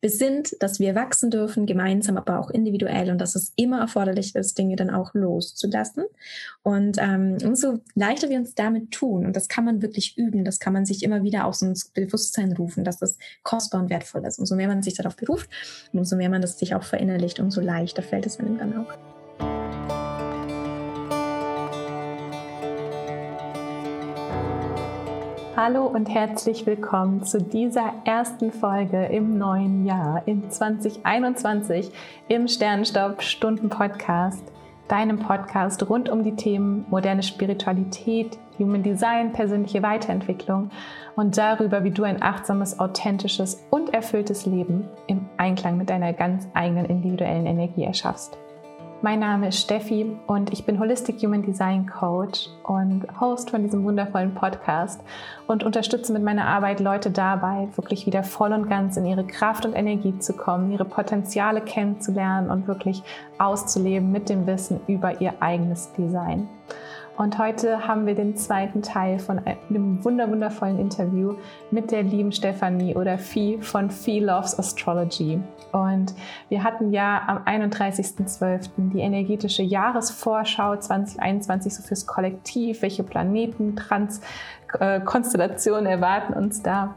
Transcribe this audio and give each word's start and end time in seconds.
besinnt, 0.00 0.56
dass 0.60 0.80
wir 0.80 0.94
wachsen 0.94 1.30
dürfen, 1.30 1.66
gemeinsam, 1.66 2.16
aber 2.16 2.38
auch 2.38 2.50
individuell 2.50 3.10
und 3.10 3.18
dass 3.18 3.34
es 3.34 3.52
immer 3.56 3.80
erforderlich 3.80 4.34
ist, 4.34 4.58
Dinge 4.58 4.76
dann 4.76 4.90
auch 4.90 5.12
loszulassen. 5.14 6.04
Und 6.62 6.96
ähm, 6.98 7.36
umso 7.44 7.80
leichter 7.94 8.30
wir 8.30 8.38
uns 8.38 8.54
damit 8.54 8.90
tun, 8.92 9.26
und 9.26 9.36
das 9.36 9.48
kann 9.48 9.64
man 9.64 9.82
wirklich 9.82 10.16
üben, 10.16 10.44
das 10.44 10.58
kann 10.58 10.72
man 10.72 10.86
sich 10.86 11.02
immer 11.02 11.22
wieder 11.22 11.44
aus 11.44 11.62
ins 11.62 11.88
Bewusstsein 11.88 12.52
rufen, 12.52 12.84
dass 12.84 12.98
das 12.98 13.18
kostbar 13.42 13.82
und 13.82 13.90
wertvoll 13.90 14.24
ist. 14.24 14.38
Umso 14.38 14.56
mehr 14.56 14.68
man 14.68 14.82
sich 14.82 14.94
darauf 14.94 15.16
beruft 15.16 15.50
umso 15.92 16.16
mehr 16.16 16.30
man 16.30 16.42
das 16.42 16.58
sich 16.58 16.74
auch 16.74 16.82
verinnerlicht, 16.82 17.40
umso 17.40 17.60
leichter 17.60 18.02
fällt 18.02 18.26
es 18.26 18.38
einem 18.38 18.58
dann 18.58 18.76
auch. 18.78 19.09
Hallo 25.62 25.84
und 25.84 26.08
herzlich 26.08 26.64
willkommen 26.64 27.22
zu 27.22 27.38
dieser 27.38 27.92
ersten 28.06 28.50
Folge 28.50 29.04
im 29.04 29.36
neuen 29.36 29.84
Jahr 29.84 30.22
in 30.24 30.50
2021 30.50 31.90
im 32.28 32.48
Sternenstopp 32.48 33.20
Stunden 33.20 33.68
Podcast, 33.68 34.42
deinem 34.88 35.18
Podcast 35.18 35.86
rund 35.90 36.08
um 36.08 36.24
die 36.24 36.34
Themen 36.34 36.86
moderne 36.88 37.22
Spiritualität, 37.22 38.38
Human 38.58 38.82
Design, 38.82 39.34
persönliche 39.34 39.82
Weiterentwicklung 39.82 40.70
und 41.14 41.36
darüber, 41.36 41.84
wie 41.84 41.90
du 41.90 42.04
ein 42.04 42.22
achtsames, 42.22 42.80
authentisches 42.80 43.62
und 43.68 43.92
erfülltes 43.92 44.46
Leben 44.46 44.88
im 45.08 45.28
Einklang 45.36 45.76
mit 45.76 45.90
deiner 45.90 46.14
ganz 46.14 46.48
eigenen 46.54 46.86
individuellen 46.86 47.44
Energie 47.44 47.84
erschaffst. 47.84 48.38
Mein 49.02 49.20
Name 49.20 49.48
ist 49.48 49.58
Steffi 49.62 50.14
und 50.26 50.52
ich 50.52 50.66
bin 50.66 50.78
Holistic 50.78 51.22
Human 51.22 51.40
Design 51.40 51.86
Coach 51.86 52.50
und 52.64 53.06
Host 53.18 53.48
von 53.48 53.62
diesem 53.62 53.82
wundervollen 53.82 54.34
Podcast 54.34 55.00
und 55.46 55.64
unterstütze 55.64 56.12
mit 56.12 56.22
meiner 56.22 56.46
Arbeit 56.46 56.80
Leute 56.80 57.10
dabei, 57.10 57.68
wirklich 57.76 58.04
wieder 58.04 58.22
voll 58.22 58.52
und 58.52 58.68
ganz 58.68 58.98
in 58.98 59.06
ihre 59.06 59.24
Kraft 59.24 59.64
und 59.64 59.72
Energie 59.72 60.18
zu 60.18 60.34
kommen, 60.34 60.70
ihre 60.70 60.84
Potenziale 60.84 61.62
kennenzulernen 61.62 62.50
und 62.50 62.68
wirklich 62.68 63.02
auszuleben 63.38 64.12
mit 64.12 64.28
dem 64.28 64.46
Wissen 64.46 64.80
über 64.86 65.18
ihr 65.22 65.32
eigenes 65.40 65.90
Design. 65.94 66.46
Und 67.16 67.38
heute 67.38 67.88
haben 67.88 68.04
wir 68.04 68.14
den 68.14 68.36
zweiten 68.36 68.82
Teil 68.82 69.18
von 69.18 69.38
einem 69.38 70.04
wunderwundervollen 70.04 70.78
Interview 70.78 71.36
mit 71.70 71.90
der 71.90 72.02
lieben 72.02 72.32
Stefanie 72.32 72.94
oder 72.94 73.16
Fee 73.16 73.62
von 73.62 73.90
Fee 73.90 74.20
Loves 74.20 74.58
Astrology. 74.58 75.40
Und 75.72 76.14
wir 76.48 76.64
hatten 76.64 76.92
ja 76.92 77.22
am 77.26 77.38
31.12. 77.44 78.90
die 78.92 79.00
energetische 79.00 79.62
Jahresvorschau 79.62 80.76
2021 80.76 81.74
so 81.74 81.82
fürs 81.82 82.06
Kollektiv. 82.06 82.82
Welche 82.82 83.02
Planeten, 83.02 83.76
Trans, 83.76 84.20
äh, 84.78 85.00
Konstellationen 85.00 85.86
erwarten 85.86 86.34
uns 86.34 86.62
da? 86.62 86.94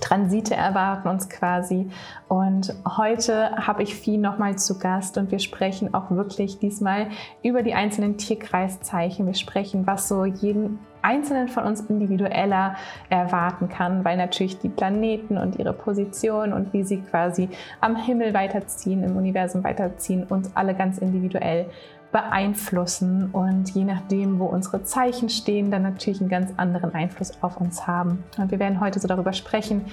Transite 0.00 0.54
erwarten 0.54 1.08
uns 1.08 1.28
quasi. 1.28 1.90
Und 2.28 2.74
heute 2.96 3.56
habe 3.56 3.82
ich 3.82 3.94
Vieh 3.94 4.18
nochmal 4.18 4.56
zu 4.56 4.78
Gast 4.78 5.18
und 5.18 5.30
wir 5.30 5.38
sprechen 5.38 5.94
auch 5.94 6.10
wirklich 6.10 6.58
diesmal 6.58 7.08
über 7.42 7.62
die 7.62 7.74
einzelnen 7.74 8.16
Tierkreiszeichen. 8.16 9.26
Wir 9.26 9.34
sprechen, 9.34 9.86
was 9.86 10.08
so 10.08 10.24
jeden 10.24 10.78
Einzelnen 11.02 11.48
von 11.48 11.64
uns 11.64 11.80
individueller 11.80 12.76
erwarten 13.08 13.68
kann, 13.68 14.04
weil 14.04 14.16
natürlich 14.16 14.58
die 14.58 14.68
Planeten 14.68 15.38
und 15.38 15.58
ihre 15.58 15.72
Position 15.72 16.52
und 16.52 16.72
wie 16.72 16.82
sie 16.82 17.00
quasi 17.00 17.48
am 17.80 17.96
Himmel 17.96 18.34
weiterziehen, 18.34 19.02
im 19.04 19.16
Universum 19.16 19.64
weiterziehen, 19.64 20.24
uns 20.24 20.54
alle 20.54 20.74
ganz 20.74 20.98
individuell 20.98 21.66
beeinflussen 22.10 23.28
und 23.32 23.70
je 23.70 23.84
nachdem, 23.84 24.38
wo 24.38 24.46
unsere 24.46 24.82
Zeichen 24.82 25.28
stehen, 25.28 25.70
dann 25.70 25.82
natürlich 25.82 26.20
einen 26.20 26.30
ganz 26.30 26.52
anderen 26.56 26.94
Einfluss 26.94 27.32
auf 27.42 27.60
uns 27.60 27.86
haben. 27.86 28.24
Und 28.38 28.50
wir 28.50 28.58
werden 28.58 28.80
heute 28.80 28.98
so 28.98 29.06
darüber 29.06 29.34
sprechen, 29.34 29.84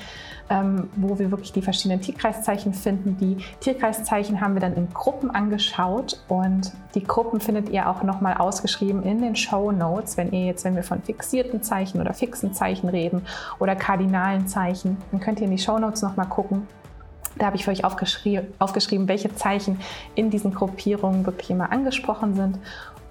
ähm, 0.49 0.89
wo 0.95 1.19
wir 1.19 1.31
wirklich 1.31 1.51
die 1.51 1.61
verschiedenen 1.61 2.01
Tierkreiszeichen 2.01 2.73
finden. 2.73 3.17
Die 3.17 3.37
Tierkreiszeichen 3.59 4.39
haben 4.39 4.53
wir 4.53 4.61
dann 4.61 4.75
in 4.75 4.89
Gruppen 4.93 5.29
angeschaut 5.29 6.21
und 6.29 6.71
die 6.93 7.03
Gruppen 7.03 7.41
findet 7.41 7.69
ihr 7.69 7.89
auch 7.89 8.03
nochmal 8.03 8.35
ausgeschrieben 8.37 9.03
in 9.03 9.21
den 9.21 9.35
Show 9.35 9.73
Notes. 9.73 10.15
Wenn 10.15 10.31
ihr 10.31 10.45
jetzt, 10.45 10.63
wenn 10.63 10.75
wir 10.75 10.83
von 10.83 11.01
fixierten 11.01 11.63
Zeichen 11.63 11.99
oder 11.99 12.13
fixen 12.13 12.53
Zeichen 12.53 12.87
reden 12.87 13.23
oder 13.59 13.75
kardinalen 13.75 14.47
Zeichen, 14.47 14.97
dann 15.11 15.19
könnt 15.19 15.39
ihr 15.41 15.45
in 15.45 15.51
die 15.51 15.57
Show 15.57 15.79
Notes 15.79 16.01
nochmal 16.01 16.27
gucken 16.27 16.65
da 17.37 17.47
habe 17.47 17.55
ich 17.55 17.65
für 17.65 17.71
euch 17.71 17.83
aufgeschrieben, 17.83 18.47
aufgeschrieben, 18.59 19.07
welche 19.07 19.33
Zeichen 19.35 19.79
in 20.15 20.29
diesen 20.29 20.53
Gruppierungen 20.53 21.25
wirklich 21.25 21.49
immer 21.49 21.71
angesprochen 21.71 22.35
sind. 22.35 22.59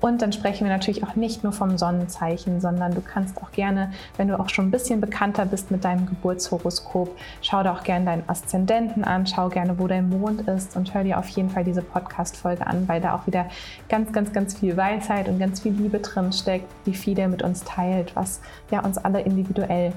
Und 0.05 0.21
dann 0.21 0.35
sprechen 0.35 0.67
wir 0.67 0.71
natürlich 0.71 1.03
auch 1.03 1.15
nicht 1.15 1.45
nur 1.45 1.55
vom 1.55 1.79
Sonnenzeichen, 1.79 2.61
sondern 2.61 2.95
du 2.95 3.01
kannst 3.01 3.41
auch 3.43 3.53
gerne, 3.53 3.91
wenn 4.19 4.29
du 4.29 4.39
auch 4.39 4.51
schon 4.51 4.67
ein 4.67 4.71
bisschen 4.71 5.01
bekannter 5.01 5.47
bist 5.47 5.71
mit 5.71 5.83
deinem 5.83 6.05
Geburtshoroskop, 6.05 7.17
schau 7.41 7.63
dir 7.63 7.73
auch 7.73 7.85
gerne 7.85 8.05
deinen 8.05 8.29
Aszendenten 8.29 9.03
an, 9.03 9.27
schau 9.27 9.49
gerne, 9.49 9.79
wo 9.79 9.87
dein 9.87 10.11
Mond 10.11 10.43
ist 10.43 10.77
und 10.77 10.93
hör 10.93 11.05
dir 11.05 11.19
auf 11.19 11.29
jeden 11.29 11.49
Fall 11.49 11.65
diese 11.65 11.81
Podcast-Folge 11.81 12.67
an, 12.67 12.87
weil 12.87 13.01
da 13.01 13.15
auch 13.15 13.27
wieder 13.27 13.47
ganz, 13.89 14.13
ganz, 14.13 14.31
ganz 14.31 14.59
viel 14.59 14.77
Weisheit 14.77 15.27
und 15.27 15.39
ganz 15.39 15.61
viel 15.61 15.73
Liebe 15.73 16.01
drin 16.01 16.35
steckt, 16.35 16.71
wie 16.85 16.95
viel 16.95 17.15
der 17.15 17.29
mit 17.29 17.43
uns 17.43 17.65
teilt, 17.65 18.15
was 18.15 18.43
ja 18.71 18.85
uns 18.85 18.99
alle 18.99 19.23
individuell 19.23 19.95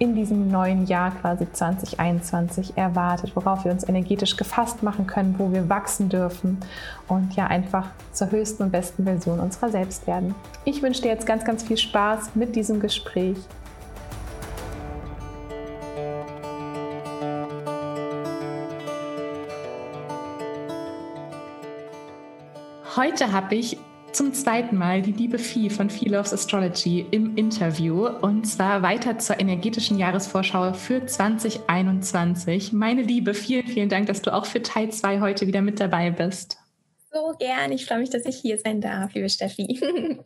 in 0.00 0.14
diesem 0.14 0.48
neuen 0.48 0.86
Jahr 0.86 1.10
quasi 1.10 1.46
2021 1.52 2.78
erwartet, 2.78 3.36
worauf 3.36 3.66
wir 3.66 3.70
uns 3.70 3.86
energetisch 3.86 4.34
gefasst 4.34 4.82
machen 4.82 5.06
können, 5.06 5.34
wo 5.36 5.52
wir 5.52 5.68
wachsen 5.68 6.08
dürfen 6.08 6.56
und 7.06 7.36
ja 7.36 7.46
einfach 7.48 7.86
zur 8.14 8.30
höchsten 8.30 8.62
und 8.62 8.72
besten 8.72 9.04
Version 9.04 9.38
unserer 9.38 9.68
selbst 9.68 10.06
werden. 10.06 10.34
Ich 10.64 10.82
wünsche 10.82 11.02
dir 11.02 11.08
jetzt 11.08 11.26
ganz, 11.26 11.44
ganz 11.44 11.62
viel 11.62 11.76
Spaß 11.76 12.34
mit 12.34 12.56
diesem 12.56 12.80
Gespräch. 12.80 13.36
Heute 22.96 23.32
habe 23.32 23.54
ich 23.54 23.76
zum 24.12 24.32
zweiten 24.34 24.76
Mal 24.76 25.02
die 25.02 25.12
liebe 25.12 25.38
Vieh 25.38 25.70
von 25.70 25.88
Fee 25.88 26.08
Loves 26.08 26.32
Astrology 26.32 27.06
im 27.10 27.36
Interview 27.36 28.06
und 28.06 28.44
zwar 28.44 28.82
weiter 28.82 29.18
zur 29.18 29.38
energetischen 29.38 29.98
Jahresvorschau 29.98 30.72
für 30.72 31.06
2021. 31.06 32.72
Meine 32.72 33.02
Liebe, 33.02 33.34
vielen, 33.34 33.66
vielen 33.66 33.88
Dank, 33.88 34.06
dass 34.06 34.22
du 34.22 34.32
auch 34.32 34.46
für 34.46 34.62
Teil 34.62 34.90
2 34.90 35.20
heute 35.20 35.46
wieder 35.46 35.62
mit 35.62 35.78
dabei 35.80 36.10
bist. 36.10 36.58
So 37.12 37.34
gern. 37.38 37.72
Ich 37.72 37.86
freue 37.86 38.00
mich, 38.00 38.10
dass 38.10 38.24
ich 38.24 38.36
hier 38.36 38.58
sein 38.58 38.80
darf, 38.80 39.14
liebe 39.14 39.28
Steffi. 39.28 39.80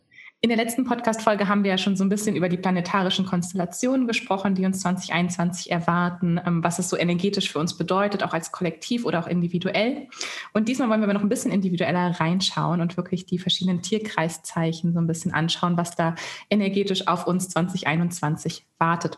In 0.45 0.49
der 0.49 0.59
letzten 0.59 0.83
Podcast-Folge 0.83 1.47
haben 1.47 1.63
wir 1.63 1.71
ja 1.71 1.77
schon 1.79 1.95
so 1.95 2.03
ein 2.03 2.09
bisschen 2.09 2.35
über 2.35 2.49
die 2.49 2.57
planetarischen 2.57 3.25
Konstellationen 3.25 4.05
gesprochen, 4.05 4.53
die 4.53 4.63
uns 4.63 4.79
2021 4.81 5.71
erwarten, 5.71 6.39
ähm, 6.45 6.63
was 6.63 6.77
es 6.77 6.87
so 6.87 6.95
energetisch 6.95 7.51
für 7.51 7.57
uns 7.57 7.75
bedeutet, 7.75 8.21
auch 8.21 8.31
als 8.31 8.51
Kollektiv 8.51 9.05
oder 9.05 9.21
auch 9.21 9.25
individuell. 9.25 10.07
Und 10.53 10.67
diesmal 10.67 10.87
wollen 10.87 11.01
wir 11.01 11.05
aber 11.05 11.15
noch 11.15 11.23
ein 11.23 11.29
bisschen 11.29 11.51
individueller 11.51 12.11
reinschauen 12.19 12.79
und 12.79 12.95
wirklich 12.95 13.25
die 13.25 13.39
verschiedenen 13.39 13.81
Tierkreiszeichen 13.81 14.93
so 14.93 14.99
ein 14.99 15.07
bisschen 15.07 15.33
anschauen, 15.33 15.77
was 15.77 15.95
da 15.95 16.13
energetisch 16.51 17.07
auf 17.07 17.25
uns 17.25 17.49
2021 17.49 18.67
wartet. 18.77 19.17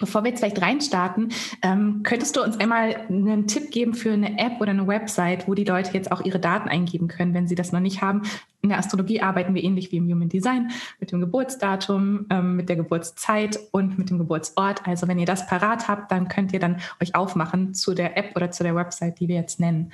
Bevor 0.00 0.24
wir 0.24 0.30
jetzt 0.30 0.40
vielleicht 0.40 0.60
reinstarten, 0.60 1.32
ähm, 1.62 2.02
könntest 2.02 2.36
du 2.36 2.42
uns 2.42 2.58
einmal 2.58 2.96
einen 3.08 3.46
Tipp 3.46 3.70
geben 3.70 3.94
für 3.94 4.12
eine 4.12 4.38
App 4.38 4.60
oder 4.60 4.70
eine 4.70 4.86
Website, 4.86 5.48
wo 5.48 5.54
die 5.54 5.64
Leute 5.64 5.92
jetzt 5.92 6.10
auch 6.12 6.24
ihre 6.24 6.38
Daten 6.38 6.68
eingeben 6.68 7.08
können, 7.08 7.34
wenn 7.34 7.46
sie 7.46 7.54
das 7.54 7.72
noch 7.72 7.80
nicht 7.80 8.02
haben? 8.02 8.22
In 8.62 8.70
der 8.70 8.78
Astrologie 8.78 9.20
arbeiten 9.20 9.54
wir 9.54 9.62
ähnlich 9.62 9.92
wie 9.92 9.98
im 9.98 10.10
Human 10.10 10.28
Design 10.28 10.70
mit 10.98 11.12
dem 11.12 11.20
Geburtsdatum, 11.20 12.26
ähm, 12.30 12.56
mit 12.56 12.68
der 12.68 12.76
Geburtszeit 12.76 13.58
und 13.72 13.98
mit 13.98 14.10
dem 14.10 14.18
Geburtsort. 14.18 14.86
Also 14.86 15.06
wenn 15.06 15.18
ihr 15.18 15.26
das 15.26 15.46
parat 15.46 15.86
habt, 15.86 16.10
dann 16.10 16.28
könnt 16.28 16.52
ihr 16.52 16.60
dann 16.60 16.80
euch 17.02 17.14
aufmachen 17.14 17.74
zu 17.74 17.94
der 17.94 18.16
App 18.16 18.34
oder 18.36 18.50
zu 18.50 18.62
der 18.62 18.74
Website, 18.74 19.20
die 19.20 19.28
wir 19.28 19.36
jetzt 19.36 19.60
nennen. 19.60 19.92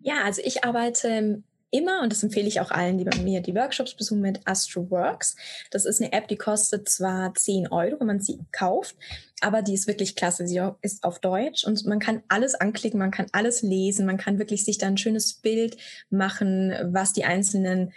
Ja, 0.00 0.22
also 0.24 0.42
ich 0.44 0.64
arbeite 0.64 1.42
immer, 1.70 2.02
und 2.02 2.12
das 2.12 2.22
empfehle 2.22 2.48
ich 2.48 2.60
auch 2.60 2.70
allen, 2.70 2.98
die 2.98 3.04
bei 3.04 3.18
mir 3.18 3.40
die 3.40 3.54
Workshops 3.54 3.94
besuchen, 3.94 4.20
mit 4.20 4.40
AstroWorks. 4.46 5.36
Das 5.70 5.84
ist 5.84 6.00
eine 6.00 6.12
App, 6.12 6.28
die 6.28 6.36
kostet 6.36 6.88
zwar 6.88 7.34
10 7.34 7.68
Euro, 7.68 8.00
wenn 8.00 8.06
man 8.06 8.20
sie 8.20 8.38
kauft, 8.52 8.96
aber 9.40 9.62
die 9.62 9.74
ist 9.74 9.86
wirklich 9.86 10.16
klasse. 10.16 10.46
Sie 10.46 10.60
ist 10.80 11.04
auf 11.04 11.18
Deutsch 11.18 11.64
und 11.64 11.84
man 11.86 11.98
kann 11.98 12.22
alles 12.28 12.54
anklicken, 12.54 12.98
man 12.98 13.10
kann 13.10 13.26
alles 13.32 13.62
lesen, 13.62 14.06
man 14.06 14.16
kann 14.16 14.38
wirklich 14.38 14.64
sich 14.64 14.78
da 14.78 14.86
ein 14.86 14.98
schönes 14.98 15.34
Bild 15.34 15.76
machen, 16.08 16.72
was 16.84 17.12
die 17.12 17.24
einzelnen 17.24 17.92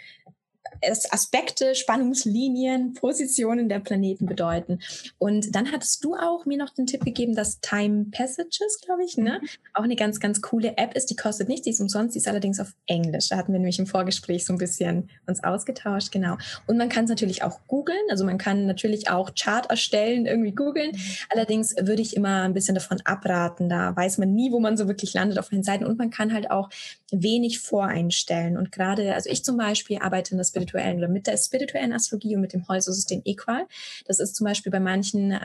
Aspekte, 0.82 1.74
Spannungslinien, 1.74 2.94
Positionen 2.94 3.68
der 3.68 3.80
Planeten 3.80 4.26
bedeuten. 4.26 4.80
Und 5.18 5.54
dann 5.54 5.72
hattest 5.72 6.04
du 6.04 6.14
auch 6.14 6.46
mir 6.46 6.56
noch 6.56 6.70
den 6.70 6.86
Tipp 6.86 7.04
gegeben, 7.04 7.34
dass 7.34 7.60
Time 7.60 8.06
Passages, 8.10 8.80
glaube 8.84 9.04
ich, 9.04 9.16
ne, 9.16 9.40
mhm. 9.40 9.48
auch 9.74 9.82
eine 9.82 9.96
ganz, 9.96 10.20
ganz 10.20 10.40
coole 10.40 10.76
App 10.76 10.94
ist. 10.94 11.10
Die 11.10 11.16
kostet 11.16 11.48
nichts, 11.48 11.64
die 11.64 11.70
ist 11.70 11.80
umsonst, 11.80 12.14
die 12.14 12.18
ist 12.18 12.28
allerdings 12.28 12.60
auf 12.60 12.74
Englisch. 12.86 13.28
Da 13.28 13.36
hatten 13.36 13.52
wir 13.52 13.58
nämlich 13.58 13.78
im 13.78 13.86
Vorgespräch 13.86 14.44
so 14.46 14.52
ein 14.52 14.58
bisschen 14.58 15.10
uns 15.26 15.42
ausgetauscht, 15.44 16.12
genau. 16.12 16.36
Und 16.66 16.76
man 16.76 16.88
kann 16.88 17.04
es 17.04 17.10
natürlich 17.10 17.42
auch 17.42 17.60
googeln, 17.66 17.98
also 18.10 18.24
man 18.24 18.38
kann 18.38 18.66
natürlich 18.66 19.10
auch 19.10 19.34
Chart 19.34 19.68
erstellen, 19.68 20.26
irgendwie 20.26 20.52
googeln. 20.52 20.92
Mhm. 20.92 21.00
Allerdings 21.30 21.74
würde 21.76 22.02
ich 22.02 22.16
immer 22.16 22.42
ein 22.42 22.54
bisschen 22.54 22.74
davon 22.74 23.00
abraten, 23.04 23.68
da 23.68 23.94
weiß 23.94 24.18
man 24.18 24.32
nie, 24.32 24.52
wo 24.52 24.60
man 24.60 24.76
so 24.76 24.88
wirklich 24.88 25.14
landet 25.14 25.38
auf 25.38 25.48
den 25.48 25.62
Seiten 25.62 25.84
und 25.84 25.98
man 25.98 26.10
kann 26.10 26.32
halt 26.32 26.50
auch 26.50 26.70
wenig 27.10 27.60
voreinstellen. 27.60 28.56
Und 28.56 28.72
gerade, 28.72 29.14
also 29.14 29.28
ich 29.30 29.44
zum 29.44 29.56
Beispiel 29.56 29.98
arbeite 30.00 30.32
in 30.32 30.38
der 30.38 30.44
spirituellen 30.60 30.98
oder 30.98 31.08
mit 31.08 31.26
der 31.26 31.36
spirituellen 31.36 31.92
Astrologie 31.92 32.34
und 32.34 32.42
mit 32.42 32.52
dem 32.52 32.66
Häusersystem 32.68 33.22
Equal. 33.24 33.66
Das 34.06 34.20
ist 34.20 34.36
zum 34.36 34.44
Beispiel 34.44 34.70
bei 34.70 34.80
manchen 34.80 35.38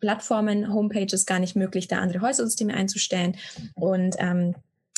Plattformen, 0.00 0.72
Homepages 0.72 1.26
gar 1.26 1.38
nicht 1.38 1.56
möglich, 1.56 1.88
da 1.88 1.98
andere 1.98 2.20
Häusersysteme 2.20 2.74
einzustellen. 2.74 3.36
Und 3.74 4.16
ähm, 4.18 4.54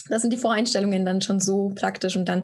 das 0.08 0.22
sind 0.22 0.32
die 0.32 0.38
Voreinstellungen 0.38 1.04
dann 1.04 1.20
schon 1.20 1.40
so 1.40 1.72
praktisch. 1.74 2.16
Und 2.16 2.28
dann 2.28 2.42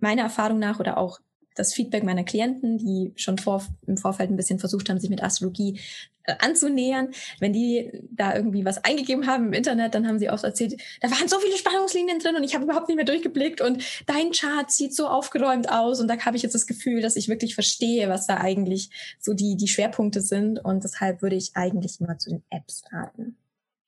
meiner 0.00 0.22
Erfahrung 0.22 0.58
nach 0.58 0.80
oder 0.80 0.98
auch 0.98 1.20
das 1.58 1.74
Feedback 1.74 2.04
meiner 2.04 2.24
Klienten, 2.24 2.78
die 2.78 3.12
schon 3.16 3.38
vor, 3.38 3.64
im 3.86 3.96
Vorfeld 3.96 4.30
ein 4.30 4.36
bisschen 4.36 4.58
versucht 4.58 4.88
haben, 4.88 5.00
sich 5.00 5.10
mit 5.10 5.22
Astrologie 5.22 5.80
äh, 6.24 6.34
anzunähern. 6.38 7.10
Wenn 7.40 7.52
die 7.52 7.90
da 8.10 8.34
irgendwie 8.36 8.64
was 8.64 8.84
eingegeben 8.84 9.26
haben 9.26 9.46
im 9.46 9.52
Internet, 9.52 9.94
dann 9.94 10.06
haben 10.06 10.18
sie 10.18 10.30
oft 10.30 10.44
erzählt, 10.44 10.80
da 11.00 11.10
waren 11.10 11.26
so 11.26 11.38
viele 11.38 11.56
Spannungslinien 11.56 12.18
drin 12.18 12.36
und 12.36 12.44
ich 12.44 12.54
habe 12.54 12.64
überhaupt 12.64 12.88
nicht 12.88 12.96
mehr 12.96 13.04
durchgeblickt 13.04 13.60
und 13.60 13.82
dein 14.06 14.32
Chart 14.32 14.70
sieht 14.70 14.94
so 14.94 15.08
aufgeräumt 15.08 15.70
aus 15.70 16.00
und 16.00 16.08
da 16.08 16.18
habe 16.18 16.36
ich 16.36 16.42
jetzt 16.42 16.54
das 16.54 16.66
Gefühl, 16.66 17.00
dass 17.00 17.16
ich 17.16 17.28
wirklich 17.28 17.54
verstehe, 17.54 18.08
was 18.08 18.26
da 18.26 18.36
eigentlich 18.36 18.90
so 19.18 19.34
die, 19.34 19.56
die 19.56 19.68
Schwerpunkte 19.68 20.20
sind 20.20 20.64
und 20.64 20.84
deshalb 20.84 21.22
würde 21.22 21.36
ich 21.36 21.52
eigentlich 21.54 22.00
immer 22.00 22.18
zu 22.18 22.30
den 22.30 22.42
Apps 22.50 22.82
raten. 22.92 23.36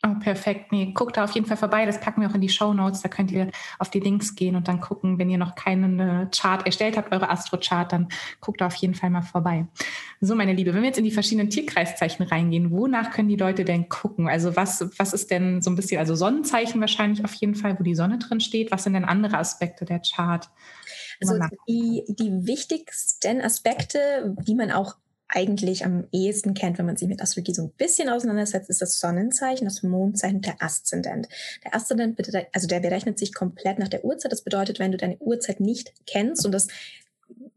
Oh, 0.03 0.15
perfekt. 0.19 0.73
Nee, 0.73 0.93
guckt 0.95 1.19
da 1.19 1.25
auf 1.25 1.33
jeden 1.33 1.47
Fall 1.47 1.59
vorbei. 1.59 1.85
Das 1.85 2.01
packen 2.01 2.23
wir 2.23 2.31
auch 2.31 2.35
in 2.35 2.41
die 2.41 2.49
Show 2.49 2.73
Notes. 2.73 3.03
Da 3.03 3.11
könnt 3.11 3.31
ihr 3.31 3.51
auf 3.79 3.91
die 3.91 4.01
Links 4.01 4.35
gehen 4.35 4.57
und 4.57 4.67
dann 4.67 4.81
gucken, 4.81 5.19
wenn 5.19 5.29
ihr 5.29 5.37
noch 5.37 5.55
keinen 5.55 6.01
äh, 6.01 6.27
Chart 6.35 6.65
erstellt 6.65 6.97
habt, 6.97 7.13
eure 7.13 7.29
Astro-Chart, 7.29 7.93
dann 7.93 8.09
guckt 8.41 8.63
da 8.63 8.69
auf 8.69 8.75
jeden 8.77 8.95
Fall 8.95 9.11
mal 9.11 9.21
vorbei. 9.21 9.67
So, 10.23 10.35
meine 10.35 10.55
Liebe, 10.55 10.73
wenn 10.73 10.81
wir 10.81 10.89
jetzt 10.89 10.99
in 10.99 11.05
die 11.05 11.11
verschiedenen 11.11 11.51
Tierkreiszeichen 11.51 12.25
reingehen, 12.25 12.71
wonach 12.71 13.11
können 13.11 13.29
die 13.29 13.37
Leute 13.37 13.67
denn 13.67 13.91
gucken? 13.91 14.27
Also 14.27 14.57
was, 14.57 14.89
was 14.97 15.13
ist 15.13 15.31
denn 15.31 15.61
so 15.61 15.71
ein 15.71 15.77
bisschen, 15.77 15.99
also 15.99 16.15
Sonnenzeichen 16.15 16.81
wahrscheinlich 16.81 17.23
auf 17.23 17.35
jeden 17.35 17.55
Fall, 17.55 17.79
wo 17.79 17.83
die 17.83 17.95
Sonne 17.95 18.19
drin 18.19 18.41
steht. 18.41 18.73
Was 18.73 18.85
sind 18.85 18.95
denn 18.95 19.05
andere 19.05 19.37
Aspekte 19.37 19.85
der 19.85 20.01
Chart? 20.01 20.49
Also 21.21 21.35
die, 21.69 22.05
die 22.09 22.47
wichtigsten 22.47 23.43
Aspekte, 23.43 24.35
die 24.47 24.55
man 24.55 24.71
auch 24.71 24.97
eigentlich 25.33 25.85
am 25.85 26.07
ehesten 26.13 26.55
kennt, 26.55 26.79
wenn 26.79 26.87
man 26.87 26.97
sich 26.97 27.09
mit 27.09 27.23
Astrologie 27.23 27.55
so 27.55 27.63
ein 27.63 27.73
bisschen 27.73 28.09
auseinandersetzt, 28.09 28.69
ist 28.69 28.83
das 28.83 28.99
Sonnenzeichen, 28.99 29.65
das 29.65 29.83
Mondzeichen, 29.83 30.41
der 30.41 30.61
Aszendent. 30.61 31.29
Der 31.65 31.75
Aszendent, 31.75 32.19
also 32.53 32.67
der 32.67 32.81
berechnet 32.81 33.19
sich 33.19 33.33
komplett 33.33 33.79
nach 33.79 33.89
der 33.89 34.05
Uhrzeit. 34.05 34.33
Das 34.33 34.43
bedeutet, 34.43 34.79
wenn 34.79 34.93
du 34.93 34.99
deine 34.99 35.19
Uhrzeit 35.19 35.61
nicht 35.61 35.93
kennst 36.07 36.45
und 36.45 36.53
das 36.53 36.69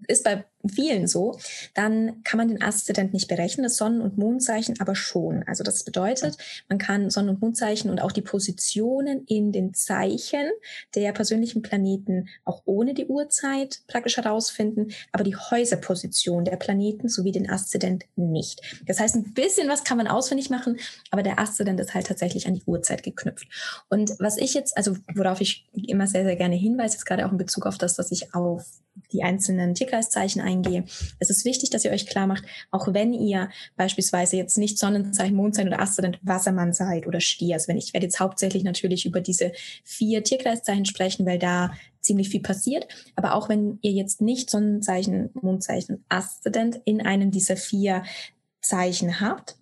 ist 0.08 0.24
bei 0.24 0.46
vielen 0.70 1.08
so, 1.08 1.38
dann 1.74 2.24
kann 2.24 2.38
man 2.38 2.48
den 2.48 2.62
Aszendent 2.62 3.14
nicht 3.14 3.28
berechnen, 3.28 3.64
das 3.64 3.78
Sonnen- 3.78 4.02
und 4.02 4.18
Mondzeichen 4.18 4.80
aber 4.80 4.96
schon. 4.96 5.44
Also 5.48 5.64
das 5.64 5.84
bedeutet, 5.84 6.38
man 6.70 6.78
kann 6.78 7.10
Sonnen- 7.10 7.30
und 7.30 7.42
Mondzeichen 7.42 7.90
und 7.90 8.02
auch 8.02 8.12
die 8.12 8.22
Positionen 8.22 9.26
in 9.26 9.52
den 9.52 9.74
Zeichen 9.74 10.50
der 10.96 11.12
persönlichen 11.12 11.62
Planeten 11.62 12.30
auch 12.46 12.62
ohne 12.66 12.94
die 12.94 13.06
Uhrzeit 13.06 13.82
praktisch 13.88 14.18
herausfinden, 14.18 14.94
aber 15.12 15.24
die 15.24 15.36
Häuserposition 15.36 16.46
der 16.46 16.56
Planeten 16.56 17.10
sowie 17.10 17.32
den 17.32 17.50
Aszendent 17.50 18.06
nicht. 18.16 18.62
Das 18.86 19.00
heißt, 19.00 19.16
ein 19.16 19.34
bisschen 19.34 19.70
was 19.70 19.84
kann 19.84 19.98
man 19.98 20.08
auswendig 20.08 20.50
machen, 20.50 20.78
aber 21.12 21.24
der 21.24 21.40
Aszendent 21.40 21.80
ist 21.80 21.94
halt 21.94 22.08
tatsächlich 22.08 22.48
an 22.48 22.56
die 22.56 22.64
Uhrzeit 22.66 23.04
geknüpft. 23.04 23.48
Und 23.90 24.12
was 24.20 24.38
ich 24.38 24.54
jetzt, 24.54 24.78
also 24.78 24.96
worauf 25.14 25.42
ich 25.42 25.68
immer 25.74 26.08
sehr, 26.08 26.24
sehr 26.24 26.36
gerne 26.36 26.56
hinweise, 26.56 26.98
ist 26.98 27.06
gerade 27.06 27.26
auch 27.26 27.32
in 27.32 27.38
Bezug 27.38 27.66
auf 27.66 27.78
das, 27.78 27.96
dass 27.96 28.12
ich 28.12 28.34
auf 28.34 28.66
die 29.12 29.24
einzelnen 29.24 29.74
Tierkreiszeichen 29.74 30.42
eingehe. 30.54 30.86
Es 31.20 31.30
ist 31.30 31.46
wichtig, 31.46 31.70
dass 31.70 31.86
ihr 31.86 31.92
euch 31.92 32.06
klar 32.06 32.28
macht, 32.28 32.44
auch 32.72 32.94
wenn 32.94 33.14
ihr 33.14 33.50
beispielsweise 33.76 34.38
jetzt 34.38 34.58
nicht 34.58 34.78
Sonnenzeichen, 34.78 35.36
Mondzeichen 35.36 35.70
oder 35.70 35.82
Aszendent 35.82 36.20
Wassermann 36.22 36.74
seid 36.74 37.08
oder 37.08 37.20
Stier. 37.20 37.56
Also 37.56 37.68
wenn 37.68 37.78
ich 37.78 37.94
werde 37.94 38.06
jetzt 38.06 38.20
hauptsächlich 38.20 38.64
natürlich 38.64 39.06
über 39.06 39.22
diese 39.22 39.52
vier 39.84 40.24
Tierkreiszeichen 40.24 40.86
sprechen, 40.86 41.26
weil 41.26 41.40
da 41.40 41.74
ziemlich 42.02 42.30
viel 42.30 42.42
passiert. 42.42 42.88
Aber 43.16 43.34
auch 43.36 43.50
wenn 43.50 43.80
ihr 43.82 43.92
jetzt 43.92 44.22
nicht 44.22 44.50
Sonnenzeichen, 44.50 45.30
Mondzeichen, 45.34 46.04
Aszendent 46.10 46.82
in 46.86 47.06
einem 47.06 47.32
dieser 47.32 47.58
vier 47.58 48.04
Zeichen 48.62 49.20
habt, 49.20 49.58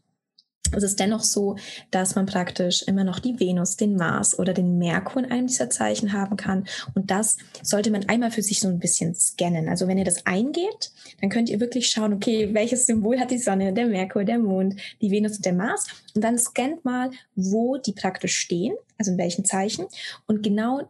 es 0.76 0.84
ist 0.84 1.00
dennoch 1.00 1.24
so, 1.24 1.58
dass 1.92 2.16
man 2.16 2.26
praktisch 2.26 2.84
immer 2.84 3.04
noch 3.04 3.20
die 3.20 3.40
Venus, 3.40 3.78
den 3.78 3.96
Mars 3.96 4.38
oder 4.38 4.54
den 4.54 4.78
Merkur 4.78 5.24
in 5.24 5.32
einem 5.32 5.48
dieser 5.48 5.70
Zeichen 5.70 6.14
haben 6.14 6.38
kann. 6.38 6.66
Und 6.94 7.12
das 7.12 7.38
sollte 7.62 7.92
man 7.92 8.08
einmal 8.08 8.32
für 8.32 8.42
sich 8.42 8.60
so 8.60 8.68
ein 8.68 8.80
bisschen 8.80 9.14
scannen. 9.16 9.70
Also 9.70 9.88
wenn 9.88 9.98
ihr 9.98 10.06
das 10.06 10.26
eingebt, 10.26 10.92
dann 11.20 11.30
könnt 11.30 11.50
ihr 11.50 11.60
wirklich 11.60 11.90
schauen, 11.90 12.14
okay, 12.14 12.54
welches 12.54 12.86
Symbol 12.86 13.20
hat 13.20 13.32
die 13.32 13.38
Sonne, 13.38 13.74
der 13.74 13.88
Merkur, 13.88 14.24
der 14.24 14.40
Mond, 14.40 14.76
die 15.02 15.12
Venus 15.12 15.38
und 15.38 15.46
der 15.46 15.54
Mars. 15.54 15.88
Und 16.16 16.24
dann 16.24 16.38
scannt 16.38 16.86
mal, 16.86 17.12
wo 17.36 17.78
die 17.78 17.94
praktisch 17.94 18.38
stehen, 18.38 18.76
also 18.98 19.12
in 19.12 19.18
welchen 19.18 19.46
Zeichen. 19.46 19.86
Und 20.28 20.44
genau 20.44 20.90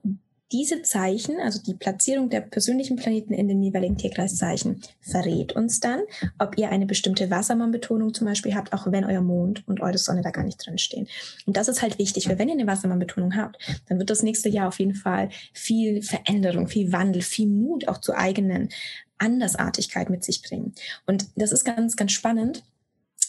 diese 0.51 0.81
Zeichen, 0.81 1.39
also 1.39 1.62
die 1.62 1.74
Platzierung 1.74 2.30
der 2.30 2.42
persönlichen 2.42 2.95
Planeten 2.95 3.33
in 3.33 3.48
den 3.48 3.62
jeweiligen 3.63 3.98
Tierkreiszeichen, 3.98 4.81
verrät 5.00 5.53
uns 5.53 5.80
dann, 5.80 6.01
ob 6.39 6.57
ihr 6.57 6.69
eine 6.69 6.86
bestimmte 6.86 7.30
Wassermann-Betonung 7.30 8.13
zum 8.13 8.27
Beispiel 8.27 8.56
habt, 8.56 8.74
auch 8.74 8.92
wenn 8.92 9.06
euer 9.06 9.21
Mond 9.21 9.68
und 9.68 9.81
eure 9.81 9.98
Sonne 9.98 10.21
da 10.21 10.31
gar 10.31 10.44
nicht 10.44 10.65
drin 10.65 10.77
stehen. 10.77 11.07
Und 11.45 11.57
das 11.57 11.68
ist 11.68 11.81
halt 11.81 12.00
wichtig, 12.00 12.27
weil 12.27 12.39
wenn 12.39 12.50
ihr 12.50 12.56
eine 12.56 12.68
Wassermann-Betonung 12.68 13.36
habt, 13.36 13.57
dann 13.88 14.00
wird 14.00 14.09
das 14.09 14.24
nächste 14.24 14.50
Jahr 14.50 14.68
auf 14.68 14.80
jeden 14.80 14.95
Fall 14.95 15.30
viel 15.53 16.01
Veränderung, 16.01 16.68
viel 16.68 16.92
Wandel, 16.92 17.21
viel 17.21 17.47
Mut 17.47 17.88
auch 17.88 18.00
zur 18.00 18.18
eigenen 18.18 18.69
Andersartigkeit 19.18 20.09
mit 20.09 20.24
sich 20.24 20.42
bringen. 20.42 20.74
Und 21.06 21.27
das 21.36 21.51
ist 21.51 21.63
ganz, 21.63 21.95
ganz 21.95 22.12
spannend 22.12 22.63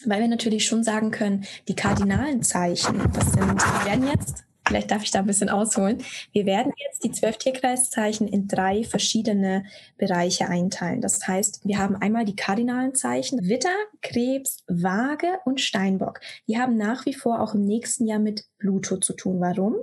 weil 0.04 0.20
wir 0.20 0.26
natürlich 0.26 0.66
schon 0.66 0.82
sagen 0.82 1.12
können, 1.12 1.44
die 1.68 1.76
kardinalen 1.76 2.42
Zeichen, 2.42 2.98
das 3.12 3.32
sind, 3.34 3.46
wir 3.46 3.84
werden 3.86 4.08
jetzt 4.08 4.44
Vielleicht 4.66 4.90
darf 4.90 5.02
ich 5.02 5.10
da 5.10 5.18
ein 5.18 5.26
bisschen 5.26 5.48
ausholen. 5.48 5.98
Wir 6.32 6.46
werden 6.46 6.72
jetzt 6.76 7.04
die 7.04 7.10
zwölf 7.10 7.36
Tierkreiszeichen 7.36 8.28
in 8.28 8.46
drei 8.46 8.84
verschiedene 8.84 9.64
Bereiche 9.98 10.48
einteilen. 10.48 11.00
Das 11.00 11.26
heißt, 11.26 11.62
wir 11.64 11.78
haben 11.78 11.96
einmal 11.96 12.24
die 12.24 12.36
kardinalen 12.36 12.94
Zeichen 12.94 13.48
Witter, 13.48 13.74
Krebs, 14.02 14.58
Waage 14.68 15.40
und 15.44 15.60
Steinbock. 15.60 16.20
Die 16.46 16.58
haben 16.58 16.76
nach 16.76 17.06
wie 17.06 17.14
vor 17.14 17.40
auch 17.40 17.54
im 17.54 17.64
nächsten 17.64 18.06
Jahr 18.06 18.20
mit 18.20 18.44
Pluto 18.58 18.98
zu 18.98 19.14
tun. 19.14 19.40
Warum? 19.40 19.74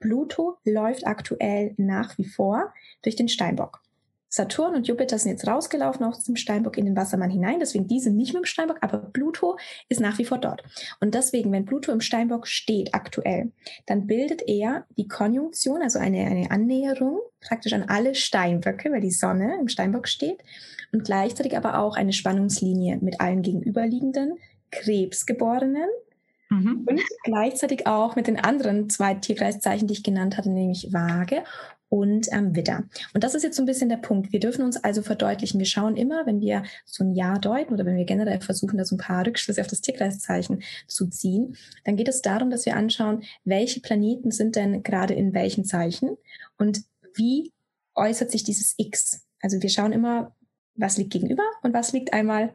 Pluto 0.00 0.58
läuft 0.64 1.06
aktuell 1.06 1.74
nach 1.76 2.18
wie 2.18 2.24
vor 2.24 2.74
durch 3.02 3.16
den 3.16 3.28
Steinbock. 3.28 3.84
Saturn 4.34 4.74
und 4.74 4.88
Jupiter 4.88 5.16
sind 5.16 5.30
jetzt 5.30 5.46
rausgelaufen 5.46 6.04
aus 6.04 6.24
dem 6.24 6.34
Steinbock 6.34 6.76
in 6.76 6.86
den 6.86 6.96
Wassermann 6.96 7.30
hinein, 7.30 7.60
deswegen 7.60 7.86
diese 7.86 8.10
nicht 8.10 8.34
mit 8.34 8.42
dem 8.42 8.46
Steinbock, 8.46 8.78
aber 8.80 8.98
Pluto 8.98 9.56
ist 9.88 10.00
nach 10.00 10.18
wie 10.18 10.24
vor 10.24 10.38
dort. 10.38 10.64
Und 10.98 11.14
deswegen, 11.14 11.52
wenn 11.52 11.66
Pluto 11.66 11.92
im 11.92 12.00
Steinbock 12.00 12.48
steht 12.48 12.94
aktuell, 12.94 13.52
dann 13.86 14.08
bildet 14.08 14.42
er 14.48 14.86
die 14.96 15.06
Konjunktion, 15.06 15.82
also 15.82 16.00
eine, 16.00 16.26
eine 16.26 16.50
Annäherung 16.50 17.20
praktisch 17.40 17.74
an 17.74 17.84
alle 17.84 18.16
Steinböcke, 18.16 18.90
weil 18.90 19.00
die 19.00 19.12
Sonne 19.12 19.56
im 19.60 19.68
Steinbock 19.68 20.08
steht 20.08 20.42
und 20.92 21.04
gleichzeitig 21.04 21.56
aber 21.56 21.78
auch 21.78 21.94
eine 21.94 22.12
Spannungslinie 22.12 22.98
mit 23.00 23.20
allen 23.20 23.42
gegenüberliegenden 23.42 24.38
Krebsgeborenen, 24.72 25.88
mhm. 26.50 26.84
Und 26.86 27.00
gleichzeitig 27.22 27.86
auch 27.86 28.16
mit 28.16 28.26
den 28.26 28.40
anderen 28.40 28.90
zwei 28.90 29.14
Tierkreiszeichen, 29.14 29.86
die 29.86 29.94
ich 29.94 30.02
genannt 30.02 30.36
hatte, 30.36 30.50
nämlich 30.50 30.92
Waage 30.92 31.44
und 31.94 32.26
ähm, 32.32 32.56
Widder. 32.56 32.88
Und 33.12 33.22
das 33.22 33.36
ist 33.36 33.44
jetzt 33.44 33.54
so 33.54 33.62
ein 33.62 33.66
bisschen 33.66 33.88
der 33.88 33.98
Punkt. 33.98 34.32
Wir 34.32 34.40
dürfen 34.40 34.64
uns 34.64 34.82
also 34.82 35.00
verdeutlichen. 35.00 35.60
Wir 35.60 35.66
schauen 35.66 35.96
immer, 35.96 36.26
wenn 36.26 36.40
wir 36.40 36.64
so 36.84 37.04
ein 37.04 37.14
Jahr 37.14 37.38
deuten 37.38 37.72
oder 37.72 37.86
wenn 37.86 37.96
wir 37.96 38.04
generell 38.04 38.40
versuchen, 38.40 38.78
da 38.78 38.84
so 38.84 38.96
ein 38.96 38.98
paar 38.98 39.24
Rückschlüsse 39.24 39.60
auf 39.60 39.68
das 39.68 39.80
Tierkreiszeichen 39.80 40.64
zu 40.88 41.06
ziehen, 41.06 41.56
dann 41.84 41.94
geht 41.94 42.08
es 42.08 42.20
darum, 42.20 42.50
dass 42.50 42.66
wir 42.66 42.74
anschauen, 42.74 43.22
welche 43.44 43.78
Planeten 43.78 44.32
sind 44.32 44.56
denn 44.56 44.82
gerade 44.82 45.14
in 45.14 45.34
welchen 45.34 45.64
Zeichen 45.64 46.16
und 46.58 46.82
wie 47.14 47.52
äußert 47.94 48.32
sich 48.32 48.42
dieses 48.42 48.74
X. 48.76 49.24
Also 49.40 49.62
wir 49.62 49.70
schauen 49.70 49.92
immer, 49.92 50.34
was 50.74 50.98
liegt 50.98 51.12
gegenüber 51.12 51.44
und 51.62 51.74
was 51.74 51.92
liegt 51.92 52.12
einmal 52.12 52.54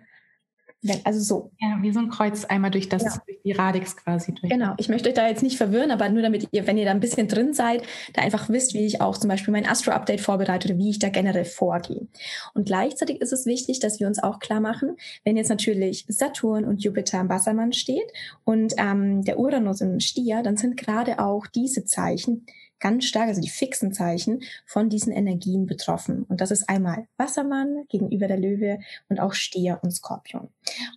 also 1.03 1.19
so. 1.19 1.51
Ja, 1.59 1.77
wie 1.81 1.91
so 1.91 2.00
ein 2.00 2.09
Kreuz 2.09 2.45
einmal 2.45 2.71
durch 2.71 2.88
das, 2.88 3.03
genau. 3.03 3.15
durch 3.25 3.41
die 3.43 3.51
Radix 3.51 3.98
quasi 3.98 4.33
durch. 4.33 4.50
Genau. 4.50 4.75
Ich 4.77 4.88
möchte 4.88 5.09
euch 5.09 5.15
da 5.15 5.27
jetzt 5.27 5.43
nicht 5.43 5.57
verwirren, 5.57 5.91
aber 5.91 6.09
nur 6.09 6.21
damit 6.21 6.48
ihr, 6.51 6.67
wenn 6.67 6.77
ihr 6.77 6.86
da 6.86 6.91
ein 6.91 7.01
bisschen 7.01 7.27
drin 7.27 7.53
seid, 7.53 7.83
da 8.13 8.21
einfach 8.21 8.50
wisst, 8.50 8.74
wie 8.74 8.86
ich 8.86 9.01
auch 9.01 9.17
zum 9.17 9.29
Beispiel 9.29 9.51
mein 9.51 9.67
Astro-Update 9.67 10.21
vorbereite 10.21 10.69
oder 10.69 10.77
wie 10.77 10.89
ich 10.89 11.00
da 11.00 11.09
generell 11.09 11.45
vorgehe. 11.45 12.07
Und 12.53 12.65
gleichzeitig 12.65 13.19
ist 13.21 13.33
es 13.33 13.45
wichtig, 13.45 13.79
dass 13.79 14.00
wir 14.00 14.07
uns 14.07 14.21
auch 14.21 14.39
klar 14.39 14.62
machen, 14.62 14.95
wenn 15.25 15.36
jetzt 15.36 15.50
natürlich 15.50 16.05
Saturn 16.07 16.63
und 16.63 16.83
Jupiter 16.83 17.19
im 17.19 17.29
Wassermann 17.29 17.74
steht 17.74 18.12
und 18.45 18.74
ähm, 18.77 19.24
der 19.24 19.39
Uranus 19.39 19.81
im 19.81 20.00
Stier, 20.00 20.43
dann 20.43 20.55
sind 20.55 20.77
gerade 20.77 21.19
auch 21.19 21.45
diese 21.48 21.86
Zeichen 21.86 22.45
ganz 22.79 23.05
stark, 23.05 23.27
also 23.27 23.41
die 23.41 23.50
fixen 23.50 23.93
Zeichen 23.93 24.41
von 24.65 24.89
diesen 24.89 25.12
Energien 25.12 25.65
betroffen. 25.65 26.24
Und 26.24 26.41
das 26.41 26.51
ist 26.51 26.69
einmal 26.69 27.07
Wassermann 27.17 27.86
gegenüber 27.89 28.27
der 28.27 28.39
Löwe 28.39 28.79
und 29.09 29.19
auch 29.19 29.33
Stier 29.33 29.79
und 29.81 29.91
Skorpion. 29.91 30.50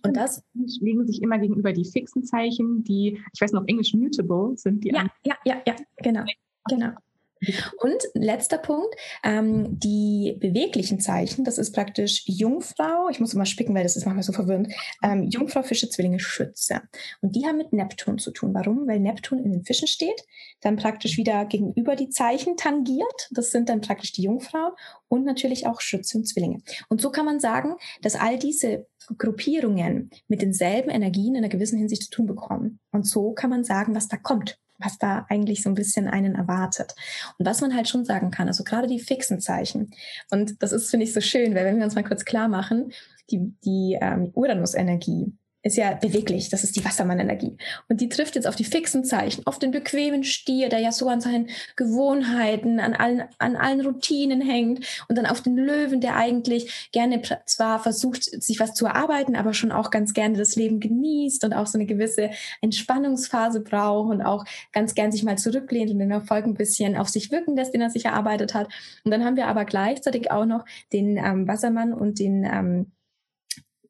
Und 0.03 0.17
das 0.17 0.43
legen 0.53 1.05
sich 1.05 1.21
immer 1.21 1.39
gegenüber 1.39 1.73
die 1.73 1.85
fixen 1.85 2.23
Zeichen, 2.23 2.83
die, 2.83 3.21
ich 3.33 3.41
weiß 3.41 3.51
noch, 3.51 3.67
Englisch 3.67 3.93
mutable 3.93 4.57
sind 4.57 4.83
die. 4.83 4.89
Ja, 4.89 5.07
ja, 5.23 5.35
ja, 5.45 5.61
ja, 5.65 5.75
genau, 5.97 6.23
genau. 6.69 6.91
Und 7.77 8.03
letzter 8.13 8.57
Punkt, 8.57 8.95
ähm, 9.23 9.79
die 9.79 10.37
beweglichen 10.39 10.99
Zeichen, 10.99 11.43
das 11.43 11.57
ist 11.57 11.73
praktisch 11.73 12.23
Jungfrau, 12.25 13.09
ich 13.09 13.19
muss 13.19 13.33
immer 13.33 13.45
spicken, 13.45 13.75
weil 13.75 13.83
das 13.83 13.95
ist 13.95 14.05
manchmal 14.05 14.23
so 14.23 14.33
verwirrend, 14.33 14.73
ähm, 15.03 15.23
Jungfrau, 15.23 15.63
Fische, 15.63 15.89
Zwillinge, 15.89 16.19
Schütze. 16.19 16.81
Und 17.21 17.35
die 17.35 17.45
haben 17.45 17.57
mit 17.57 17.73
Neptun 17.73 18.17
zu 18.17 18.31
tun. 18.31 18.53
Warum? 18.53 18.87
Weil 18.87 18.99
Neptun 18.99 19.43
in 19.43 19.51
den 19.51 19.63
Fischen 19.63 19.87
steht, 19.87 20.25
dann 20.61 20.75
praktisch 20.75 21.17
wieder 21.17 21.45
gegenüber 21.45 21.95
die 21.95 22.09
Zeichen 22.09 22.57
tangiert, 22.57 23.29
das 23.31 23.51
sind 23.51 23.69
dann 23.69 23.81
praktisch 23.81 24.11
die 24.13 24.23
Jungfrau 24.23 24.75
und 25.07 25.25
natürlich 25.25 25.67
auch 25.67 25.81
Schütze 25.81 26.17
und 26.17 26.25
Zwillinge. 26.25 26.61
Und 26.89 27.01
so 27.01 27.11
kann 27.11 27.25
man 27.25 27.39
sagen, 27.39 27.75
dass 28.01 28.15
all 28.15 28.37
diese 28.37 28.87
Gruppierungen 29.17 30.09
mit 30.27 30.41
denselben 30.41 30.89
Energien 30.89 31.35
in 31.35 31.43
einer 31.43 31.49
gewissen 31.49 31.77
Hinsicht 31.77 32.03
zu 32.03 32.09
tun 32.09 32.25
bekommen. 32.25 32.79
Und 32.91 33.05
so 33.05 33.33
kann 33.33 33.49
man 33.49 33.63
sagen, 33.63 33.95
was 33.95 34.07
da 34.07 34.17
kommt 34.17 34.57
was 34.83 34.97
da 34.97 35.25
eigentlich 35.29 35.63
so 35.63 35.69
ein 35.69 35.75
bisschen 35.75 36.07
einen 36.07 36.35
erwartet. 36.35 36.95
Und 37.37 37.45
was 37.45 37.61
man 37.61 37.75
halt 37.75 37.87
schon 37.87 38.05
sagen 38.05 38.31
kann, 38.31 38.47
also 38.47 38.63
gerade 38.63 38.87
die 38.87 38.99
fixen 38.99 39.39
Zeichen. 39.39 39.91
Und 40.31 40.61
das 40.61 40.71
ist, 40.71 40.89
finde 40.89 41.05
ich, 41.05 41.13
so 41.13 41.21
schön, 41.21 41.55
weil 41.55 41.65
wenn 41.65 41.77
wir 41.77 41.85
uns 41.85 41.95
mal 41.95 42.03
kurz 42.03 42.25
klar 42.25 42.47
machen, 42.47 42.91
die, 43.29 43.53
die 43.63 43.97
ähm, 44.01 44.31
Uranus-Energie, 44.33 45.33
ist 45.63 45.77
ja 45.77 45.93
beweglich, 45.93 46.49
das 46.49 46.63
ist 46.63 46.75
die 46.75 46.83
Wassermann-Energie. 46.83 47.57
Und 47.87 48.01
die 48.01 48.09
trifft 48.09 48.35
jetzt 48.35 48.47
auf 48.47 48.55
die 48.55 48.65
fixen 48.65 49.05
Zeichen, 49.05 49.47
auf 49.47 49.59
den 49.59 49.71
bequemen 49.71 50.25
Stier, 50.25 50.67
der 50.67 50.79
ja 50.79 50.91
so 50.91 51.07
an 51.07 51.21
seinen 51.21 51.49
Gewohnheiten, 51.77 52.81
an 52.81 52.93
allen, 52.93 53.23
an 53.39 53.55
allen 53.55 53.81
Routinen 53.81 54.41
hängt 54.41 54.85
und 55.07 55.17
dann 55.17 55.25
auf 55.25 55.41
den 55.41 55.55
Löwen, 55.55 56.01
der 56.01 56.17
eigentlich 56.17 56.89
gerne 56.91 57.21
zwar 57.45 57.79
versucht, 57.81 58.23
sich 58.23 58.59
was 58.59 58.73
zu 58.73 58.85
erarbeiten, 58.85 59.37
aber 59.37 59.53
schon 59.53 59.71
auch 59.71 59.89
ganz 59.89 60.13
gerne 60.13 60.37
das 60.37 60.57
Leben 60.57 60.81
genießt 60.81 61.45
und 61.45 61.53
auch 61.53 61.67
so 61.67 61.77
eine 61.77 61.85
gewisse 61.85 62.31
Entspannungsphase 62.61 63.61
braucht 63.61 64.11
und 64.11 64.21
auch 64.21 64.43
ganz 64.73 64.95
gern 64.95 65.13
sich 65.13 65.23
mal 65.23 65.37
zurücklehnt 65.37 65.91
und 65.91 65.99
den 65.99 66.11
Erfolg 66.11 66.45
ein 66.45 66.55
bisschen 66.55 66.97
auf 66.97 67.07
sich 67.07 67.31
wirken 67.31 67.55
lässt, 67.55 67.73
den 67.73 67.81
er 67.81 67.89
sich 67.89 68.05
erarbeitet 68.05 68.53
hat. 68.53 68.67
Und 69.05 69.11
dann 69.11 69.23
haben 69.23 69.37
wir 69.37 69.47
aber 69.47 69.63
gleichzeitig 69.63 70.29
auch 70.29 70.45
noch 70.45 70.65
den 70.91 71.15
ähm, 71.15 71.47
Wassermann 71.47 71.93
und 71.93 72.19
den 72.19 72.43
ähm, 72.43 72.91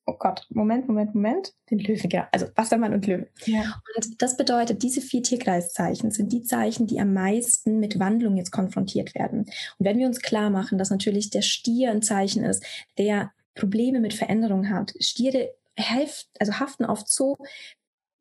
oh 0.06 0.16
Gott, 0.18 0.46
Moment, 0.50 0.88
Moment, 0.88 1.16
Moment, 1.16 1.54
den 1.70 1.80
Löwen, 1.80 2.10
ja, 2.10 2.28
also 2.32 2.48
Wassermann 2.56 2.94
und 2.94 3.08
Löwe. 3.08 3.28
Ja. 3.46 3.82
Und 3.96 4.22
das 4.22 4.38
bedeutet, 4.38 4.84
diese 4.84 5.02
vier 5.02 5.24
Tierkreiszeichen 5.24 6.12
sind 6.12 6.32
die 6.34 6.44
Zeichen, 6.44 6.88
die 6.88 7.00
am 7.00 7.14
meisten 7.14 7.80
mit 7.80 8.00
Wandlung 8.00 8.36
jetzt 8.38 8.52
konfrontiert 8.52 9.16
werden. 9.16 9.40
Und 9.40 9.86
wenn 9.86 9.98
wir 9.98 10.08
uns 10.08 10.22
klar 10.22 10.50
machen, 10.50 10.78
dass 10.78 10.90
natürlich 10.90 11.30
der 11.30 11.42
Stier 11.42 11.92
ein 11.92 12.02
Zeichen 12.02 12.44
ist, 12.44 12.64
der 12.98 13.32
Probleme 13.56 14.00
mit 14.00 14.14
Veränderung 14.14 14.70
hat, 14.70 14.94
Stiere 15.00 15.52
helft, 15.76 16.28
also 16.40 16.60
haften 16.60 16.86
oft 16.86 17.08
so 17.08 17.38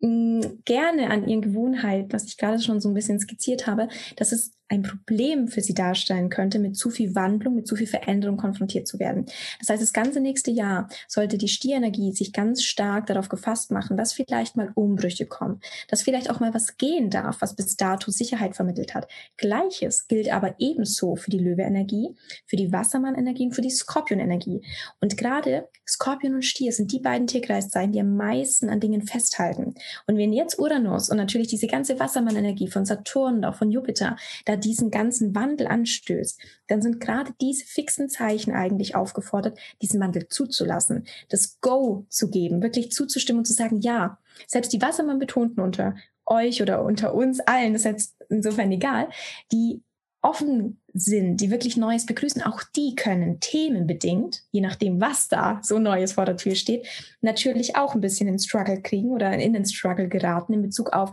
mm, 0.01 0.41
gerne 0.65 1.11
an 1.11 1.27
ihren 1.27 1.43
Gewohnheiten, 1.43 2.13
was 2.13 2.25
ich 2.25 2.37
gerade 2.37 2.61
schon 2.61 2.81
so 2.81 2.89
ein 2.89 2.95
bisschen 2.95 3.19
skizziert 3.19 3.67
habe, 3.67 3.89
dass 4.17 4.33
es 4.33 4.53
ein 4.73 4.83
Problem 4.83 5.49
für 5.49 5.61
sie 5.61 5.75
darstellen 5.75 6.31
könnte, 6.31 6.59
mit 6.59 6.77
zu 6.77 6.89
viel 6.89 7.15
Wandlung, 7.15 7.55
mit 7.55 7.67
zu 7.67 7.77
viel 7.77 7.87
Veränderung 7.87 8.39
konfrontiert 8.39 8.89
zu 8.89 8.99
werden. 8.99 9.27
Das 9.61 9.69
heißt, 9.69 9.83
das 9.83 9.93
ganze 9.93 10.19
nächste 10.19 10.51
Jahr 10.51 10.89
sollte 11.07 11.37
die 11.37 11.49
Stierenergie 11.49 12.13
sich 12.13 12.33
ganz 12.33 12.63
stark 12.63 13.07
darauf 13.07 13.29
gefasst 13.29 13.71
machen, 13.71 13.99
dass 13.99 14.15
vielleicht 14.15 14.57
mal 14.57 14.73
Umbrüche 14.75 15.27
kommen, 15.27 15.61
dass 15.89 16.03
vielleicht 16.03 16.31
auch 16.31 16.41
mal 16.41 16.55
was 16.55 16.79
gehen 16.79 17.11
darf, 17.11 17.43
was 17.43 17.55
bis 17.55 17.77
dato 17.77 18.11
Sicherheit 18.11 18.57
vermittelt 18.57 18.95
hat. 18.95 19.09
Gleiches 19.37 20.09
gilt 20.09 20.33
aber 20.33 20.55
ebenso 20.59 21.17
für 21.17 21.31
die 21.31 21.39
Löwe-Energie, 21.39 22.17
für 22.47 22.57
die 22.57 22.73
Wassermann-Energie 22.73 23.45
und 23.45 23.55
für 23.55 23.61
die 23.61 23.71
Skorpion-Energie. 23.71 24.63
Und 25.01 25.19
gerade 25.19 25.69
Skorpion 25.87 26.35
und 26.35 26.45
Stier 26.45 26.73
sind 26.73 26.93
die 26.93 27.01
beiden 27.01 27.27
Tierkreiszeichen, 27.27 27.93
die 27.93 28.01
am 28.01 28.17
meisten 28.17 28.71
an 28.71 28.81
Dingen 28.81 29.03
festhalten. 29.03 29.75
Und 30.07 30.17
wenn 30.17 30.33
jetzt 30.33 30.59
Uranus 30.59 31.11
und 31.11 31.19
natürlich 31.19 31.49
diese 31.49 31.67
ganze 31.67 32.01
Wassermann-Energie 32.01 32.69
von 32.69 32.87
Saturn 32.87 33.37
und 33.37 33.45
auch 33.45 33.57
von 33.57 33.71
Jupiter 33.71 34.17
da 34.47 34.57
diesen 34.65 34.91
ganzen 34.91 35.35
Wandel 35.35 35.67
anstößt, 35.67 36.41
dann 36.69 36.83
sind 36.83 37.01
gerade 37.01 37.33
diese 37.41 37.65
fixen 37.65 38.09
Zeichen 38.09 38.53
eigentlich 38.53 38.95
aufgefordert, 38.95 39.59
diesen 39.81 40.01
Wandel 40.01 40.29
zuzulassen, 40.29 41.05
das 41.29 41.61
Go 41.61 42.07
zu 42.09 42.31
geben, 42.31 42.63
wirklich 42.63 42.93
zuzustimmen 42.93 43.41
und 43.41 43.47
zu 43.47 43.53
sagen, 43.53 43.81
ja, 43.81 44.19
selbst 44.47 44.73
die 44.73 44.83
Wassermann 44.83 45.19
betonten 45.19 45.61
unter 45.61 45.95
euch 46.27 46.63
oder 46.63 46.85
unter 46.85 47.15
uns 47.15 47.41
allen, 47.41 47.73
das 47.73 47.83
ist 47.83 47.87
jetzt 47.87 48.17
insofern 48.29 48.71
egal, 48.73 49.09
die 49.51 49.83
offen 50.23 50.81
sind, 50.95 51.41
die 51.41 51.51
wirklich 51.51 51.77
Neues 51.77 52.07
begrüßen, 52.07 52.43
auch 52.43 52.63
die 52.77 52.95
können 52.95 53.41
themenbedingt, 53.41 54.45
je 54.53 54.61
nachdem, 54.61 55.01
was 55.01 55.29
da 55.29 55.61
so 55.63 55.81
Neues 55.81 56.13
vor 56.13 56.25
der 56.25 56.37
Tür 56.37 56.55
steht, 56.55 56.87
natürlich 57.21 57.77
auch 57.77 57.95
ein 57.95 58.01
bisschen 58.01 58.29
in 58.29 58.39
Struggle 58.39 58.81
kriegen 58.81 59.11
oder 59.11 59.33
in 59.33 59.53
den 59.53 59.65
Struggle 59.65 60.09
geraten 60.09 60.53
in 60.53 60.63
Bezug 60.63 60.93
auf 60.93 61.11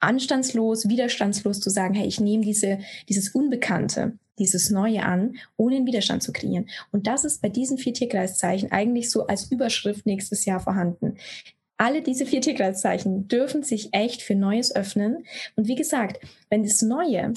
anstandslos, 0.00 0.88
widerstandslos 0.88 1.60
zu 1.60 1.70
sagen, 1.70 1.94
hey, 1.94 2.06
ich 2.06 2.20
nehme 2.20 2.44
diese, 2.44 2.78
dieses 3.08 3.30
Unbekannte, 3.30 4.18
dieses 4.38 4.70
Neue 4.70 5.02
an, 5.02 5.36
ohne 5.56 5.76
einen 5.76 5.86
Widerstand 5.86 6.22
zu 6.22 6.32
kreieren. 6.32 6.68
Und 6.92 7.06
das 7.06 7.24
ist 7.24 7.42
bei 7.42 7.48
diesen 7.48 7.78
vier 7.78 7.94
Tierkreiszeichen 7.94 8.70
eigentlich 8.70 9.10
so 9.10 9.26
als 9.26 9.50
Überschrift 9.50 10.06
nächstes 10.06 10.44
Jahr 10.44 10.60
vorhanden. 10.60 11.16
Alle 11.76 12.02
diese 12.02 12.26
vier 12.26 12.40
Tierkreiszeichen 12.40 13.28
dürfen 13.28 13.62
sich 13.62 13.90
echt 13.92 14.22
für 14.22 14.34
Neues 14.34 14.74
öffnen. 14.74 15.24
Und 15.54 15.68
wie 15.68 15.76
gesagt, 15.76 16.20
wenn 16.50 16.64
das 16.64 16.82
Neue, 16.82 17.34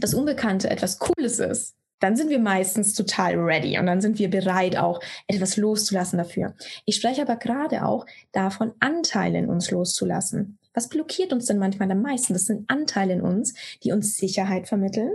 das 0.00 0.14
Unbekannte 0.14 0.68
etwas 0.68 0.98
Cooles 0.98 1.38
ist, 1.38 1.74
dann 2.00 2.16
sind 2.16 2.30
wir 2.30 2.40
meistens 2.40 2.94
total 2.94 3.36
ready 3.36 3.78
und 3.78 3.86
dann 3.86 4.00
sind 4.00 4.18
wir 4.18 4.28
bereit, 4.28 4.76
auch 4.76 5.00
etwas 5.28 5.56
loszulassen 5.56 6.18
dafür. 6.18 6.54
Ich 6.84 6.96
spreche 6.96 7.22
aber 7.22 7.36
gerade 7.36 7.84
auch 7.84 8.06
davon, 8.32 8.72
Anteile 8.80 9.38
in 9.38 9.48
uns 9.48 9.70
loszulassen. 9.70 10.58
Was 10.74 10.88
blockiert 10.88 11.32
uns 11.32 11.46
denn 11.46 11.58
manchmal 11.58 11.90
am 11.90 12.02
meisten? 12.02 12.32
Das 12.32 12.46
sind 12.46 12.68
Anteile 12.70 13.14
in 13.14 13.20
uns, 13.20 13.54
die 13.82 13.92
uns 13.92 14.16
Sicherheit 14.16 14.68
vermitteln, 14.68 15.12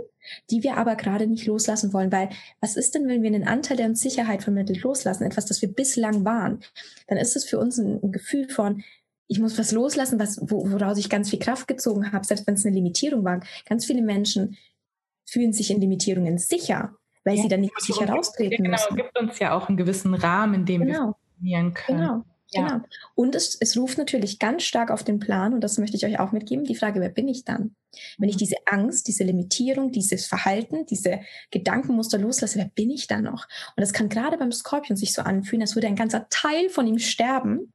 die 0.50 0.62
wir 0.62 0.76
aber 0.76 0.94
gerade 0.96 1.26
nicht 1.26 1.46
loslassen 1.46 1.92
wollen, 1.92 2.12
weil 2.12 2.30
was 2.60 2.76
ist 2.76 2.94
denn, 2.94 3.08
wenn 3.08 3.22
wir 3.22 3.32
einen 3.32 3.48
Anteil, 3.48 3.76
der 3.76 3.86
uns 3.86 4.00
Sicherheit 4.00 4.42
vermittelt, 4.42 4.82
loslassen, 4.82 5.24
etwas, 5.24 5.46
das 5.46 5.62
wir 5.62 5.72
bislang 5.72 6.24
waren? 6.24 6.60
Dann 7.08 7.18
ist 7.18 7.36
es 7.36 7.44
für 7.44 7.58
uns 7.58 7.78
ein, 7.78 8.00
ein 8.02 8.12
Gefühl 8.12 8.48
von, 8.48 8.84
ich 9.26 9.38
muss 9.38 9.58
was 9.58 9.72
loslassen, 9.72 10.18
was, 10.18 10.40
woraus 10.40 10.98
ich 10.98 11.10
ganz 11.10 11.30
viel 11.30 11.38
Kraft 11.38 11.68
gezogen 11.68 12.12
habe, 12.12 12.24
selbst 12.24 12.46
wenn 12.46 12.54
es 12.54 12.64
eine 12.64 12.74
Limitierung 12.74 13.24
war. 13.24 13.40
Ganz 13.66 13.84
viele 13.84 14.02
Menschen 14.02 14.56
fühlen 15.26 15.52
sich 15.52 15.70
in 15.70 15.80
Limitierungen 15.80 16.38
sicher, 16.38 16.94
weil 17.24 17.36
ja, 17.36 17.42
sie 17.42 17.48
dann 17.48 17.60
nicht 17.60 17.76
aus 17.76 17.84
sich 17.84 18.00
heraustreten 18.00 18.64
genau, 18.64 18.70
müssen. 18.70 18.96
Genau, 18.96 19.04
gibt 19.04 19.18
uns 19.18 19.38
ja 19.38 19.54
auch 19.54 19.68
einen 19.68 19.76
gewissen 19.76 20.14
Rahmen, 20.14 20.54
in 20.54 20.64
dem 20.64 20.80
genau. 20.82 20.92
wir 20.92 21.04
funktionieren 21.04 21.74
können. 21.74 21.98
Genau. 21.98 22.24
Ja. 22.50 22.66
Genau. 22.68 22.84
Und 23.14 23.34
es, 23.34 23.56
es 23.60 23.76
ruft 23.76 23.98
natürlich 23.98 24.38
ganz 24.38 24.62
stark 24.62 24.90
auf 24.90 25.04
den 25.04 25.18
Plan, 25.18 25.52
und 25.52 25.60
das 25.60 25.78
möchte 25.78 25.96
ich 25.96 26.06
euch 26.06 26.18
auch 26.18 26.32
mitgeben, 26.32 26.64
die 26.64 26.74
Frage, 26.74 27.00
wer 27.00 27.10
bin 27.10 27.28
ich 27.28 27.44
dann? 27.44 27.76
Wenn 28.16 28.28
ich 28.28 28.36
mhm. 28.36 28.40
diese 28.40 28.56
Angst, 28.66 29.06
diese 29.06 29.24
Limitierung, 29.24 29.92
dieses 29.92 30.26
Verhalten, 30.26 30.86
diese 30.86 31.20
Gedankenmuster 31.50 32.18
loslasse, 32.18 32.58
wer 32.58 32.68
bin 32.68 32.90
ich 32.90 33.06
dann 33.06 33.24
noch? 33.24 33.46
Und 33.76 33.80
das 33.80 33.92
kann 33.92 34.08
gerade 34.08 34.38
beim 34.38 34.52
Skorpion 34.52 34.96
sich 34.96 35.12
so 35.12 35.22
anfühlen, 35.22 35.62
als 35.62 35.74
würde 35.74 35.88
ein 35.88 35.96
ganzer 35.96 36.26
Teil 36.30 36.70
von 36.70 36.86
ihm 36.86 36.98
sterben. 36.98 37.72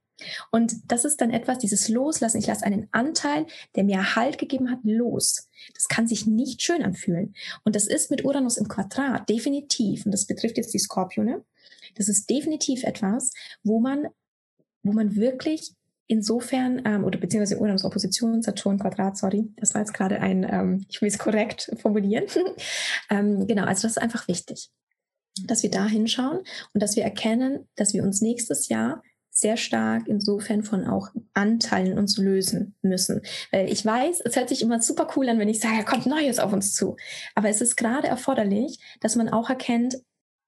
Und 0.51 0.73
das 0.87 1.05
ist 1.05 1.21
dann 1.21 1.31
etwas, 1.31 1.57
dieses 1.57 1.89
Loslassen. 1.89 2.37
Ich 2.37 2.47
lasse 2.47 2.65
einen 2.65 2.87
Anteil, 2.91 3.45
der 3.75 3.83
mir 3.83 4.15
Halt 4.15 4.37
gegeben 4.37 4.71
hat, 4.71 4.79
los. 4.83 5.49
Das 5.73 5.87
kann 5.87 6.07
sich 6.07 6.25
nicht 6.25 6.61
schön 6.61 6.83
anfühlen. 6.83 7.35
Und 7.63 7.75
das 7.75 7.87
ist 7.87 8.09
mit 8.09 8.23
Uranus 8.23 8.57
im 8.57 8.67
Quadrat 8.67 9.29
definitiv, 9.29 10.05
und 10.05 10.11
das 10.11 10.25
betrifft 10.25 10.57
jetzt 10.57 10.73
die 10.73 10.79
Skorpione, 10.79 11.43
das 11.95 12.09
ist 12.09 12.29
definitiv 12.29 12.83
etwas, 12.83 13.31
wo 13.63 13.79
man 13.79 14.07
wo 14.83 14.91
man 14.91 15.15
wirklich 15.15 15.73
insofern, 16.07 16.81
ähm, 16.85 17.03
oder 17.03 17.17
beziehungsweise 17.17 17.59
Uranus 17.59 17.85
Opposition, 17.85 18.41
Saturn 18.41 18.79
Quadrat, 18.79 19.17
sorry, 19.17 19.51
das 19.55 19.73
war 19.73 19.81
jetzt 19.81 19.93
gerade 19.93 20.19
ein, 20.19 20.45
ähm, 20.49 20.85
ich 20.89 21.01
will 21.01 21.07
es 21.07 21.17
korrekt 21.17 21.71
formulieren. 21.81 22.25
ähm, 23.09 23.47
genau, 23.47 23.63
also 23.63 23.83
das 23.83 23.93
ist 23.93 24.01
einfach 24.01 24.27
wichtig, 24.27 24.69
dass 25.45 25.63
wir 25.63 25.71
da 25.71 25.87
hinschauen 25.87 26.39
und 26.73 26.83
dass 26.83 26.95
wir 26.95 27.03
erkennen, 27.03 27.67
dass 27.75 27.93
wir 27.93 28.03
uns 28.03 28.21
nächstes 28.21 28.69
Jahr 28.69 29.01
sehr 29.35 29.57
stark 29.57 30.07
insofern 30.07 30.63
von 30.63 30.85
auch 30.85 31.09
Anteilen 31.33 31.97
uns 31.97 32.17
lösen 32.17 32.75
müssen. 32.83 33.21
Weil 33.51 33.71
ich 33.71 33.83
weiß, 33.83 34.21
es 34.23 34.35
hört 34.35 34.47
sich 34.47 34.61
immer 34.61 34.79
super 34.79 35.07
cool 35.15 35.27
an, 35.27 35.39
wenn 35.39 35.49
ich 35.49 35.59
sage, 35.59 35.85
kommt 35.85 36.05
Neues 36.05 36.37
auf 36.37 36.53
uns 36.53 36.75
zu. 36.75 36.97
Aber 37.33 37.49
es 37.49 37.59
ist 37.59 37.75
gerade 37.75 38.07
erforderlich, 38.07 38.77
dass 39.01 39.15
man 39.15 39.29
auch 39.29 39.49
erkennt, 39.49 39.97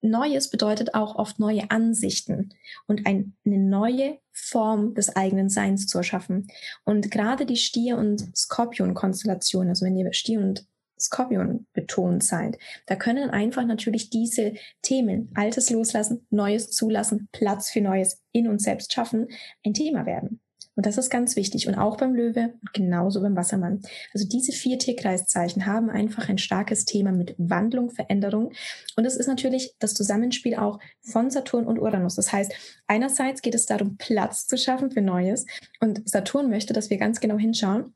Neues 0.01 0.49
bedeutet 0.49 0.93
auch 0.93 1.15
oft 1.15 1.39
neue 1.39 1.69
Ansichten 1.71 2.53
und 2.87 3.05
ein, 3.07 3.35
eine 3.45 3.57
neue 3.57 4.19
Form 4.31 4.93
des 4.93 5.15
eigenen 5.15 5.49
Seins 5.49 5.87
zu 5.87 5.97
erschaffen. 5.97 6.47
Und 6.83 7.09
gerade 7.11 7.45
die 7.45 7.57
Stier- 7.57 7.97
und 7.97 8.35
Skorpion-Konstellation, 8.35 9.69
also 9.69 9.85
wenn 9.85 9.97
ihr 9.97 10.13
Stier 10.13 10.39
und 10.39 10.67
Skorpion 10.99 11.67
betont 11.73 12.23
seid, 12.23 12.57
da 12.85 12.95
können 12.95 13.29
einfach 13.29 13.65
natürlich 13.65 14.09
diese 14.09 14.53
Themen, 14.81 15.31
Altes 15.35 15.69
loslassen, 15.69 16.25
Neues 16.29 16.71
zulassen, 16.71 17.27
Platz 17.31 17.69
für 17.69 17.81
Neues 17.81 18.23
in 18.31 18.47
uns 18.47 18.63
selbst 18.63 18.93
schaffen, 18.93 19.27
ein 19.65 19.73
Thema 19.73 20.05
werden. 20.05 20.41
Und 20.75 20.85
das 20.85 20.97
ist 20.97 21.09
ganz 21.09 21.35
wichtig. 21.35 21.67
Und 21.67 21.75
auch 21.75 21.97
beim 21.97 22.13
Löwe 22.13 22.53
und 22.61 22.73
genauso 22.73 23.21
beim 23.21 23.35
Wassermann. 23.35 23.81
Also 24.13 24.27
diese 24.27 24.51
vier 24.51 24.77
Tierkreiszeichen 24.77 25.65
haben 25.65 25.89
einfach 25.89 26.29
ein 26.29 26.37
starkes 26.37 26.85
Thema 26.85 27.11
mit 27.11 27.35
Wandlung, 27.37 27.91
Veränderung. 27.91 28.51
Und 28.95 29.05
es 29.05 29.15
ist 29.15 29.27
natürlich 29.27 29.73
das 29.79 29.93
Zusammenspiel 29.93 30.55
auch 30.55 30.79
von 31.01 31.31
Saturn 31.31 31.65
und 31.65 31.79
Uranus. 31.79 32.15
Das 32.15 32.31
heißt, 32.31 32.53
einerseits 32.87 33.41
geht 33.41 33.55
es 33.55 33.65
darum, 33.65 33.97
Platz 33.97 34.47
zu 34.47 34.57
schaffen 34.57 34.91
für 34.91 35.01
Neues. 35.01 35.45
Und 35.79 36.07
Saturn 36.09 36.49
möchte, 36.49 36.73
dass 36.73 36.89
wir 36.89 36.97
ganz 36.97 37.19
genau 37.19 37.37
hinschauen, 37.37 37.93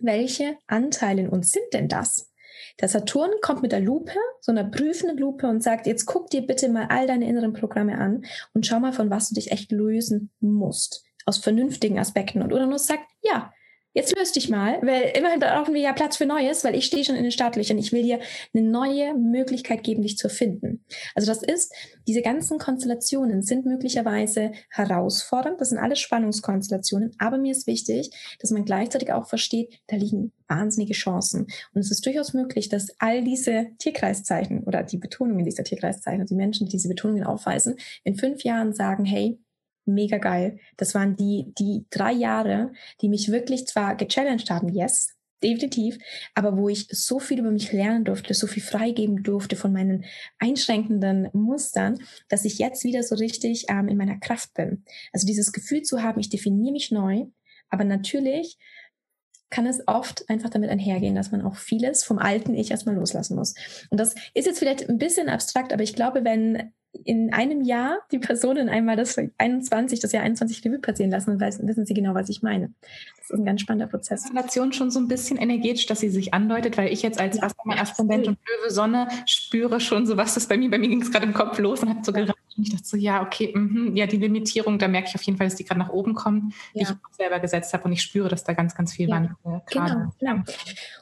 welche 0.00 0.56
Anteile 0.66 1.22
in 1.22 1.28
uns 1.28 1.50
sind 1.50 1.66
denn 1.72 1.88
das? 1.88 2.32
Der 2.80 2.88
Saturn 2.88 3.30
kommt 3.42 3.62
mit 3.62 3.72
der 3.72 3.80
Lupe, 3.80 4.14
so 4.40 4.52
einer 4.52 4.64
prüfenden 4.64 5.18
Lupe 5.18 5.46
und 5.46 5.62
sagt, 5.62 5.86
jetzt 5.86 6.06
guck 6.06 6.30
dir 6.30 6.42
bitte 6.42 6.68
mal 6.68 6.86
all 6.88 7.06
deine 7.06 7.28
inneren 7.28 7.52
Programme 7.52 7.98
an 7.98 8.24
und 8.54 8.66
schau 8.66 8.80
mal, 8.80 8.92
von 8.92 9.10
was 9.10 9.28
du 9.28 9.34
dich 9.34 9.52
echt 9.52 9.72
lösen 9.72 10.30
musst. 10.40 11.04
Aus 11.26 11.38
vernünftigen 11.38 11.98
Aspekten. 11.98 12.42
Und 12.42 12.52
Uranus 12.52 12.86
sagt, 12.86 13.04
ja, 13.22 13.52
jetzt 13.94 14.16
löst 14.16 14.36
dich 14.36 14.48
mal, 14.48 14.78
weil 14.82 15.12
immerhin 15.14 15.40
brauchen 15.40 15.74
wir 15.74 15.80
ja 15.80 15.92
Platz 15.92 16.16
für 16.16 16.26
Neues, 16.26 16.64
weil 16.64 16.74
ich 16.74 16.86
stehe 16.86 17.04
schon 17.04 17.16
in 17.16 17.22
den 17.22 17.32
Startlöchern. 17.32 17.78
Ich 17.78 17.92
will 17.92 18.02
dir 18.02 18.20
eine 18.54 18.66
neue 18.66 19.14
Möglichkeit 19.14 19.84
geben, 19.84 20.02
dich 20.02 20.16
zu 20.16 20.28
finden. 20.28 20.84
Also 21.14 21.30
das 21.30 21.42
ist, 21.42 21.74
diese 22.08 22.22
ganzen 22.22 22.58
Konstellationen 22.58 23.42
sind 23.42 23.66
möglicherweise 23.66 24.52
herausfordernd. 24.70 25.60
Das 25.60 25.70
sind 25.70 25.78
alles 25.78 26.00
Spannungskonstellationen. 26.00 27.12
Aber 27.18 27.38
mir 27.38 27.52
ist 27.52 27.66
wichtig, 27.66 28.10
dass 28.40 28.50
man 28.50 28.64
gleichzeitig 28.64 29.12
auch 29.12 29.26
versteht, 29.26 29.80
da 29.88 29.96
liegen 29.96 30.32
wahnsinnige 30.48 30.94
Chancen. 30.94 31.46
Und 31.74 31.80
es 31.80 31.90
ist 31.90 32.04
durchaus 32.04 32.34
möglich, 32.34 32.68
dass 32.68 32.88
all 32.98 33.22
diese 33.22 33.68
Tierkreiszeichen 33.78 34.64
oder 34.64 34.82
die 34.82 34.98
Betonungen 34.98 35.44
dieser 35.44 35.64
Tierkreiszeichen, 35.64 36.26
die 36.26 36.34
Menschen, 36.34 36.66
die 36.66 36.72
diese 36.72 36.88
Betonungen 36.88 37.24
aufweisen, 37.24 37.76
in 38.04 38.16
fünf 38.16 38.42
Jahren 38.42 38.72
sagen, 38.74 39.04
hey, 39.04 39.38
mega 39.84 40.18
geil. 40.18 40.58
Das 40.76 40.94
waren 40.94 41.16
die, 41.16 41.52
die 41.58 41.86
drei 41.90 42.12
Jahre, 42.12 42.72
die 43.00 43.08
mich 43.08 43.30
wirklich 43.30 43.66
zwar 43.66 43.96
gechallenged 43.96 44.50
haben, 44.50 44.68
yes, 44.68 45.14
definitiv, 45.42 45.98
aber 46.34 46.56
wo 46.56 46.68
ich 46.68 46.86
so 46.90 47.18
viel 47.18 47.40
über 47.40 47.50
mich 47.50 47.72
lernen 47.72 48.04
durfte, 48.04 48.34
so 48.34 48.46
viel 48.46 48.62
freigeben 48.62 49.22
durfte 49.22 49.56
von 49.56 49.72
meinen 49.72 50.04
einschränkenden 50.38 51.28
Mustern, 51.32 51.98
dass 52.28 52.44
ich 52.44 52.58
jetzt 52.58 52.84
wieder 52.84 53.02
so 53.02 53.16
richtig 53.16 53.66
ähm, 53.68 53.88
in 53.88 53.96
meiner 53.96 54.18
Kraft 54.18 54.54
bin. 54.54 54.84
Also 55.12 55.26
dieses 55.26 55.52
Gefühl 55.52 55.82
zu 55.82 56.02
haben, 56.02 56.20
ich 56.20 56.30
definiere 56.30 56.72
mich 56.72 56.90
neu, 56.90 57.26
aber 57.68 57.84
natürlich 57.84 58.58
kann 59.50 59.66
es 59.66 59.86
oft 59.86 60.28
einfach 60.30 60.48
damit 60.48 60.70
einhergehen, 60.70 61.14
dass 61.14 61.30
man 61.30 61.42
auch 61.42 61.56
vieles 61.56 62.04
vom 62.04 62.18
alten 62.18 62.54
Ich 62.54 62.70
erstmal 62.70 62.94
loslassen 62.94 63.36
muss. 63.36 63.54
Und 63.90 64.00
das 64.00 64.14
ist 64.32 64.46
jetzt 64.46 64.58
vielleicht 64.58 64.88
ein 64.88 64.98
bisschen 64.98 65.28
abstrakt, 65.28 65.72
aber 65.72 65.82
ich 65.82 65.94
glaube, 65.94 66.24
wenn 66.24 66.72
in 67.04 67.32
einem 67.32 67.62
Jahr 67.62 67.98
die 68.10 68.18
Personen 68.18 68.68
einmal 68.68 68.96
das 68.96 69.16
21, 69.38 70.00
das 70.00 70.12
Jahr 70.12 70.22
21 70.22 70.64
Revue 70.64 70.78
passieren 70.78 71.10
lassen 71.10 71.30
und 71.30 71.40
weiß, 71.40 71.60
wissen 71.66 71.86
sie 71.86 71.94
genau, 71.94 72.14
was 72.14 72.28
ich 72.28 72.42
meine. 72.42 72.72
Das 73.16 73.30
ist 73.30 73.38
ein 73.38 73.44
ganz 73.44 73.62
spannender 73.62 73.86
Prozess. 73.86 74.30
Relation 74.30 74.72
schon 74.72 74.90
so 74.90 75.00
ein 75.00 75.08
bisschen 75.08 75.38
energetisch, 75.38 75.86
dass 75.86 76.00
sie 76.00 76.10
sich 76.10 76.34
andeutet, 76.34 76.76
weil 76.76 76.92
ich 76.92 77.02
jetzt 77.02 77.18
als 77.18 77.36
ja, 77.36 77.42
Wassermann, 77.42 77.78
Aszendent 77.78 78.28
und 78.28 78.38
Löwe 78.46 78.70
Sonne 78.70 79.08
spüre 79.26 79.80
schon 79.80 80.06
so, 80.06 80.16
was 80.16 80.34
das 80.34 80.46
bei 80.46 80.56
mir, 80.56 80.70
bei 80.70 80.78
mir 80.78 80.88
ging 80.88 81.02
es 81.02 81.10
gerade 81.10 81.26
im 81.26 81.34
Kopf 81.34 81.58
los 81.58 81.82
und 81.82 81.88
hat 81.88 82.04
so 82.04 82.12
geraten. 82.12 82.41
Und 82.56 82.64
ich 82.64 82.72
dachte 82.72 82.86
so, 82.86 82.96
ja, 82.96 83.22
okay, 83.22 83.52
mh, 83.54 83.96
ja, 83.96 84.06
die 84.06 84.16
Limitierung, 84.16 84.78
da 84.78 84.88
merke 84.88 85.08
ich 85.08 85.14
auf 85.14 85.22
jeden 85.22 85.38
Fall, 85.38 85.46
dass 85.46 85.56
die 85.56 85.64
gerade 85.64 85.80
nach 85.80 85.90
oben 85.90 86.14
kommen, 86.14 86.52
die 86.74 86.80
ja. 86.80 86.88
ich 86.88 86.90
auch 86.90 87.16
selber 87.16 87.40
gesetzt 87.40 87.72
habe 87.72 87.84
und 87.84 87.92
ich 87.92 88.02
spüre, 88.02 88.28
dass 88.28 88.44
da 88.44 88.52
ganz, 88.52 88.74
ganz 88.74 88.92
viel 88.92 89.08
ja. 89.08 89.16
Wandel 89.16 89.36
Genau, 89.70 90.12
genau. 90.18 90.42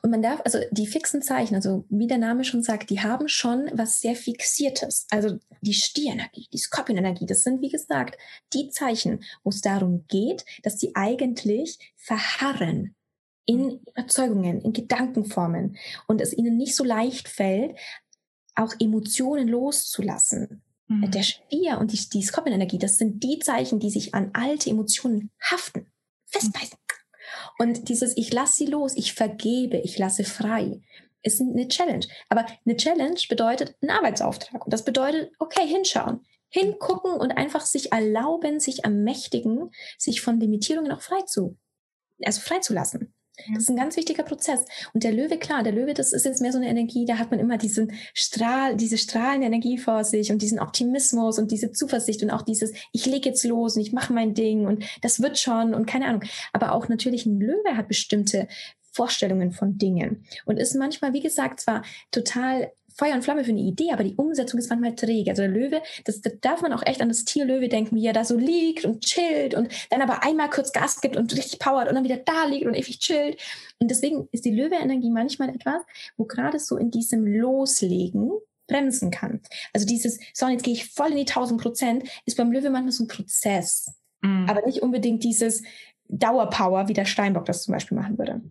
Und 0.02 0.11
man 0.11 0.23
darf, 0.23 0.40
also 0.45 0.59
die 0.71 0.87
fixen 0.87 1.23
Zeichen, 1.23 1.54
also 1.54 1.85
wie 1.88 2.07
der 2.07 2.19
Name 2.19 2.45
schon 2.45 2.62
sagt, 2.62 2.90
die 2.90 3.00
haben 3.00 3.28
schon 3.28 3.71
was 3.73 4.00
sehr 4.00 4.16
Fixiertes. 4.16 5.07
Also 5.11 5.38
die 5.61 5.75
Stierenergie, 5.75 6.49
die 6.52 6.59
Skorpionenergie, 6.59 7.26
das 7.26 7.42
sind, 7.42 7.61
wie 7.62 7.69
gesagt, 7.69 8.16
die 8.52 8.71
Zeichen, 8.71 9.21
wo 9.42 9.50
es 9.50 9.61
darum 9.61 10.04
geht, 10.09 10.45
dass 10.62 10.76
die 10.76 10.95
eigentlich 10.95 11.78
verharren 11.97 12.95
in 13.47 13.80
Überzeugungen, 13.80 14.61
in 14.61 14.73
Gedankenformen 14.73 15.76
und 16.07 16.21
es 16.21 16.33
ihnen 16.33 16.57
nicht 16.57 16.76
so 16.76 16.85
leicht 16.85 17.28
fällt, 17.28 17.76
auch 18.54 18.75
Emotionen 18.78 19.49
loszulassen. 19.49 20.62
Mhm. 20.90 21.09
Der 21.12 21.23
Stier 21.23 21.78
und 21.78 21.92
die, 21.92 22.09
die 22.09 22.23
Skorpionenergie, 22.23 22.78
das 22.78 22.99
sind 22.99 23.23
die 23.23 23.38
Zeichen, 23.38 23.78
die 23.78 23.90
sich 23.90 24.12
an 24.12 24.30
alte 24.32 24.68
Emotionen 24.70 25.30
haften, 25.40 25.87
festbeißen. 26.26 26.76
Und 27.59 27.88
dieses, 27.88 28.16
ich 28.16 28.32
lasse 28.32 28.56
sie 28.56 28.66
los, 28.66 28.97
ich 28.97 29.14
vergebe, 29.14 29.76
ich 29.78 29.99
lasse 29.99 30.25
frei, 30.25 30.80
ist 31.23 31.40
eine 31.40 31.68
Challenge. 31.68 32.06
Aber 32.28 32.44
eine 32.66 32.76
Challenge 32.76 33.20
bedeutet 33.28 33.76
ein 33.82 33.90
Arbeitsauftrag. 33.90 34.64
Und 34.64 34.73
das 34.73 34.85
bedeutet, 34.85 35.30
okay, 35.38 35.64
hinschauen, 35.64 36.26
hingucken 36.49 37.12
und 37.12 37.30
einfach 37.30 37.64
sich 37.64 37.92
erlauben, 37.92 38.59
sich 38.59 38.82
ermächtigen, 38.82 39.70
sich 39.97 40.20
von 40.23 40.40
Limitierungen 40.40 40.90
auch 40.90 41.02
frei 41.02 41.23
zu, 41.23 41.56
also 42.25 42.40
freizulassen. 42.40 43.14
Das 43.52 43.64
ist 43.64 43.70
ein 43.70 43.76
ganz 43.76 43.97
wichtiger 43.97 44.23
Prozess. 44.23 44.64
Und 44.92 45.04
der 45.04 45.12
Löwe, 45.12 45.38
klar, 45.38 45.62
der 45.62 45.73
Löwe, 45.73 45.94
das 45.94 46.12
ist 46.12 46.25
jetzt 46.25 46.40
mehr 46.40 46.52
so 46.52 46.59
eine 46.59 46.68
Energie, 46.68 47.04
da 47.04 47.18
hat 47.18 47.30
man 47.30 47.40
immer 47.40 47.59
diesen 47.59 47.92
Strahl, 48.14 48.76
diese 48.76 48.99
strahlende 48.99 49.47
Energie 49.47 49.78
vor 49.78 50.04
sich 50.04 50.30
und 50.30 50.42
diesen 50.42 50.61
Optimismus 50.61 51.38
und 51.38 51.50
diese 51.50 51.73
Zuversicht 51.73 52.23
und 52.23 52.30
auch 52.30 52.42
dieses, 52.42 52.73
ich 52.92 53.06
lege 53.06 53.30
jetzt 53.30 53.44
los 53.44 53.76
und 53.76 53.82
ich 53.82 53.92
mache 53.92 54.12
mein 54.12 54.35
Ding 54.35 54.66
und 54.66 54.85
das 55.02 55.20
wird 55.20 55.38
schon 55.38 55.75
und 55.75 55.87
keine 55.87 56.06
Ahnung. 56.06 56.25
Aber 56.52 56.73
auch 56.73 56.88
natürlich 56.88 57.26
ein 57.26 57.40
Löwe 57.40 57.76
hat 57.76 57.88
bestimmte 57.88 58.49
Vorstellungen 58.92 59.52
von 59.52 59.78
Dingen 59.78 60.25
und 60.44 60.59
ist 60.59 60.75
manchmal, 60.75 61.12
wie 61.12 61.20
gesagt, 61.20 61.61
zwar 61.61 61.82
total 62.11 62.73
Feuer 63.00 63.14
und 63.14 63.25
Flamme 63.25 63.45
für 63.45 63.50
eine 63.50 63.62
Idee, 63.62 63.92
aber 63.92 64.04
die 64.04 64.14
Umsetzung 64.14 64.61
ist 64.61 64.69
manchmal 64.69 64.95
träge. 64.95 65.30
Also 65.30 65.41
der 65.41 65.50
Löwe, 65.50 65.80
das, 66.04 66.21
das 66.21 66.34
darf 66.43 66.60
man 66.60 66.75
auch 66.75 66.82
echt 66.84 67.00
an 67.00 67.08
das 67.08 67.25
Tier 67.25 67.47
Löwe 67.47 67.71
denken, 67.71 67.97
wie 67.97 68.06
er 68.06 68.13
da 68.13 68.25
so 68.25 68.36
liegt 68.36 68.84
und 68.84 69.00
chillt 69.00 69.54
und 69.54 69.73
dann 69.89 70.02
aber 70.02 70.23
einmal 70.23 70.50
kurz 70.50 70.71
Gas 70.71 71.00
gibt 71.00 71.17
und 71.17 71.34
richtig 71.34 71.58
powert 71.60 71.89
und 71.89 71.95
dann 71.95 72.04
wieder 72.04 72.19
da 72.19 72.45
liegt 72.45 72.67
und 72.67 72.75
ewig 72.75 72.99
chillt. 72.99 73.41
Und 73.78 73.91
deswegen 73.91 74.28
ist 74.32 74.45
die 74.45 74.50
Löwe-Energie 74.50 75.08
manchmal 75.08 75.49
etwas, 75.49 75.80
wo 76.19 76.26
gerade 76.26 76.58
so 76.58 76.76
in 76.76 76.91
diesem 76.91 77.25
Loslegen 77.26 78.32
bremsen 78.69 79.10
kann. 79.10 79.41
Also 79.73 79.86
dieses, 79.86 80.21
so, 80.34 80.47
jetzt 80.49 80.63
gehe 80.63 80.75
ich 80.75 80.91
voll 80.91 81.08
in 81.08 81.17
die 81.17 81.21
1000 81.23 81.58
Prozent, 81.58 82.04
ist 82.26 82.36
beim 82.36 82.52
Löwe 82.52 82.69
manchmal 82.69 82.93
so 82.93 83.04
ein 83.04 83.08
Prozess. 83.08 83.95
Mhm. 84.21 84.47
Aber 84.47 84.67
nicht 84.67 84.82
unbedingt 84.82 85.25
dieses 85.25 85.63
Dauerpower, 86.08 86.89
wie 86.89 86.93
der 86.93 87.06
Steinbock 87.06 87.47
das 87.47 87.63
zum 87.63 87.73
Beispiel 87.73 87.97
machen 87.97 88.19
würde. 88.19 88.43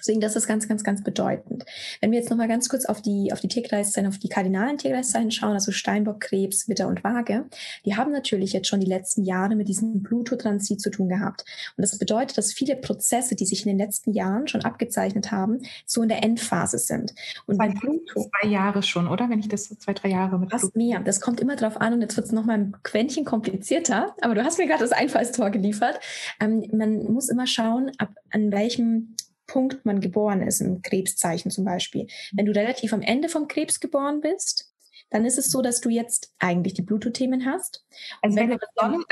Deswegen, 0.00 0.20
das 0.20 0.36
ist 0.36 0.46
ganz, 0.46 0.66
ganz, 0.68 0.82
ganz 0.82 1.02
bedeutend. 1.04 1.64
Wenn 2.00 2.10
wir 2.10 2.18
jetzt 2.18 2.30
nochmal 2.30 2.48
ganz 2.48 2.68
kurz 2.68 2.86
auf 2.86 3.00
die, 3.00 3.32
auf 3.32 3.40
die 3.40 3.48
Tierkreiszeichen, 3.48 4.08
auf 4.08 4.18
die 4.18 4.28
kardinalen 4.28 4.78
Tierkreiszeichen 4.78 5.30
schauen, 5.30 5.52
also 5.52 5.72
Steinbock, 5.72 6.20
Krebs, 6.20 6.68
Witter 6.68 6.88
und 6.88 7.04
Waage, 7.04 7.46
die 7.84 7.96
haben 7.96 8.12
natürlich 8.12 8.52
jetzt 8.52 8.68
schon 8.68 8.80
die 8.80 8.86
letzten 8.86 9.24
Jahre 9.24 9.54
mit 9.54 9.68
diesem 9.68 10.02
Pluto-Transit 10.02 10.80
zu 10.80 10.90
tun 10.90 11.08
gehabt. 11.08 11.44
Und 11.76 11.82
das 11.82 11.98
bedeutet, 11.98 12.38
dass 12.38 12.52
viele 12.52 12.76
Prozesse, 12.76 13.36
die 13.36 13.46
sich 13.46 13.64
in 13.64 13.68
den 13.68 13.78
letzten 13.78 14.12
Jahren 14.12 14.48
schon 14.48 14.62
abgezeichnet 14.62 15.30
haben, 15.30 15.60
so 15.86 16.02
in 16.02 16.08
der 16.08 16.24
Endphase 16.24 16.78
sind. 16.78 17.14
Und 17.46 17.58
bei 17.58 17.68
Pluto. 17.68 18.28
Zwei 18.40 18.48
Jahre 18.48 18.82
schon, 18.82 19.06
oder? 19.06 19.28
Wenn 19.28 19.40
ich 19.40 19.48
das 19.48 19.64
so 19.64 19.74
zwei, 19.74 19.92
drei 19.92 20.08
Jahre 20.08 20.38
mit 20.38 20.50
Fast 20.50 20.76
mehr. 20.76 21.00
Das 21.00 21.20
kommt 21.20 21.40
immer 21.40 21.56
drauf 21.56 21.80
an 21.80 21.94
und 21.94 22.02
jetzt 22.02 22.16
wird 22.16 22.26
es 22.26 22.32
nochmal 22.32 22.58
ein 22.58 22.76
Quäntchen 22.82 23.24
komplizierter. 23.24 24.14
Aber 24.20 24.34
du 24.34 24.44
hast 24.44 24.58
mir 24.58 24.66
gerade 24.66 24.82
das 24.82 24.92
Einfallstor 24.92 25.50
geliefert. 25.50 26.00
Ähm, 26.40 26.64
man 26.72 27.04
muss 27.12 27.28
immer 27.28 27.46
schauen, 27.46 27.92
ab 27.98 28.10
an 28.30 28.52
welchem 28.52 29.16
Punkt 29.50 29.84
man 29.84 30.00
geboren 30.00 30.42
ist, 30.42 30.60
im 30.60 30.80
Krebszeichen 30.80 31.50
zum 31.50 31.64
Beispiel. 31.64 32.06
Wenn 32.32 32.46
du 32.46 32.52
relativ 32.52 32.92
am 32.92 33.02
Ende 33.02 33.28
vom 33.28 33.48
Krebs 33.48 33.80
geboren 33.80 34.20
bist, 34.20 34.72
dann 35.10 35.24
ist 35.24 35.38
es 35.38 35.50
so, 35.50 35.60
dass 35.60 35.80
du 35.80 35.88
jetzt 35.88 36.32
eigentlich 36.38 36.74
die 36.74 36.82
Bluetooth-Themen 36.82 37.44
hast. 37.44 37.84
Also 38.22 38.36
wenn, 38.36 38.50
wenn, 38.50 38.58
du 38.58 39.04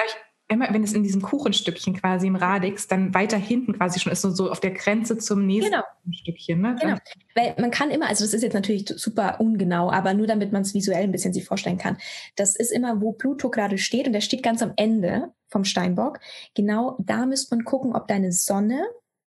immer, 0.46 0.72
wenn 0.72 0.84
es 0.84 0.92
in 0.92 1.02
diesem 1.02 1.22
Kuchenstückchen 1.22 1.94
quasi 1.94 2.28
im 2.28 2.36
Radix 2.36 2.86
dann 2.86 3.14
weiter 3.14 3.36
hinten 3.36 3.74
quasi 3.74 3.98
schon 3.98 4.12
ist, 4.12 4.22
so, 4.22 4.30
so 4.30 4.48
auf 4.48 4.60
der 4.60 4.70
Grenze 4.70 5.18
zum 5.18 5.44
nächsten 5.44 5.72
genau. 5.72 5.82
Stückchen. 6.12 6.60
Ne? 6.60 6.76
Genau. 6.80 6.96
Weil 7.34 7.56
man 7.58 7.72
kann 7.72 7.90
immer, 7.90 8.06
also 8.06 8.24
das 8.24 8.32
ist 8.32 8.42
jetzt 8.42 8.54
natürlich 8.54 8.88
super 8.88 9.40
ungenau, 9.40 9.90
aber 9.90 10.14
nur 10.14 10.28
damit 10.28 10.52
man 10.52 10.62
es 10.62 10.72
visuell 10.72 11.02
ein 11.02 11.12
bisschen 11.12 11.32
sich 11.32 11.44
vorstellen 11.44 11.78
kann. 11.78 11.98
Das 12.36 12.54
ist 12.54 12.70
immer, 12.70 13.00
wo 13.00 13.12
Pluto 13.12 13.50
gerade 13.50 13.76
steht 13.76 14.06
und 14.06 14.12
der 14.12 14.20
steht 14.20 14.44
ganz 14.44 14.62
am 14.62 14.72
Ende 14.76 15.32
vom 15.48 15.64
Steinbock. 15.64 16.20
Genau 16.54 16.96
da 17.00 17.26
müsste 17.26 17.56
man 17.56 17.64
gucken, 17.64 17.96
ob 17.96 18.06
deine 18.06 18.30
Sonne 18.30 18.84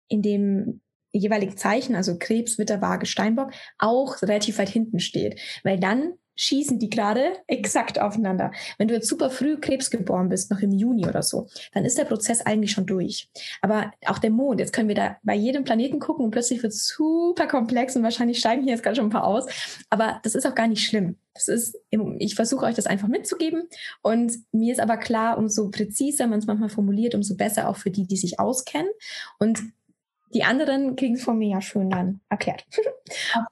in 0.07 0.21
dem 0.21 0.81
jeweiligen 1.19 1.57
Zeichen, 1.57 1.95
also 1.95 2.17
Krebs, 2.17 2.57
Witter, 2.57 2.81
Waage, 2.81 3.05
Steinbock, 3.05 3.51
auch 3.77 4.21
relativ 4.21 4.57
weit 4.57 4.69
hinten 4.69 4.99
steht. 4.99 5.39
Weil 5.63 5.79
dann 5.79 6.13
schießen 6.39 6.79
die 6.79 6.89
gerade 6.89 7.33
exakt 7.47 7.99
aufeinander. 7.99 8.51
Wenn 8.77 8.87
du 8.87 8.93
jetzt 8.93 9.09
super 9.09 9.29
früh 9.29 9.59
Krebs 9.59 9.91
geboren 9.91 10.29
bist, 10.29 10.49
noch 10.49 10.61
im 10.61 10.71
Juni 10.71 11.05
oder 11.05 11.21
so, 11.21 11.47
dann 11.73 11.83
ist 11.83 11.97
der 11.97 12.05
Prozess 12.05 12.41
eigentlich 12.41 12.71
schon 12.71 12.85
durch. 12.85 13.29
Aber 13.61 13.91
auch 14.05 14.19
der 14.19 14.29
Mond, 14.29 14.61
jetzt 14.61 14.71
können 14.71 14.87
wir 14.87 14.95
da 14.95 15.17
bei 15.21 15.35
jedem 15.35 15.65
Planeten 15.65 15.99
gucken 15.99 16.23
und 16.23 16.31
plötzlich 16.31 16.63
wird 16.63 16.71
es 16.71 16.87
super 16.87 17.45
komplex 17.45 17.95
und 17.97 18.03
wahrscheinlich 18.03 18.39
steigen 18.39 18.63
hier 18.63 18.71
jetzt 18.71 18.83
gerade 18.83 18.95
schon 18.95 19.07
ein 19.07 19.11
paar 19.11 19.25
aus. 19.25 19.47
Aber 19.89 20.21
das 20.23 20.33
ist 20.33 20.47
auch 20.47 20.55
gar 20.55 20.67
nicht 20.67 20.85
schlimm. 20.85 21.17
Das 21.33 21.49
ist, 21.49 21.77
ich 22.19 22.35
versuche 22.35 22.65
euch 22.65 22.75
das 22.75 22.87
einfach 22.87 23.09
mitzugeben. 23.09 23.67
Und 24.01 24.33
mir 24.53 24.71
ist 24.71 24.79
aber 24.79 24.95
klar, 24.95 25.37
umso 25.37 25.69
präziser 25.69 26.27
man 26.27 26.39
es 26.39 26.47
manchmal 26.47 26.69
formuliert, 26.69 27.15
umso 27.15 27.35
besser 27.35 27.67
auch 27.67 27.75
für 27.75 27.91
die, 27.91 28.07
die 28.07 28.17
sich 28.17 28.39
auskennen. 28.39 28.89
Und 29.39 29.59
die 30.33 30.43
anderen 30.43 30.95
kriegen 30.95 31.15
es 31.15 31.23
von 31.23 31.37
mir 31.37 31.49
ja 31.49 31.61
schön 31.61 31.89
dann 31.89 32.21
erklärt. 32.29 32.65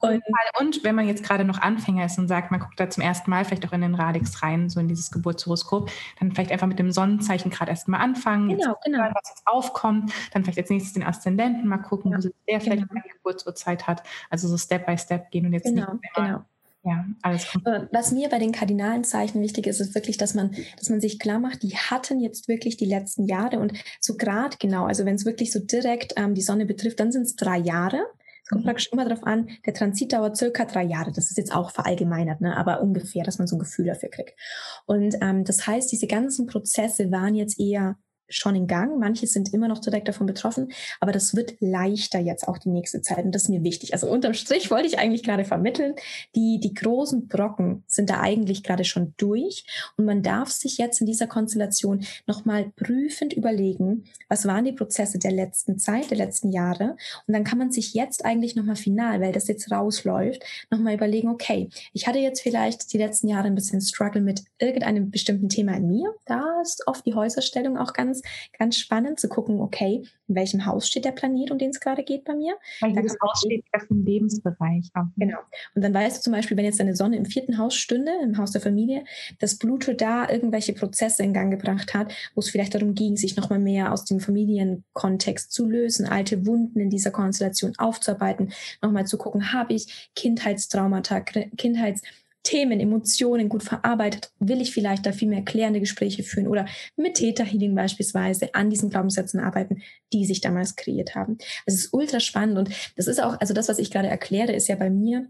und, 0.02 0.22
und, 0.60 0.84
wenn 0.84 0.96
man 0.96 1.08
jetzt 1.08 1.24
gerade 1.24 1.44
noch 1.44 1.60
Anfänger 1.60 2.06
ist 2.06 2.20
und 2.20 2.28
sagt, 2.28 2.52
man 2.52 2.60
guckt 2.60 2.80
da 2.80 2.90
zum 2.90 3.04
ersten 3.04 3.30
Mal 3.32 3.46
vielleicht 3.46 3.68
auch 3.68 3.74
in 3.74 3.82
den 3.82 3.96
Radix 3.96 4.44
rein, 4.44 4.70
so 4.70 4.80
in 4.80 4.88
dieses 4.88 5.12
Geburtshoroskop, 5.12 5.90
dann 6.20 6.32
vielleicht 6.32 6.52
einfach 6.52 6.68
mit 6.68 6.80
dem 6.80 6.92
Sonnenzeichen 6.92 7.52
gerade 7.52 7.72
erst 7.72 7.88
mal 7.88 8.00
anfangen, 8.00 8.50
genau, 8.50 8.76
genau. 8.84 9.00
was 9.00 9.30
jetzt 9.30 9.48
aufkommt, 9.48 10.12
dann 10.34 10.44
vielleicht 10.44 10.60
als 10.60 10.70
nächstes 10.70 10.94
den 10.94 11.04
Aszendenten 11.04 11.68
mal 11.68 11.78
gucken, 11.78 12.12
ja, 12.12 12.18
wo 12.18 12.30
der 12.48 12.62
vielleicht 12.62 12.88
genau. 12.88 13.02
eine 13.02 13.14
Geburtsurzeit 13.14 13.88
hat. 13.88 14.04
Also 14.30 14.48
so 14.48 14.58
Step 14.58 14.86
by 14.86 14.98
Step 14.98 15.32
gehen 15.32 15.46
und 15.46 15.54
jetzt 15.54 15.66
genau, 15.66 15.94
nicht 15.94 16.14
genau. 16.14 16.46
Ja, 16.88 17.06
alles 17.22 17.52
gut. 17.52 17.64
Was 17.92 18.14
mir 18.14 18.30
bei 18.30 18.40
den 18.40 18.54
kardinalen 18.54 19.04
Zeichen 19.04 19.42
wichtig 19.42 19.68
ist, 19.68 19.82
ist 19.82 19.94
wirklich, 19.94 20.18
dass 20.18 20.34
man, 20.36 20.56
dass 20.78 20.90
man 20.90 21.02
sich 21.02 21.20
klar 21.20 21.38
macht, 21.38 21.62
die 21.62 21.76
hatten 21.76 22.22
jetzt 22.22 22.48
wirklich 22.48 22.78
die 22.78 22.86
letzten 22.86 23.26
Jahre 23.26 23.60
und 23.60 23.74
so 24.00 24.16
grad 24.16 24.58
genau, 24.62 24.86
also 24.86 25.04
wenn 25.04 25.16
es 25.16 25.26
wirklich 25.26 25.52
so 25.52 25.60
direkt 25.60 26.14
ähm, 26.16 26.34
die 26.34 26.42
Sonne 26.42 26.66
betrifft, 26.66 27.02
dann 27.02 27.12
sind 27.12 27.24
es 27.24 27.36
drei 27.36 27.58
Jahre. 27.58 28.00
Es 28.42 28.50
kommt 28.50 28.62
mhm. 28.62 28.68
praktisch 28.68 28.90
immer 28.94 29.04
darauf 29.04 29.26
an, 29.26 29.50
der 29.66 29.74
Transit 29.74 30.14
dauert 30.14 30.38
circa 30.38 30.64
drei 30.64 30.84
Jahre. 30.84 31.12
Das 31.12 31.30
ist 31.30 31.38
jetzt 31.38 31.54
auch 31.54 31.72
verallgemeinert, 31.72 32.40
ne? 32.40 32.56
aber 32.56 32.82
ungefähr, 32.82 33.26
dass 33.26 33.38
man 33.38 33.48
so 33.48 33.58
ein 33.58 33.60
Gefühl 33.60 33.88
dafür 33.88 34.08
kriegt. 34.08 34.40
Und 34.86 35.18
ähm, 35.20 35.44
das 35.44 35.68
heißt, 35.68 35.92
diese 35.92 36.08
ganzen 36.08 36.48
Prozesse 36.48 37.12
waren 37.12 37.36
jetzt 37.36 37.60
eher 37.60 37.98
schon 38.30 38.56
in 38.56 38.68
Gang. 38.68 39.00
Manche 39.00 39.28
sind 39.28 39.54
immer 39.54 39.68
noch 39.68 39.80
direkt 39.80 40.08
davon 40.08 40.28
betroffen, 40.28 40.72
aber 41.00 41.12
das 41.12 41.36
wird 41.36 41.56
leichter 41.60 42.20
jetzt 42.20 42.48
auch 42.48 42.58
die 42.58 42.70
nächste 42.70 43.02
Zeit 43.02 43.26
und 43.26 43.34
das 43.34 43.44
ist 43.44 43.50
mir 43.50 43.64
wichtig. 43.64 43.94
Also 43.94 44.10
unterm 44.10 44.34
Strich 44.34 44.72
wollte 44.72 44.88
ich 44.88 45.00
eigentlich 45.00 45.24
gerade 45.24 45.46
vermitteln, 45.46 45.96
die, 46.36 46.60
die 46.62 46.74
großen 46.74 47.28
Brocken 47.28 47.84
sind 47.88 48.10
da 48.10 48.22
eigentlich 48.22 48.64
gerade 48.64 48.86
schon 48.86 49.14
durch 49.18 49.66
und 49.98 50.06
man 50.06 50.24
darf 50.24 50.50
sich 50.50 50.78
jetzt 50.78 51.02
in 51.02 51.08
dieser 51.08 51.28
Konstellation 51.28 52.06
nochmal 52.26 52.72
prüfend 52.76 53.34
überlegen, 53.34 54.06
was 54.30 54.46
waren 54.46 54.66
die 54.66 54.74
Prozesse 54.74 55.20
der 55.20 55.32
letzten 55.32 55.80
Zeit, 55.80 56.10
der 56.10 56.18
letzten 56.18 56.52
Jahre 56.52 56.96
und 57.28 57.34
dann 57.34 57.44
kann 57.44 57.58
man 57.58 57.72
sich 57.72 57.94
jetzt 57.94 58.26
eigentlich 58.26 58.56
nochmal 58.56 58.76
final, 58.76 59.22
weil 59.22 59.32
das 59.32 59.48
jetzt 59.48 59.72
rausläuft, 59.72 60.44
nochmal 60.70 60.96
überlegen, 60.96 61.30
okay, 61.30 61.70
ich 61.94 62.08
hatte 62.08 62.20
jetzt 62.20 62.42
vielleicht 62.42 62.94
die 62.94 62.98
letzten 62.98 63.28
Jahre 63.28 63.48
ein 63.48 63.56
bisschen 63.56 63.82
Struggle 63.82 64.22
mit 64.22 64.44
irgendeinem 64.60 65.12
bestimmten 65.12 65.50
Thema 65.50 65.76
in 65.76 65.88
mir. 65.88 66.14
Da 66.26 66.62
ist 66.62 66.88
oft 66.88 67.06
die 67.06 67.14
Häuserstellung 67.14 67.78
auch 67.78 67.94
ganz 67.94 68.17
ganz, 68.18 68.58
ganz 68.68 68.78
spannend 68.78 69.20
zu 69.20 69.30
gucken, 69.30 69.62
okay, 69.62 70.04
in 70.28 70.36
welchem 70.36 70.66
Haus 70.66 70.88
steht 70.88 71.06
der 71.06 71.12
Planet, 71.12 71.52
um 71.52 71.58
den 71.58 71.70
es 71.70 71.80
gerade 71.80 72.04
geht 72.04 72.26
bei 72.26 72.36
mir. 72.36 72.56
Weil 72.82 72.92
jedes 72.92 73.16
Haus 73.22 73.40
steht 73.46 73.64
für 73.72 73.90
einen 73.90 74.06
Lebensbereich. 74.06 74.90
Auch. 74.94 75.06
Genau. 75.16 75.38
Und 75.74 75.84
dann 75.84 75.94
weißt 75.94 76.18
du 76.18 76.22
zum 76.22 76.34
Beispiel, 76.34 76.58
wenn 76.58 76.66
jetzt 76.66 76.80
deine 76.80 76.96
Sonne 76.96 77.18
im 77.18 77.26
vierten 77.26 77.58
Haus 77.58 77.76
stünde, 77.76 78.12
im 78.22 78.38
Haus 78.38 78.52
der 78.52 78.62
Familie, 78.62 79.06
dass 79.40 79.58
Pluto 79.58 79.94
da 79.94 80.30
irgendwelche 80.30 80.74
Prozesse 80.74 81.24
in 81.24 81.34
Gang 81.34 81.52
gebracht 81.52 81.94
hat, 81.94 82.14
wo 82.36 82.40
es 82.40 82.50
vielleicht 82.50 82.76
darum 82.76 82.94
ging, 82.94 83.16
sich 83.16 83.38
nochmal 83.38 83.60
mehr 83.60 83.94
aus 83.94 84.06
dem 84.06 84.20
Familienkontext 84.20 85.52
zu 85.52 85.66
lösen, 85.66 86.06
alte 86.08 86.46
Wunden 86.46 86.80
in 86.80 86.90
dieser 86.90 87.12
Konstellation 87.12 87.74
aufzuarbeiten, 87.78 88.52
nochmal 88.82 89.08
zu 89.08 89.18
gucken, 89.18 89.54
habe 89.54 89.74
ich 89.74 90.10
Kindheitstraumata, 90.16 91.22
Kindheits 91.22 92.02
Themen, 92.48 92.80
Emotionen 92.80 93.50
gut 93.50 93.62
verarbeitet, 93.62 94.32
will 94.40 94.62
ich 94.62 94.72
vielleicht 94.72 95.06
da 95.06 95.12
viel 95.12 95.28
mehr 95.28 95.42
klärende 95.42 95.82
Gespräche 95.82 96.24
führen 96.24 96.48
oder 96.48 96.66
mit 96.96 97.16
Täterhealing 97.16 97.76
beispielsweise 97.76 98.56
an 98.56 98.70
diesen 98.70 98.90
Glaubenssätzen 98.90 99.42
arbeiten, 99.42 99.82
die 100.14 100.26
sich 100.26 100.40
damals 100.40 100.78
kreiert 100.78 101.14
haben. 101.14 101.38
Also 101.66 101.76
es 101.76 101.86
ist 101.86 101.94
ultra 101.94 102.22
spannend 102.22 102.58
und 102.58 102.70
das 102.96 103.08
ist 103.08 103.22
auch, 103.22 103.38
also 103.42 103.54
das, 103.54 103.68
was 103.68 103.80
ich 103.80 103.92
gerade 103.92 104.08
erkläre, 104.08 104.54
ist 104.54 104.70
ja 104.70 104.78
bei 104.78 104.90
mir 104.90 105.30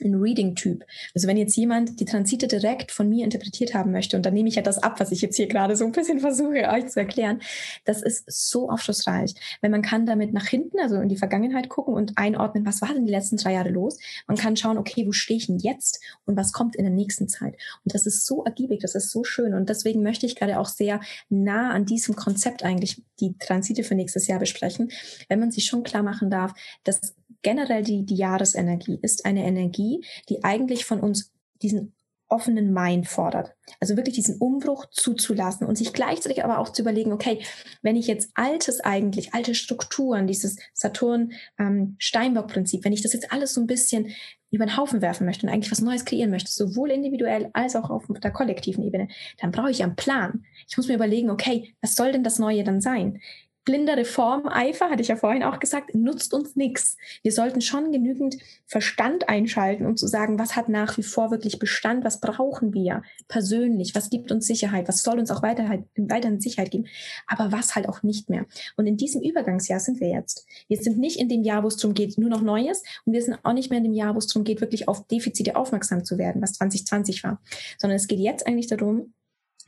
ein 0.00 0.14
Reading-Typ. 0.14 0.84
Also 1.14 1.28
wenn 1.28 1.36
jetzt 1.36 1.56
jemand 1.56 2.00
die 2.00 2.04
Transite 2.04 2.46
direkt 2.46 2.92
von 2.92 3.08
mir 3.08 3.24
interpretiert 3.24 3.74
haben 3.74 3.92
möchte, 3.92 4.16
und 4.16 4.26
dann 4.26 4.34
nehme 4.34 4.48
ich 4.48 4.56
ja 4.56 4.62
das 4.62 4.78
ab, 4.78 5.00
was 5.00 5.12
ich 5.12 5.22
jetzt 5.22 5.36
hier 5.36 5.46
gerade 5.46 5.76
so 5.76 5.84
ein 5.84 5.92
bisschen 5.92 6.20
versuche 6.26 6.68
euch 6.68 6.88
zu 6.88 7.00
erklären, 7.00 7.40
das 7.84 8.02
ist 8.02 8.24
so 8.28 8.70
aufschlussreich. 8.70 9.34
Weil 9.60 9.70
man 9.70 9.82
kann 9.82 10.06
damit 10.06 10.32
nach 10.32 10.46
hinten, 10.46 10.78
also 10.80 10.96
in 10.96 11.08
die 11.08 11.16
Vergangenheit 11.16 11.68
gucken 11.68 11.94
und 11.94 12.16
einordnen, 12.16 12.66
was 12.66 12.82
war 12.82 12.92
denn 12.92 13.04
die 13.04 13.12
letzten 13.12 13.36
drei 13.36 13.54
Jahre 13.54 13.70
los? 13.70 13.98
Man 14.26 14.36
kann 14.36 14.56
schauen, 14.56 14.78
okay, 14.78 15.06
wo 15.06 15.12
stehe 15.12 15.38
ich 15.38 15.46
denn 15.46 15.58
jetzt 15.58 16.00
und 16.24 16.36
was 16.36 16.52
kommt 16.52 16.76
in 16.76 16.84
der 16.84 16.92
nächsten 16.92 17.28
Zeit? 17.28 17.54
Und 17.84 17.94
das 17.94 18.06
ist 18.06 18.26
so 18.26 18.44
ergiebig, 18.44 18.80
das 18.80 18.94
ist 18.94 19.10
so 19.10 19.24
schön. 19.24 19.54
Und 19.54 19.68
deswegen 19.68 20.02
möchte 20.02 20.26
ich 20.26 20.36
gerade 20.36 20.58
auch 20.58 20.68
sehr 20.68 21.00
nah 21.28 21.70
an 21.70 21.86
diesem 21.86 22.16
Konzept 22.16 22.62
eigentlich 22.62 23.02
die 23.20 23.36
Transite 23.38 23.82
für 23.82 23.94
nächstes 23.94 24.26
Jahr 24.26 24.38
besprechen, 24.38 24.90
wenn 25.28 25.40
man 25.40 25.50
sich 25.50 25.66
schon 25.66 25.82
klar 25.82 26.02
machen 26.02 26.30
darf, 26.30 26.52
dass 26.84 27.14
generell 27.42 27.82
die, 27.82 28.04
die 28.04 28.16
Jahresenergie 28.16 28.98
ist 29.02 29.24
eine 29.24 29.44
Energie, 29.44 30.04
die 30.28 30.44
eigentlich 30.44 30.84
von 30.84 31.00
uns 31.00 31.32
diesen 31.62 31.96
offenen 32.28 32.72
Mind 32.72 33.06
fordert. 33.06 33.54
Also 33.80 33.96
wirklich 33.96 34.16
diesen 34.16 34.38
Umbruch 34.38 34.86
zuzulassen 34.90 35.66
und 35.66 35.76
sich 35.76 35.92
gleichzeitig 35.92 36.44
aber 36.44 36.58
auch 36.58 36.70
zu 36.70 36.82
überlegen, 36.82 37.12
okay, 37.12 37.40
wenn 37.82 37.96
ich 37.96 38.08
jetzt 38.08 38.30
altes 38.34 38.80
eigentlich, 38.80 39.32
alte 39.32 39.54
Strukturen, 39.54 40.26
dieses 40.26 40.56
Saturn-Steinbock-Prinzip, 40.74 42.80
ähm, 42.80 42.84
wenn 42.84 42.92
ich 42.92 43.02
das 43.02 43.12
jetzt 43.12 43.32
alles 43.32 43.54
so 43.54 43.60
ein 43.60 43.68
bisschen 43.68 44.12
über 44.50 44.66
den 44.66 44.76
Haufen 44.76 45.02
werfen 45.02 45.26
möchte 45.26 45.46
und 45.46 45.52
eigentlich 45.52 45.70
was 45.70 45.80
Neues 45.80 46.04
kreieren 46.04 46.30
möchte, 46.30 46.50
sowohl 46.50 46.90
individuell 46.90 47.50
als 47.52 47.76
auch 47.76 47.90
auf 47.90 48.04
der 48.08 48.32
kollektiven 48.32 48.84
Ebene, 48.84 49.08
dann 49.38 49.52
brauche 49.52 49.70
ich 49.70 49.82
einen 49.82 49.96
Plan. 49.96 50.44
Ich 50.68 50.76
muss 50.76 50.88
mir 50.88 50.94
überlegen, 50.94 51.30
okay, 51.30 51.74
was 51.80 51.94
soll 51.94 52.12
denn 52.12 52.24
das 52.24 52.38
Neue 52.38 52.64
dann 52.64 52.80
sein? 52.80 53.20
Blinder 53.66 53.96
Reformeifer, 53.96 54.88
hatte 54.88 55.02
ich 55.02 55.08
ja 55.08 55.16
vorhin 55.16 55.42
auch 55.42 55.58
gesagt, 55.58 55.94
nutzt 55.94 56.32
uns 56.32 56.56
nichts. 56.56 56.96
Wir 57.22 57.32
sollten 57.32 57.60
schon 57.60 57.92
genügend 57.92 58.36
Verstand 58.64 59.28
einschalten, 59.28 59.84
um 59.84 59.96
zu 59.96 60.06
sagen, 60.06 60.38
was 60.38 60.56
hat 60.56 60.70
nach 60.70 60.96
wie 60.96 61.02
vor 61.02 61.30
wirklich 61.30 61.58
Bestand, 61.58 62.04
was 62.04 62.20
brauchen 62.20 62.72
wir 62.72 63.02
persönlich, 63.28 63.94
was 63.94 64.08
gibt 64.08 64.30
uns 64.30 64.46
Sicherheit, 64.46 64.88
was 64.88 65.02
soll 65.02 65.18
uns 65.18 65.30
auch 65.32 65.42
weiterhin, 65.42 65.84
weiterhin 65.96 66.40
Sicherheit 66.40 66.70
geben, 66.70 66.86
aber 67.26 67.52
was 67.52 67.74
halt 67.74 67.88
auch 67.88 68.02
nicht 68.04 68.30
mehr. 68.30 68.46
Und 68.76 68.86
in 68.86 68.96
diesem 68.96 69.20
Übergangsjahr 69.20 69.80
sind 69.80 70.00
wir 70.00 70.08
jetzt. 70.08 70.46
Wir 70.68 70.78
sind 70.78 70.98
nicht 70.98 71.18
in 71.18 71.28
dem 71.28 71.42
Jahr, 71.42 71.64
wo 71.64 71.68
es 71.68 71.76
darum 71.76 71.94
geht, 71.94 72.16
nur 72.18 72.30
noch 72.30 72.42
Neues 72.42 72.82
und 73.04 73.12
wir 73.12 73.22
sind 73.22 73.38
auch 73.42 73.52
nicht 73.52 73.70
mehr 73.70 73.78
in 73.78 73.84
dem 73.84 73.92
Jahr, 73.92 74.14
wo 74.14 74.18
es 74.18 74.28
darum 74.28 74.44
geht, 74.44 74.60
wirklich 74.60 74.86
auf 74.86 75.08
Defizite 75.08 75.56
aufmerksam 75.56 76.04
zu 76.04 76.18
werden, 76.18 76.40
was 76.40 76.52
2020 76.52 77.24
war, 77.24 77.42
sondern 77.78 77.96
es 77.96 78.06
geht 78.06 78.20
jetzt 78.20 78.46
eigentlich 78.46 78.68
darum, 78.68 79.12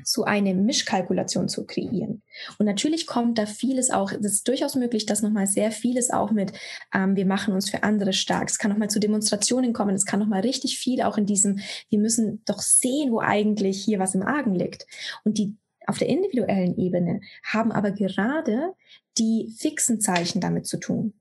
so 0.05 0.25
eine 0.25 0.55
Mischkalkulation 0.55 1.49
zu 1.49 1.67
kreieren. 1.67 2.23
Und 2.59 2.67
natürlich 2.67 3.07
kommt 3.07 3.39
da 3.39 3.47
vieles 3.47 3.91
auch, 3.91 4.13
es 4.13 4.21
ist 4.21 4.49
durchaus 4.49 4.75
möglich, 4.75 5.07
dass 5.07 5.23
nochmal 5.23 5.47
sehr 5.47 5.71
vieles 5.71 6.11
auch 6.11 6.31
mit, 6.31 6.53
ähm, 6.95 7.17
wir 7.17 7.27
machen 7.27 7.55
uns 7.55 7.71
für 7.71 7.83
andere 7.83 8.13
stark. 8.13 8.49
Es 8.49 8.59
kann 8.59 8.71
nochmal 8.71 8.91
zu 8.91 9.01
Demonstrationen 9.01 9.73
kommen, 9.73 9.95
es 9.95 10.07
kann 10.07 10.21
nochmal 10.21 10.41
richtig 10.41 10.79
viel 10.79 11.03
auch 11.03 11.19
in 11.19 11.27
diesem, 11.27 11.61
wir 11.89 11.99
müssen 11.99 12.43
doch 12.45 12.61
sehen, 12.61 13.13
wo 13.13 13.21
eigentlich 13.21 13.83
hier 13.85 13.99
was 13.99 14.15
im 14.15 14.23
Argen 14.23 14.55
liegt. 14.55 14.87
Und 15.25 15.39
die 15.39 15.57
auf 15.87 15.99
der 15.99 16.09
individuellen 16.09 16.77
Ebene 16.79 17.21
haben 17.43 17.73
aber 17.73 17.93
gerade 17.93 18.75
die 19.17 19.53
fixen 19.57 20.01
Zeichen 20.01 20.41
damit 20.41 20.67
zu 20.67 20.79
tun 20.79 21.18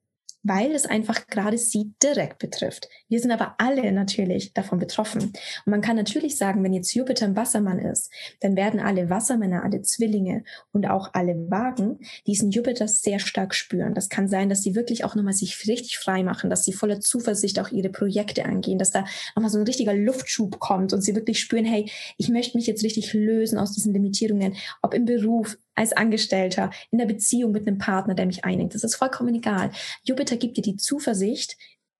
weil 0.48 0.72
es 0.72 0.86
einfach 0.86 1.28
gerade 1.28 1.58
sie 1.58 1.94
direkt 2.02 2.40
betrifft. 2.40 2.88
Wir 3.10 3.20
sind 3.20 3.32
aber 3.32 3.56
alle 3.58 3.92
natürlich 3.92 4.54
davon 4.54 4.80
betroffen. 4.80 5.22
Und 5.22 5.68
man 5.68 5.82
kann 5.82 5.96
natürlich 5.96 6.38
sagen, 6.38 6.64
wenn 6.64 6.74
jetzt 6.74 6.94
Jupiter 6.94 7.26
ein 7.26 7.36
Wassermann 7.36 7.80
ist, 7.80 8.12
dann 8.40 8.56
werden 8.56 8.80
alle 8.80 9.10
Wassermänner, 9.10 9.64
alle 9.64 9.82
Zwillinge 9.82 10.44
und 10.72 10.90
auch 10.90 11.10
alle 11.14 11.36
Wagen 11.50 12.00
diesen 12.26 12.52
Jupiter 12.52 12.88
sehr 12.88 13.20
stark 13.20 13.54
spüren. 13.54 13.94
Das 13.94 14.10
kann 14.10 14.28
sein, 14.28 14.50
dass 14.50 14.64
sie 14.64 14.76
wirklich 14.76 15.04
auch 15.04 15.16
nochmal 15.16 15.34
sich 15.34 15.68
richtig 15.68 15.98
frei 15.98 16.24
machen, 16.24 16.50
dass 16.50 16.64
sie 16.64 16.74
voller 16.74 17.00
Zuversicht 17.00 17.60
auch 17.60 17.70
ihre 17.70 17.90
Projekte 17.90 18.46
angehen, 18.46 18.80
dass 18.80 18.92
da 18.92 19.06
nochmal 19.36 19.52
so 19.52 19.60
ein 19.60 19.66
richtiger 19.66 19.94
Luftschub 19.94 20.60
kommt 20.60 20.94
und 20.94 21.02
sie 21.02 21.16
wirklich 21.16 21.40
spüren, 21.40 21.66
hey, 21.66 21.90
ich 22.18 22.30
möchte 22.30 22.58
mich 22.58 22.68
jetzt 22.68 22.84
richtig 22.84 23.14
lösen 23.14 23.58
aus 23.58 23.74
diesen 23.74 23.94
Limitierungen, 23.94 24.56
ob 24.82 24.94
im 24.94 25.06
Beruf, 25.06 25.58
als 25.78 25.94
Angestellter, 25.94 26.72
in 26.92 26.98
der 26.98 27.06
Beziehung 27.06 27.52
mit 27.52 27.68
einem 27.68 27.78
Partner, 27.78 28.16
der 28.16 28.26
mich 28.26 28.44
einigt. 28.44 28.76
Das 28.76 28.84
ist 28.84 28.96
vollkommen 28.96 29.36
egal. 29.36 29.72
Jupiter 30.04 30.36
gibt 30.36 30.58
dir 30.58 30.64
die 30.64 30.76
Zuversicht, 30.76 31.58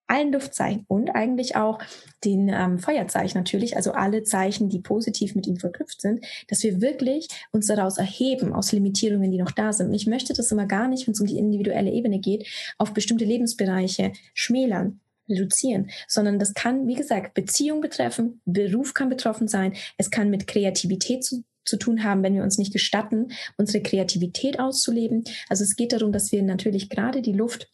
allen 0.08 0.32
Luftzeichen 0.32 0.84
und 0.88 1.10
eigentlich 1.10 1.54
auch 1.54 1.78
den 2.24 2.48
ähm, 2.48 2.78
Feuerzeichen 2.78 3.38
natürlich, 3.38 3.76
also 3.76 3.92
alle 3.92 4.22
Zeichen, 4.22 4.70
die 4.70 4.80
positiv 4.80 5.34
mit 5.34 5.46
ihm 5.46 5.58
verknüpft 5.58 6.00
sind, 6.00 6.24
dass 6.48 6.62
wir 6.62 6.80
wirklich 6.80 7.28
uns 7.52 7.66
daraus 7.66 7.98
erheben, 7.98 8.54
aus 8.54 8.72
Limitierungen, 8.72 9.30
die 9.30 9.38
noch 9.38 9.50
da 9.50 9.72
sind. 9.72 9.88
Und 9.88 9.94
ich 9.94 10.06
möchte 10.06 10.32
das 10.32 10.50
immer 10.50 10.66
gar 10.66 10.88
nicht, 10.88 11.06
wenn 11.06 11.12
es 11.12 11.20
um 11.20 11.26
die 11.26 11.38
individuelle 11.38 11.90
Ebene 11.90 12.18
geht, 12.20 12.46
auf 12.78 12.94
bestimmte 12.94 13.26
Lebensbereiche 13.26 14.12
schmälern 14.32 15.00
reduzieren, 15.28 15.90
sondern 16.06 16.38
das 16.38 16.54
kann, 16.54 16.86
wie 16.86 16.94
gesagt, 16.94 17.34
Beziehung 17.34 17.82
betreffen, 17.82 18.40
Beruf 18.46 18.94
kann 18.94 19.10
betroffen 19.10 19.46
sein, 19.46 19.74
es 19.98 20.10
kann 20.10 20.30
mit 20.30 20.46
Kreativität 20.46 21.22
zu 21.22 21.44
zu 21.68 21.78
tun 21.78 22.04
haben, 22.04 22.22
wenn 22.22 22.34
wir 22.34 22.42
uns 22.42 22.58
nicht 22.58 22.72
gestatten, 22.72 23.28
unsere 23.56 23.82
Kreativität 23.82 24.58
auszuleben. 24.58 25.24
Also 25.48 25.64
es 25.64 25.76
geht 25.76 25.92
darum, 25.92 26.12
dass 26.12 26.32
wir 26.32 26.42
natürlich 26.42 26.90
gerade 26.90 27.22
die 27.22 27.32
Luft 27.32 27.68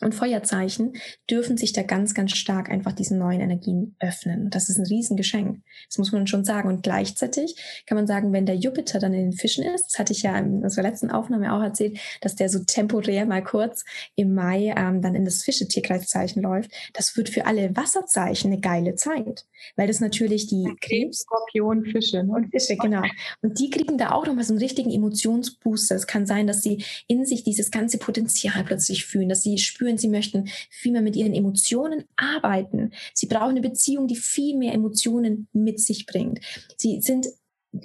und 0.00 0.14
Feuerzeichen 0.14 0.94
dürfen 1.30 1.56
sich 1.56 1.72
da 1.72 1.82
ganz, 1.82 2.14
ganz 2.14 2.32
stark 2.32 2.68
einfach 2.68 2.92
diesen 2.92 3.18
neuen 3.18 3.40
Energien 3.40 3.94
öffnen. 4.00 4.50
Das 4.50 4.68
ist 4.68 4.78
ein 4.78 4.86
Riesengeschenk. 4.86 5.62
Das 5.88 5.98
muss 5.98 6.10
man 6.10 6.26
schon 6.26 6.44
sagen. 6.44 6.68
Und 6.68 6.82
gleichzeitig 6.82 7.84
kann 7.86 7.96
man 7.96 8.08
sagen, 8.08 8.32
wenn 8.32 8.44
der 8.44 8.56
Jupiter 8.56 8.98
dann 8.98 9.14
in 9.14 9.30
den 9.30 9.32
Fischen 9.32 9.64
ist, 9.64 9.86
das 9.86 9.98
hatte 10.00 10.12
ich 10.12 10.22
ja 10.22 10.36
in 10.36 10.64
unserer 10.64 10.82
letzten 10.82 11.12
Aufnahme 11.12 11.52
auch 11.54 11.62
erzählt, 11.62 11.98
dass 12.22 12.34
der 12.34 12.48
so 12.48 12.58
temporär 12.64 13.24
mal 13.24 13.44
kurz 13.44 13.84
im 14.16 14.34
Mai 14.34 14.74
ähm, 14.76 15.00
dann 15.00 15.14
in 15.14 15.24
das 15.24 15.42
Fische-Tierkreiszeichen 15.44 16.42
läuft. 16.42 16.72
Das 16.92 17.16
wird 17.16 17.28
für 17.28 17.46
alle 17.46 17.76
Wasserzeichen 17.76 18.52
eine 18.52 18.60
geile 18.60 18.96
Zeit. 18.96 19.46
Weil 19.76 19.86
das 19.86 20.00
natürlich 20.00 20.48
die 20.48 20.74
Krebs, 20.80 21.20
Skorpion, 21.20 21.84
Fische. 21.84 22.24
Ne? 22.24 22.32
Und 22.32 22.50
Fische, 22.50 22.76
genau. 22.76 23.02
Und 23.42 23.60
die 23.60 23.70
kriegen 23.70 23.96
da 23.96 24.10
auch 24.10 24.26
nochmal 24.26 24.44
so 24.44 24.52
einen 24.52 24.62
richtigen 24.62 24.90
Emotionsbooster. 24.90 25.94
Es 25.94 26.08
kann 26.08 26.26
sein, 26.26 26.48
dass 26.48 26.62
sie 26.62 26.84
in 27.06 27.24
sich 27.24 27.44
dieses 27.44 27.70
ganze 27.70 27.98
Potenzial 27.98 28.64
plötzlich 28.64 29.06
fühlen, 29.06 29.28
dass 29.28 29.42
sie 29.42 29.56
spüren, 29.58 29.83
spüren, 29.84 29.98
sie 29.98 30.08
möchten 30.08 30.48
viel 30.70 30.92
mehr 30.92 31.02
mit 31.02 31.16
ihren 31.16 31.34
Emotionen 31.34 32.04
arbeiten. 32.16 32.92
Sie 33.12 33.26
brauchen 33.26 33.50
eine 33.50 33.60
Beziehung, 33.60 34.06
die 34.06 34.16
viel 34.16 34.56
mehr 34.56 34.72
Emotionen 34.72 35.48
mit 35.52 35.80
sich 35.80 36.06
bringt. 36.06 36.40
Sie 36.76 37.00
sind 37.00 37.26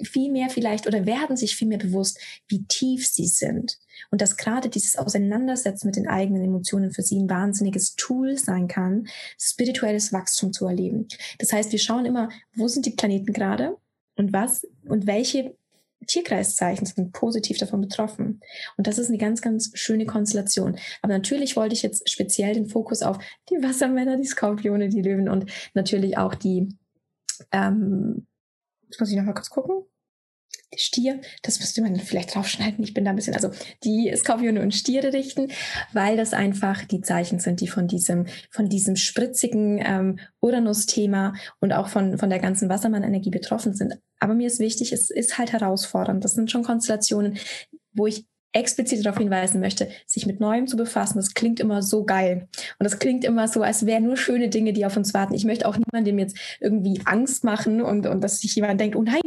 viel 0.04 0.30
mehr 0.30 0.50
vielleicht 0.50 0.86
oder 0.86 1.04
werden 1.04 1.36
sich 1.36 1.56
viel 1.56 1.66
mehr 1.66 1.78
bewusst, 1.78 2.20
wie 2.46 2.64
tief 2.64 3.08
sie 3.08 3.26
sind. 3.26 3.76
Und 4.12 4.20
dass 4.20 4.36
gerade 4.36 4.68
dieses 4.68 4.96
Auseinandersetzen 4.96 5.88
mit 5.88 5.96
den 5.96 6.06
eigenen 6.06 6.44
Emotionen 6.44 6.92
für 6.92 7.02
sie 7.02 7.18
ein 7.18 7.28
wahnsinniges 7.28 7.96
Tool 7.96 8.38
sein 8.38 8.68
kann, 8.68 9.08
spirituelles 9.36 10.12
Wachstum 10.12 10.52
zu 10.52 10.66
erleben. 10.66 11.08
Das 11.38 11.52
heißt, 11.52 11.72
wir 11.72 11.80
schauen 11.80 12.06
immer, 12.06 12.28
wo 12.54 12.68
sind 12.68 12.86
die 12.86 12.92
Planeten 12.92 13.32
gerade 13.32 13.76
und 14.14 14.32
was 14.32 14.64
und 14.88 15.08
welche 15.08 15.56
Tierkreiszeichen 16.06 16.86
sind 16.86 17.12
positiv 17.12 17.58
davon 17.58 17.80
betroffen. 17.80 18.40
Und 18.76 18.86
das 18.86 18.98
ist 18.98 19.08
eine 19.08 19.18
ganz, 19.18 19.42
ganz 19.42 19.70
schöne 19.74 20.06
Konstellation. 20.06 20.76
Aber 21.02 21.12
natürlich 21.12 21.56
wollte 21.56 21.74
ich 21.74 21.82
jetzt 21.82 22.08
speziell 22.10 22.54
den 22.54 22.66
Fokus 22.66 23.02
auf 23.02 23.18
die 23.50 23.62
Wassermänner, 23.62 24.16
die 24.16 24.24
Skorpione, 24.24 24.88
die 24.88 25.02
Löwen 25.02 25.28
und 25.28 25.50
natürlich 25.74 26.16
auch 26.18 26.34
die, 26.34 26.68
ähm, 27.52 28.26
jetzt 28.88 29.00
muss 29.00 29.10
ich 29.10 29.16
noch 29.16 29.24
mal 29.24 29.34
kurz 29.34 29.50
gucken. 29.50 29.84
Stier, 30.76 31.20
das 31.42 31.58
müsste 31.58 31.82
man 31.82 31.96
vielleicht 31.96 32.34
draufschneiden. 32.34 32.84
Ich 32.84 32.94
bin 32.94 33.04
da 33.04 33.10
ein 33.10 33.16
bisschen, 33.16 33.34
also 33.34 33.50
die 33.82 34.12
Skorpione 34.16 34.60
und 34.62 34.74
Stiere 34.74 35.12
richten, 35.12 35.48
weil 35.92 36.16
das 36.16 36.32
einfach 36.32 36.84
die 36.84 37.00
Zeichen 37.00 37.40
sind, 37.40 37.60
die 37.60 37.66
von 37.66 37.88
diesem, 37.88 38.26
von 38.50 38.68
diesem 38.68 38.96
spritzigen 38.96 39.80
ähm, 39.84 40.18
Uranus-Thema 40.40 41.34
und 41.60 41.72
auch 41.72 41.88
von, 41.88 42.18
von 42.18 42.30
der 42.30 42.38
ganzen 42.38 42.68
Wassermann-Energie 42.68 43.30
betroffen 43.30 43.74
sind. 43.74 43.98
Aber 44.20 44.34
mir 44.34 44.46
ist 44.46 44.60
wichtig, 44.60 44.92
es 44.92 45.10
ist 45.10 45.38
halt 45.38 45.52
herausfordernd. 45.52 46.22
Das 46.22 46.34
sind 46.34 46.50
schon 46.50 46.62
Konstellationen, 46.62 47.38
wo 47.92 48.06
ich 48.06 48.26
explizit 48.52 49.04
darauf 49.04 49.18
hinweisen 49.18 49.60
möchte, 49.60 49.88
sich 50.06 50.26
mit 50.26 50.40
Neuem 50.40 50.66
zu 50.66 50.76
befassen. 50.76 51.18
Das 51.18 51.34
klingt 51.34 51.60
immer 51.60 51.82
so 51.82 52.04
geil. 52.04 52.48
Und 52.78 52.84
das 52.84 52.98
klingt 52.98 53.24
immer 53.24 53.46
so, 53.46 53.62
als 53.62 53.86
wären 53.86 54.04
nur 54.04 54.16
schöne 54.16 54.48
Dinge, 54.48 54.72
die 54.72 54.84
auf 54.84 54.96
uns 54.96 55.14
warten. 55.14 55.34
Ich 55.34 55.44
möchte 55.44 55.68
auch 55.68 55.76
niemandem 55.76 56.18
jetzt 56.18 56.36
irgendwie 56.60 57.00
Angst 57.04 57.44
machen 57.44 57.80
und, 57.80 58.06
und 58.06 58.22
dass 58.22 58.40
sich 58.40 58.54
jemand 58.56 58.80
denkt, 58.80 58.96
oh 58.96 59.02
nein, 59.02 59.20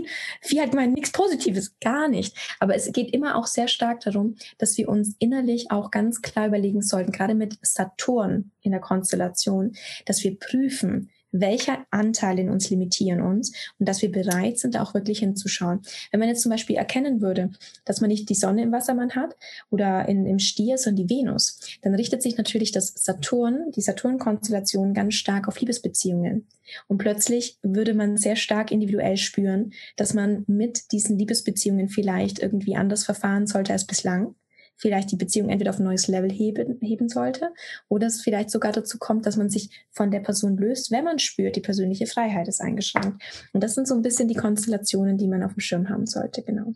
wie 0.47 0.61
hat 0.61 0.73
man 0.73 0.91
nichts 0.91 1.11
Positives? 1.11 1.75
Gar 1.79 2.09
nicht. 2.09 2.35
Aber 2.59 2.75
es 2.75 2.91
geht 2.91 3.13
immer 3.13 3.35
auch 3.37 3.47
sehr 3.47 3.67
stark 3.67 4.01
darum, 4.01 4.35
dass 4.57 4.77
wir 4.77 4.89
uns 4.89 5.15
innerlich 5.19 5.71
auch 5.71 5.91
ganz 5.91 6.21
klar 6.21 6.47
überlegen 6.47 6.81
sollten, 6.81 7.11
gerade 7.11 7.35
mit 7.35 7.57
Saturn 7.61 8.51
in 8.61 8.71
der 8.71 8.81
Konstellation, 8.81 9.73
dass 10.05 10.23
wir 10.23 10.37
prüfen, 10.37 11.09
welcher 11.33 11.85
Anteil 11.91 12.39
in 12.39 12.49
uns 12.49 12.69
limitieren 12.69 13.21
uns 13.21 13.51
und 13.79 13.89
dass 13.89 14.01
wir 14.01 14.11
bereit 14.11 14.59
sind, 14.59 14.77
auch 14.79 14.93
wirklich 14.93 15.19
hinzuschauen. 15.19 15.81
Wenn 16.11 16.19
man 16.19 16.29
jetzt 16.29 16.41
zum 16.41 16.51
Beispiel 16.51 16.77
erkennen 16.77 17.21
würde, 17.21 17.51
dass 17.83 17.99
man 17.99 18.09
nicht 18.09 18.29
die 18.29 18.35
Sonne 18.35 18.61
im 18.61 18.71
Wassermann 18.71 19.15
hat 19.15 19.35
oder 19.69 20.07
in, 20.07 20.25
im 20.25 20.39
Stier, 20.39 20.77
sondern 20.77 21.07
die 21.07 21.15
Venus, 21.15 21.59
dann 21.81 21.95
richtet 21.95 22.21
sich 22.21 22.37
natürlich 22.37 22.71
das 22.71 22.93
Saturn, 22.95 23.71
die 23.75 23.81
Saturn-Konstellation 23.81 24.93
ganz 24.93 25.15
stark 25.15 25.47
auf 25.47 25.59
Liebesbeziehungen. 25.59 26.47
Und 26.87 26.99
plötzlich 26.99 27.57
würde 27.61 27.93
man 27.93 28.15
sehr 28.15 28.35
stark 28.35 28.71
individuell 28.71 29.17
spüren, 29.17 29.73
dass 29.97 30.13
man 30.13 30.45
mit 30.47 30.91
diesen 30.91 31.17
Liebesbeziehungen 31.17 31.89
vielleicht 31.89 32.39
irgendwie 32.39 32.75
anders 32.75 33.03
verfahren 33.03 33.47
sollte 33.47 33.73
als 33.73 33.85
bislang 33.85 34.35
vielleicht 34.75 35.11
die 35.11 35.15
Beziehung 35.15 35.49
entweder 35.49 35.71
auf 35.71 35.79
ein 35.79 35.85
neues 35.85 36.07
Level 36.07 36.31
heben, 36.31 36.77
heben 36.81 37.09
sollte 37.09 37.53
oder 37.87 38.07
es 38.07 38.21
vielleicht 38.21 38.49
sogar 38.49 38.71
dazu 38.71 38.97
kommt, 38.97 39.25
dass 39.25 39.37
man 39.37 39.49
sich 39.49 39.69
von 39.91 40.11
der 40.11 40.19
Person 40.19 40.57
löst, 40.57 40.91
wenn 40.91 41.03
man 41.03 41.19
spürt, 41.19 41.55
die 41.55 41.61
persönliche 41.61 42.05
Freiheit 42.05 42.47
ist 42.47 42.61
eingeschränkt. 42.61 43.21
Und 43.53 43.63
das 43.63 43.75
sind 43.75 43.87
so 43.87 43.95
ein 43.95 44.01
bisschen 44.01 44.27
die 44.27 44.35
Konstellationen, 44.35 45.17
die 45.17 45.27
man 45.27 45.43
auf 45.43 45.53
dem 45.53 45.61
Schirm 45.61 45.89
haben 45.89 46.05
sollte, 46.05 46.43
genau. 46.43 46.73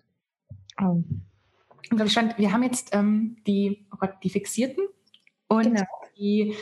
Oh. 0.82 1.04
Stand, 2.08 2.38
wir 2.38 2.52
haben 2.52 2.64
jetzt 2.64 2.90
ähm, 2.94 3.38
die, 3.48 3.88
oh 3.94 3.98
Gott, 4.00 4.16
die 4.24 4.30
Fixierten 4.30 4.84
und 5.48 5.64
genau. 5.64 5.86
die, 6.18 6.56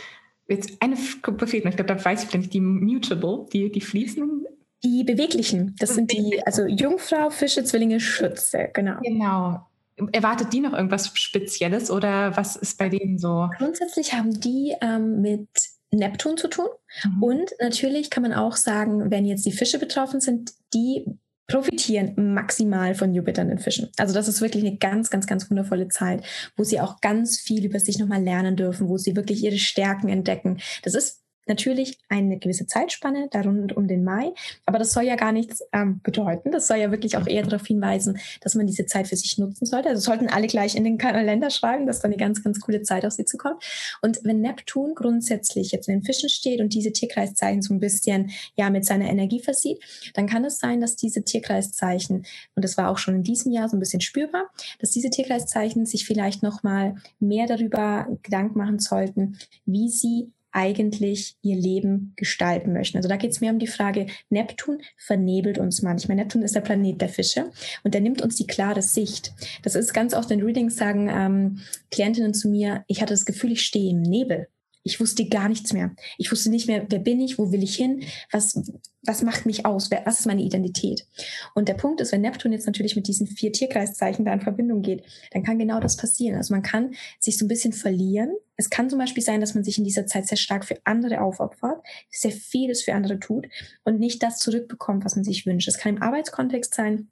jetzt 0.48 0.82
eine 0.82 0.96
Gruppe 1.22 1.48
fehlt 1.48 1.66
noch, 1.66 1.72
ich 1.72 1.78
glaube, 1.78 1.94
da 1.94 2.04
weiß 2.04 2.24
ich 2.24 2.30
vielleicht 2.30 2.54
die 2.54 2.62
Mutable, 2.62 3.46
die, 3.52 3.72
die 3.72 3.82
fließenden. 3.82 4.46
Die 4.84 5.04
beweglichen, 5.04 5.76
das 5.80 5.96
sind 5.96 6.12
die, 6.12 6.42
also 6.46 6.68
Jungfrau, 6.68 7.32
Fische, 7.32 7.64
Zwillinge, 7.64 8.00
Schütze, 8.00 8.70
genau. 8.74 9.00
Genau. 9.02 9.66
Erwartet 10.12 10.52
die 10.52 10.60
noch 10.60 10.74
irgendwas 10.74 11.12
Spezielles 11.14 11.90
oder 11.90 12.36
was 12.36 12.56
ist 12.56 12.78
bei 12.78 12.90
denen 12.90 13.18
so? 13.18 13.50
Grundsätzlich 13.58 14.14
haben 14.14 14.40
die 14.40 14.76
ähm, 14.82 15.22
mit 15.22 15.50
Neptun 15.92 16.38
zu 16.38 16.48
tun. 16.48 16.68
Mhm. 17.04 17.24
Und 17.24 17.52
natürlich 17.62 18.10
kann 18.10 18.24
man 18.24 18.34
auch 18.34 18.56
sagen, 18.56 19.10
wenn 19.12 19.26
jetzt 19.26 19.46
die 19.46 19.52
Fische 19.52 19.80
betroffen 19.80 20.20
sind, 20.20 20.54
die 20.74 21.06
profitieren 21.48 22.34
maximal 22.34 22.96
von 22.96 23.14
Jupiter 23.14 23.44
in 23.44 23.50
den 23.50 23.60
Fischen. 23.60 23.92
Also 23.98 24.14
das 24.14 24.28
ist 24.28 24.42
wirklich 24.42 24.66
eine 24.66 24.78
ganz, 24.78 25.10
ganz, 25.10 25.28
ganz 25.28 25.50
wundervolle 25.50 25.88
Zeit, 25.90 26.24
wo 26.56 26.64
sie 26.64 26.80
auch 26.80 27.02
ganz 27.02 27.40
viel 27.40 27.66
über 27.66 27.80
sich 27.80 28.00
nochmal 28.00 28.24
lernen 28.24 28.56
dürfen, 28.56 28.90
wo 28.90 28.98
sie 28.98 29.16
wirklich 29.16 29.44
ihre 29.44 29.60
Stärken 29.60 30.10
entdecken. 30.10 30.60
Das 30.84 30.96
ist 30.96 31.25
natürlich 31.48 31.98
eine 32.10 32.38
gewisse 32.38 32.68
Zeitspanne, 32.68 33.28
da 33.32 33.42
rund 33.42 33.76
um 33.76 33.88
den 33.88 34.04
Mai. 34.04 34.34
Aber 34.66 34.80
das 34.80 34.92
soll 34.92 35.04
ja 35.04 35.16
gar 35.16 35.32
nichts 35.32 35.64
ähm, 35.72 36.02
bedeuten. 36.04 36.52
Das 36.52 36.68
soll 36.68 36.78
ja 36.78 36.92
wirklich 36.92 37.18
auch 37.18 37.28
eher 37.28 37.44
darauf 37.44 37.66
hinweisen, 37.66 38.20
dass 38.42 38.56
man 38.56 38.68
diese 38.68 38.86
Zeit 38.86 39.08
für 39.08 39.16
sich 39.16 39.38
nutzen 39.38 39.66
sollte. 39.66 39.90
Also 39.90 40.02
sollten 40.02 40.28
alle 40.28 40.48
gleich 40.48 40.76
in 40.76 40.84
den 40.84 40.98
Kalender 40.98 41.50
schreiben, 41.50 41.86
dass 41.86 42.00
dann 42.00 42.12
eine 42.12 42.20
ganz, 42.20 42.44
ganz 42.44 42.60
coole 42.60 42.82
Zeit 42.82 43.06
auf 43.06 43.14
sie 43.14 43.26
zukommt. 43.26 43.64
Und 44.02 44.20
wenn 44.24 44.42
Neptun 44.42 44.96
grundsätzlich 44.96 45.72
jetzt 45.72 45.88
in 45.88 46.00
den 46.00 46.04
Fischen 46.04 46.30
steht 46.30 46.60
und 46.62 46.74
diese 46.74 46.92
Tierkreiszeichen 46.92 47.62
so 47.62 47.74
ein 47.74 47.80
bisschen 47.80 48.32
ja 48.56 48.70
mit 48.70 48.86
seiner 48.86 49.10
Energie 49.10 49.42
versieht, 49.42 49.80
dann 50.14 50.28
kann 50.28 50.46
es 50.46 50.60
sein, 50.60 50.82
dass 50.82 50.96
diese 50.96 51.24
Tierkreiszeichen, 51.24 52.26
und 52.56 52.66
das 52.66 52.78
war 52.78 52.90
auch 52.90 52.98
schon 52.98 53.16
in 53.16 53.24
diesem 53.24 53.52
Jahr 53.52 53.70
so 53.70 53.78
ein 53.78 53.80
bisschen 53.80 54.02
spürbar, 54.02 54.50
dass 54.80 54.92
diese 54.92 55.10
Tierkreiszeichen 55.10 55.86
sich 55.86 56.06
vielleicht 56.06 56.44
nochmal 56.44 56.96
mehr 57.20 57.48
darüber 57.48 58.08
Gedanken 58.24 58.58
machen 58.58 58.80
sollten, 58.80 59.38
wie 59.66 59.90
sie 59.90 60.32
eigentlich 60.56 61.36
ihr 61.42 61.58
Leben 61.58 62.14
gestalten 62.16 62.74
möchten. 62.74 62.98
Also 62.98 63.10
da 63.10 63.18
geht 63.18 63.32
es 63.32 63.42
mehr 63.42 63.52
um 63.52 63.60
die 63.60 63.68
Frage, 63.68 64.08
Neptun 64.30 64.82
vernebelt 64.98 65.58
uns 65.58 65.82
manchmal. 65.82 66.16
Neptun 66.16 66.44
ist 66.44 66.56
der 66.56 66.62
Planet 66.62 67.02
der 67.02 67.10
Fische 67.10 67.52
und 67.84 67.94
der 67.94 68.02
nimmt 68.02 68.22
uns 68.22 68.38
die 68.38 68.48
klare 68.48 68.82
Sicht. 68.82 69.34
Das 69.64 69.76
ist 69.76 69.94
ganz 69.94 70.14
oft 70.14 70.32
in 70.32 70.42
Readings 70.42 70.78
sagen 70.78 71.10
ähm, 71.10 71.60
Klientinnen 71.92 72.34
zu 72.34 72.48
mir, 72.48 72.84
ich 72.88 73.02
hatte 73.02 73.14
das 73.14 73.26
Gefühl, 73.26 73.52
ich 73.52 73.62
stehe 73.62 73.92
im 73.92 74.02
Nebel. 74.02 74.48
Ich 74.88 75.00
wusste 75.00 75.28
gar 75.28 75.50
nichts 75.50 75.74
mehr. 75.74 75.96
Ich 76.20 76.32
wusste 76.32 76.52
nicht 76.52 76.68
mehr, 76.68 76.86
wer 76.88 77.00
bin 77.00 77.20
ich, 77.20 77.40
wo 77.40 77.52
will 77.52 77.64
ich 77.64 77.76
hin, 77.76 78.04
was, 78.32 78.62
was 79.02 79.24
macht 79.24 79.48
mich 79.48 79.66
aus, 79.66 79.90
wer, 79.90 80.06
was 80.06 80.20
ist 80.20 80.28
meine 80.28 80.44
Identität. 80.44 81.08
Und 81.56 81.68
der 81.68 81.74
Punkt 81.74 82.02
ist, 82.02 82.12
wenn 82.12 82.22
Neptun 82.22 82.54
jetzt 82.54 82.68
natürlich 82.68 82.96
mit 82.96 83.08
diesen 83.08 83.26
vier 83.26 83.52
Tierkreiszeichen 83.52 84.26
da 84.26 84.34
in 84.34 84.42
Verbindung 84.42 84.84
geht, 84.84 85.04
dann 85.32 85.42
kann 85.42 85.58
genau 85.58 85.80
das 85.80 85.98
passieren. 85.98 86.38
Also 86.38 86.54
man 86.54 86.62
kann 86.62 86.94
sich 87.20 87.40
so 87.40 87.46
ein 87.46 87.48
bisschen 87.48 87.74
verlieren. 87.74 88.36
Es 88.58 88.70
kann 88.70 88.88
zum 88.88 89.00
Beispiel 89.00 89.24
sein, 89.24 89.42
dass 89.42 89.56
man 89.56 89.64
sich 89.64 89.80
in 89.80 89.84
dieser 89.84 90.06
Zeit 90.06 90.28
sehr 90.28 90.38
stark 90.38 90.66
für 90.66 90.78
andere 90.84 91.20
aufopfert, 91.22 91.84
sehr 92.12 92.32
vieles 92.32 92.84
für 92.84 92.94
andere 92.94 93.20
tut 93.20 93.48
und 93.86 94.00
nicht 94.00 94.22
das 94.22 94.38
zurückbekommt, 94.38 95.04
was 95.04 95.16
man 95.16 95.26
sich 95.26 95.48
wünscht. 95.48 95.68
Es 95.68 95.80
kann 95.80 95.96
im 95.96 96.04
Arbeitskontext 96.04 96.76
sein, 96.76 97.10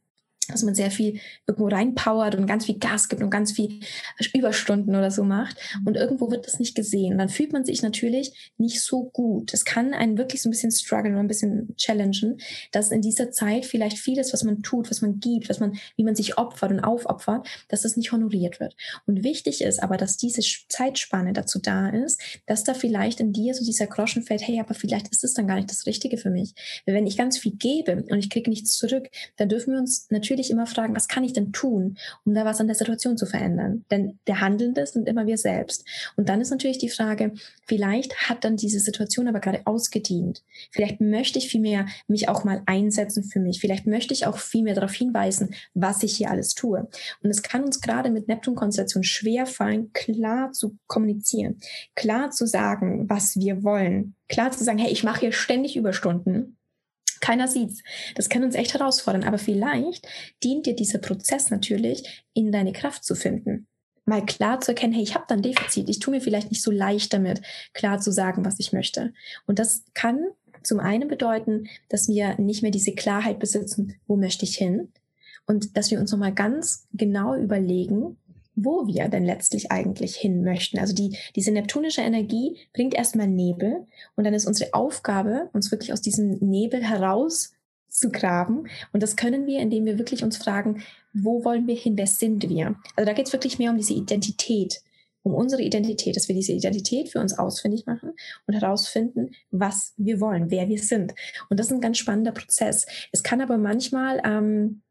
dass 0.47 0.63
man 0.63 0.75
sehr 0.75 0.91
viel 0.91 1.19
irgendwo 1.47 1.67
reinpowert 1.67 2.35
und 2.35 2.47
ganz 2.47 2.65
viel 2.65 2.77
Gas 2.77 3.09
gibt 3.09 3.21
und 3.21 3.29
ganz 3.29 3.51
viel 3.51 3.79
Überstunden 4.33 4.95
oder 4.95 5.11
so 5.11 5.23
macht. 5.23 5.57
Und 5.85 5.95
irgendwo 5.95 6.31
wird 6.31 6.45
das 6.45 6.59
nicht 6.59 6.75
gesehen. 6.75 7.13
Und 7.13 7.19
dann 7.19 7.29
fühlt 7.29 7.53
man 7.53 7.65
sich 7.65 7.81
natürlich 7.81 8.51
nicht 8.57 8.81
so 8.81 9.09
gut. 9.09 9.53
Es 9.53 9.65
kann 9.65 9.93
einen 9.93 10.17
wirklich 10.17 10.41
so 10.41 10.49
ein 10.49 10.51
bisschen 10.51 10.71
strugglen 10.71 11.13
oder 11.13 11.23
ein 11.23 11.27
bisschen 11.27 11.75
challengen, 11.77 12.37
dass 12.71 12.91
in 12.91 13.01
dieser 13.01 13.31
Zeit 13.31 13.65
vielleicht 13.65 13.97
vieles, 13.97 14.33
was 14.33 14.43
man 14.43 14.61
tut, 14.61 14.89
was 14.89 15.01
man 15.01 15.19
gibt, 15.19 15.49
was 15.49 15.59
man, 15.59 15.77
wie 15.95 16.03
man 16.03 16.15
sich 16.15 16.37
opfert 16.37 16.71
und 16.71 16.79
aufopfert, 16.79 17.47
dass 17.69 17.81
das 17.81 17.97
nicht 17.97 18.11
honoriert 18.11 18.59
wird. 18.59 18.75
Und 19.05 19.23
wichtig 19.23 19.61
ist 19.61 19.81
aber, 19.81 19.97
dass 19.97 20.17
diese 20.17 20.41
Zeitspanne 20.69 21.33
dazu 21.33 21.59
da 21.59 21.89
ist, 21.89 22.21
dass 22.45 22.63
da 22.63 22.73
vielleicht 22.73 23.19
in 23.19 23.33
dir 23.33 23.53
so 23.53 23.63
dieser 23.63 23.87
Groschen 23.87 24.23
fällt, 24.23 24.45
hey, 24.47 24.59
aber 24.59 24.73
vielleicht 24.73 25.09
ist 25.09 25.23
es 25.23 25.33
dann 25.33 25.47
gar 25.47 25.55
nicht 25.55 25.69
das 25.69 25.85
Richtige 25.85 26.17
für 26.17 26.29
mich. 26.29 26.53
Wenn 26.85 27.07
ich 27.07 27.17
ganz 27.17 27.37
viel 27.37 27.53
gebe 27.53 28.03
und 28.09 28.19
ich 28.19 28.29
kriege 28.29 28.49
nichts 28.49 28.77
zurück, 28.77 29.09
dann 29.37 29.49
dürfen 29.49 29.73
wir 29.73 29.79
uns 29.79 30.07
natürlich 30.09 30.32
natürlich 30.33 30.51
immer 30.51 30.65
fragen, 30.65 30.95
was 30.95 31.07
kann 31.07 31.23
ich 31.23 31.33
denn 31.33 31.51
tun, 31.51 31.97
um 32.25 32.33
da 32.33 32.43
was 32.45 32.59
an 32.59 32.67
der 32.67 32.75
Situation 32.75 33.17
zu 33.17 33.25
verändern? 33.25 33.85
Denn 33.91 34.19
der 34.27 34.41
Handelnde 34.41 34.85
sind 34.85 35.07
immer 35.07 35.27
wir 35.27 35.37
selbst. 35.37 35.85
Und 36.15 36.29
dann 36.29 36.41
ist 36.41 36.49
natürlich 36.49 36.79
die 36.79 36.89
Frage, 36.89 37.33
vielleicht 37.65 38.29
hat 38.29 38.43
dann 38.43 38.57
diese 38.57 38.79
Situation 38.79 39.27
aber 39.27 39.39
gerade 39.39 39.61
ausgedient. 39.65 40.43
Vielleicht 40.71 41.01
möchte 41.01 41.37
ich 41.39 41.49
vielmehr 41.49 41.85
mich 42.07 42.29
auch 42.29 42.43
mal 42.43 42.63
einsetzen 42.65 43.23
für 43.23 43.39
mich. 43.39 43.59
Vielleicht 43.59 43.85
möchte 43.85 44.13
ich 44.13 44.25
auch 44.25 44.37
vielmehr 44.37 44.73
darauf 44.73 44.93
hinweisen, 44.93 45.53
was 45.73 46.03
ich 46.03 46.17
hier 46.17 46.31
alles 46.31 46.55
tue. 46.55 46.87
Und 47.21 47.29
es 47.29 47.43
kann 47.43 47.63
uns 47.63 47.79
gerade 47.79 48.09
mit 48.09 48.27
Neptun-Konstellation 48.27 49.03
schwer 49.03 49.45
fallen, 49.45 49.93
klar 49.93 50.51
zu 50.51 50.77
kommunizieren, 50.87 51.59
klar 51.95 52.31
zu 52.31 52.47
sagen, 52.47 53.09
was 53.09 53.35
wir 53.37 53.63
wollen, 53.63 54.15
klar 54.29 54.51
zu 54.51 54.63
sagen, 54.63 54.79
hey, 54.79 54.91
ich 54.91 55.03
mache 55.03 55.21
hier 55.21 55.31
ständig 55.31 55.75
Überstunden 55.75 56.57
keiner 57.23 57.47
sieht's. 57.47 57.81
Das 58.15 58.27
kann 58.27 58.43
uns 58.43 58.53
echt 58.53 58.73
herausfordern. 58.73 59.23
Aber 59.23 59.37
vielleicht 59.37 60.05
dient 60.43 60.65
dir 60.65 60.75
dieser 60.75 60.99
Prozess 60.99 61.49
natürlich, 61.49 62.23
in 62.33 62.51
deine 62.51 62.73
Kraft 62.73 63.05
zu 63.05 63.15
finden. 63.15 63.67
Mal 64.05 64.25
klar 64.25 64.59
zu 64.59 64.71
erkennen, 64.71 64.91
hey, 64.91 65.03
ich 65.03 65.15
habe 65.15 65.23
da 65.29 65.35
ein 65.35 65.41
Defizit. 65.41 65.87
Ich 65.87 65.99
tue 65.99 66.13
mir 66.13 66.19
vielleicht 66.19 66.51
nicht 66.51 66.61
so 66.61 66.69
leicht 66.69 67.13
damit, 67.13 67.41
klar 67.71 68.01
zu 68.01 68.11
sagen, 68.11 68.43
was 68.43 68.59
ich 68.59 68.73
möchte. 68.73 69.13
Und 69.47 69.57
das 69.57 69.85
kann 69.93 70.25
zum 70.63 70.81
einen 70.81 71.07
bedeuten, 71.07 71.69
dass 71.87 72.09
wir 72.09 72.37
nicht 72.39 72.61
mehr 72.61 72.71
diese 72.71 72.93
Klarheit 72.93 73.39
besitzen, 73.39 73.95
wo 74.05 74.17
möchte 74.17 74.43
ich 74.43 74.57
hin? 74.57 74.91
Und 75.45 75.77
dass 75.77 75.91
wir 75.91 76.01
uns 76.01 76.11
nochmal 76.11 76.33
ganz 76.33 76.87
genau 76.91 77.35
überlegen, 77.35 78.17
wo 78.55 78.87
wir 78.87 79.07
denn 79.07 79.25
letztlich 79.25 79.71
eigentlich 79.71 80.15
hin 80.15 80.43
möchten. 80.43 80.79
Also 80.79 80.93
die, 80.93 81.17
diese 81.35 81.51
neptunische 81.51 82.01
Energie 82.01 82.57
bringt 82.73 82.93
erstmal 82.93 83.27
Nebel 83.27 83.87
und 84.15 84.23
dann 84.23 84.33
ist 84.33 84.45
unsere 84.45 84.73
Aufgabe, 84.73 85.49
uns 85.53 85.71
wirklich 85.71 85.93
aus 85.93 86.01
diesem 86.01 86.37
Nebel 86.39 86.83
heraus 86.83 87.53
zu 87.89 88.11
graben. 88.11 88.67
Und 88.91 89.03
das 89.03 89.15
können 89.15 89.45
wir, 89.45 89.59
indem 89.59 89.85
wir 89.85 89.97
wirklich 89.97 90.23
uns 90.23 90.37
fragen, 90.37 90.83
wo 91.13 91.43
wollen 91.45 91.67
wir 91.67 91.75
hin, 91.75 91.97
wer 91.97 92.07
sind 92.07 92.49
wir? 92.49 92.75
Also 92.95 93.05
da 93.05 93.13
geht 93.13 93.27
es 93.27 93.33
wirklich 93.33 93.59
mehr 93.59 93.71
um 93.71 93.77
diese 93.77 93.93
Identität, 93.93 94.81
um 95.21 95.33
unsere 95.33 95.61
Identität, 95.61 96.15
dass 96.15 96.27
wir 96.27 96.35
diese 96.35 96.53
Identität 96.53 97.09
für 97.09 97.19
uns 97.19 97.37
ausfindig 97.37 97.85
machen 97.85 98.13
und 98.45 98.53
herausfinden, 98.53 99.31
was 99.51 99.93
wir 99.97 100.19
wollen, 100.19 100.51
wer 100.51 100.67
wir 100.67 100.79
sind. 100.79 101.13
Und 101.49 101.59
das 101.59 101.67
ist 101.67 101.73
ein 101.73 101.81
ganz 101.81 101.97
spannender 101.97 102.31
Prozess. 102.31 102.85
Es 103.11 103.23
kann 103.23 103.41
aber 103.41 103.57
manchmal 103.57 104.21
ähm, 104.25 104.82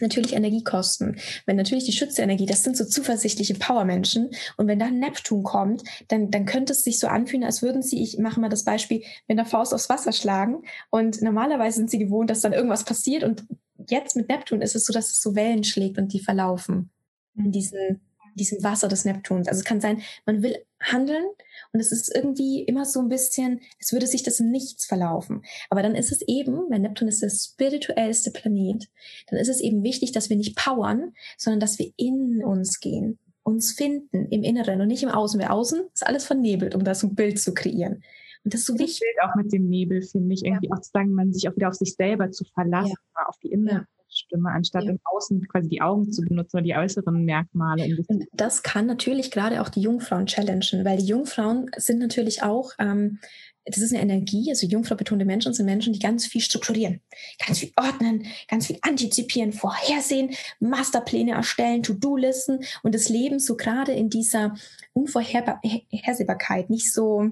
natürlich 0.00 0.34
Energiekosten. 0.34 1.18
Wenn 1.46 1.56
natürlich 1.56 1.84
die 1.84 1.92
Schützenergie, 1.92 2.46
das 2.46 2.64
sind 2.64 2.76
so 2.76 2.84
zuversichtliche 2.84 3.54
Powermenschen. 3.54 4.30
Und 4.56 4.66
wenn 4.66 4.78
dann 4.78 4.98
Neptun 4.98 5.42
kommt, 5.42 5.82
dann, 6.08 6.30
dann 6.30 6.46
könnte 6.46 6.72
es 6.72 6.84
sich 6.84 6.98
so 6.98 7.06
anfühlen, 7.06 7.44
als 7.44 7.62
würden 7.62 7.82
sie, 7.82 8.02
ich 8.02 8.18
mache 8.18 8.40
mal 8.40 8.48
das 8.48 8.64
Beispiel, 8.64 9.02
mit 9.26 9.38
der 9.38 9.46
Faust 9.46 9.74
aufs 9.74 9.88
Wasser 9.88 10.12
schlagen. 10.12 10.62
Und 10.90 11.22
normalerweise 11.22 11.76
sind 11.76 11.90
sie 11.90 11.98
gewohnt, 11.98 12.30
dass 12.30 12.40
dann 12.40 12.52
irgendwas 12.52 12.84
passiert. 12.84 13.24
Und 13.24 13.44
jetzt 13.88 14.16
mit 14.16 14.28
Neptun 14.28 14.62
ist 14.62 14.74
es 14.74 14.84
so, 14.84 14.92
dass 14.92 15.10
es 15.10 15.20
so 15.20 15.34
Wellen 15.34 15.64
schlägt 15.64 15.98
und 15.98 16.12
die 16.12 16.20
verlaufen 16.20 16.90
in 17.36 17.52
diesen, 17.52 18.00
diesem 18.38 18.62
Wasser 18.62 18.88
des 18.88 19.04
Neptuns. 19.04 19.48
Also 19.48 19.58
es 19.58 19.64
kann 19.64 19.82
sein, 19.82 20.00
man 20.24 20.42
will 20.42 20.56
handeln 20.80 21.24
und 21.72 21.80
es 21.80 21.92
ist 21.92 22.14
irgendwie 22.14 22.62
immer 22.62 22.86
so 22.86 23.00
ein 23.00 23.08
bisschen, 23.08 23.60
es 23.78 23.92
würde 23.92 24.06
sich 24.06 24.22
das 24.22 24.40
im 24.40 24.50
Nichts 24.50 24.86
verlaufen. 24.86 25.42
Aber 25.68 25.82
dann 25.82 25.94
ist 25.94 26.12
es 26.12 26.22
eben, 26.22 26.70
weil 26.70 26.78
Neptun 26.78 27.08
ist 27.08 27.22
der 27.22 27.30
spirituellste 27.30 28.30
Planet, 28.30 28.88
dann 29.28 29.38
ist 29.38 29.48
es 29.48 29.60
eben 29.60 29.82
wichtig, 29.82 30.12
dass 30.12 30.30
wir 30.30 30.36
nicht 30.36 30.56
powern, 30.56 31.12
sondern 31.36 31.60
dass 31.60 31.78
wir 31.78 31.92
in 31.96 32.42
uns 32.42 32.80
gehen, 32.80 33.18
uns 33.42 33.72
finden 33.72 34.26
im 34.30 34.42
Inneren 34.42 34.80
und 34.80 34.88
nicht 34.88 35.02
im 35.02 35.10
Außen. 35.10 35.40
Weil 35.40 35.48
Außen 35.48 35.82
ist 35.92 36.06
alles 36.06 36.24
vernebelt, 36.24 36.74
um 36.74 36.84
das 36.84 37.02
ein 37.02 37.14
Bild 37.14 37.38
zu 37.38 37.52
kreieren. 37.52 38.02
Und 38.44 38.54
das 38.54 38.60
ist 38.60 38.66
so 38.66 38.74
das 38.74 38.82
wichtig. 38.82 39.00
Bild 39.00 39.28
auch 39.28 39.34
mit 39.36 39.52
dem 39.52 39.68
Nebel, 39.68 40.02
finde 40.02 40.34
ich, 40.34 40.44
irgendwie 40.44 40.68
ja. 40.68 40.76
auch 40.76 40.80
zu 40.80 40.90
sagen, 40.92 41.12
man 41.12 41.32
sich 41.32 41.48
auch 41.48 41.56
wieder 41.56 41.68
auf 41.68 41.74
sich 41.74 41.94
selber 41.94 42.30
zu 42.30 42.44
verlassen, 42.54 42.94
ja. 43.16 43.26
auf 43.26 43.36
die 43.42 43.50
innere 43.50 43.86
Stimme, 44.08 44.50
anstatt 44.50 44.84
ja. 44.84 44.90
im 44.90 45.00
Außen 45.04 45.46
quasi 45.48 45.68
die 45.68 45.80
Augen 45.80 46.10
zu 46.10 46.22
benutzen 46.22 46.56
oder 46.56 46.64
die 46.64 46.74
äußeren 46.74 47.24
Merkmale. 47.24 47.88
Das 48.32 48.62
kann 48.62 48.86
natürlich 48.86 49.30
gerade 49.30 49.60
auch 49.60 49.68
die 49.68 49.82
Jungfrauen 49.82 50.26
challengen, 50.26 50.84
weil 50.84 50.98
die 50.98 51.06
Jungfrauen 51.06 51.70
sind 51.76 51.98
natürlich 51.98 52.42
auch, 52.42 52.72
ähm, 52.78 53.18
das 53.64 53.78
ist 53.78 53.92
eine 53.92 54.00
Energie, 54.02 54.48
also 54.48 54.66
Jungfrau 54.66 54.94
betonte 54.94 55.26
Menschen 55.26 55.52
sind 55.52 55.66
Menschen, 55.66 55.92
die 55.92 55.98
ganz 55.98 56.26
viel 56.26 56.40
strukturieren, 56.40 57.00
ganz 57.46 57.58
viel 57.58 57.72
ordnen, 57.76 58.26
ganz 58.48 58.66
viel 58.66 58.78
antizipieren, 58.80 59.52
vorhersehen, 59.52 60.30
Masterpläne 60.58 61.32
erstellen, 61.32 61.82
To-Do-Listen 61.82 62.60
und 62.82 62.94
das 62.94 63.10
Leben 63.10 63.38
so 63.38 63.56
gerade 63.56 63.92
in 63.92 64.08
dieser 64.08 64.54
Unvorhersehbarkeit 64.94 66.70
nicht 66.70 66.92
so 66.92 67.28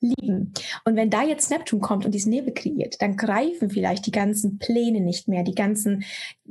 lieben. 0.00 0.52
Und 0.84 0.96
wenn 0.96 1.10
da 1.10 1.22
jetzt 1.22 1.50
Neptun 1.50 1.80
kommt 1.80 2.04
und 2.04 2.12
diesen 2.12 2.30
Nebel 2.30 2.52
kreiert, 2.52 3.00
dann 3.00 3.16
greifen 3.16 3.70
vielleicht 3.70 4.06
die 4.06 4.12
ganzen 4.12 4.58
Pläne 4.58 5.00
nicht 5.00 5.28
mehr, 5.28 5.42
die 5.42 5.54
ganzen 5.54 6.04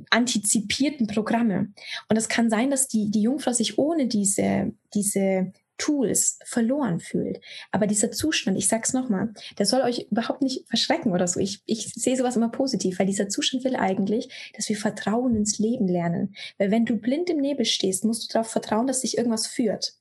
antizipierten 0.09 1.07
Programme. 1.07 1.73
Und 2.09 2.17
es 2.17 2.29
kann 2.29 2.49
sein, 2.49 2.71
dass 2.71 2.87
die, 2.87 3.11
die 3.11 3.21
Jungfrau 3.21 3.51
sich 3.51 3.77
ohne 3.77 4.07
diese, 4.07 4.73
diese 4.93 5.51
Tools 5.77 6.39
verloren 6.45 6.99
fühlt. 6.99 7.41
Aber 7.71 7.87
dieser 7.87 8.11
Zustand, 8.11 8.57
ich 8.57 8.67
sag's 8.67 8.93
nochmal, 8.93 9.33
der 9.57 9.65
soll 9.65 9.81
euch 9.81 10.07
überhaupt 10.11 10.41
nicht 10.41 10.67
verschrecken 10.67 11.11
oder 11.11 11.27
so. 11.27 11.39
Ich, 11.39 11.61
ich 11.65 11.91
sehe 11.93 12.15
sowas 12.15 12.35
immer 12.35 12.49
positiv, 12.49 12.99
weil 12.99 13.07
dieser 13.07 13.27
Zustand 13.27 13.63
will 13.63 13.75
eigentlich, 13.75 14.53
dass 14.55 14.69
wir 14.69 14.77
Vertrauen 14.77 15.35
ins 15.35 15.59
Leben 15.59 15.87
lernen. 15.87 16.35
Weil 16.57 16.71
wenn 16.71 16.85
du 16.85 16.95
blind 16.95 17.29
im 17.29 17.37
Nebel 17.37 17.65
stehst, 17.65 18.05
musst 18.05 18.23
du 18.23 18.33
darauf 18.33 18.49
vertrauen, 18.49 18.87
dass 18.87 19.01
sich 19.01 19.17
irgendwas 19.17 19.47
führt. 19.47 19.95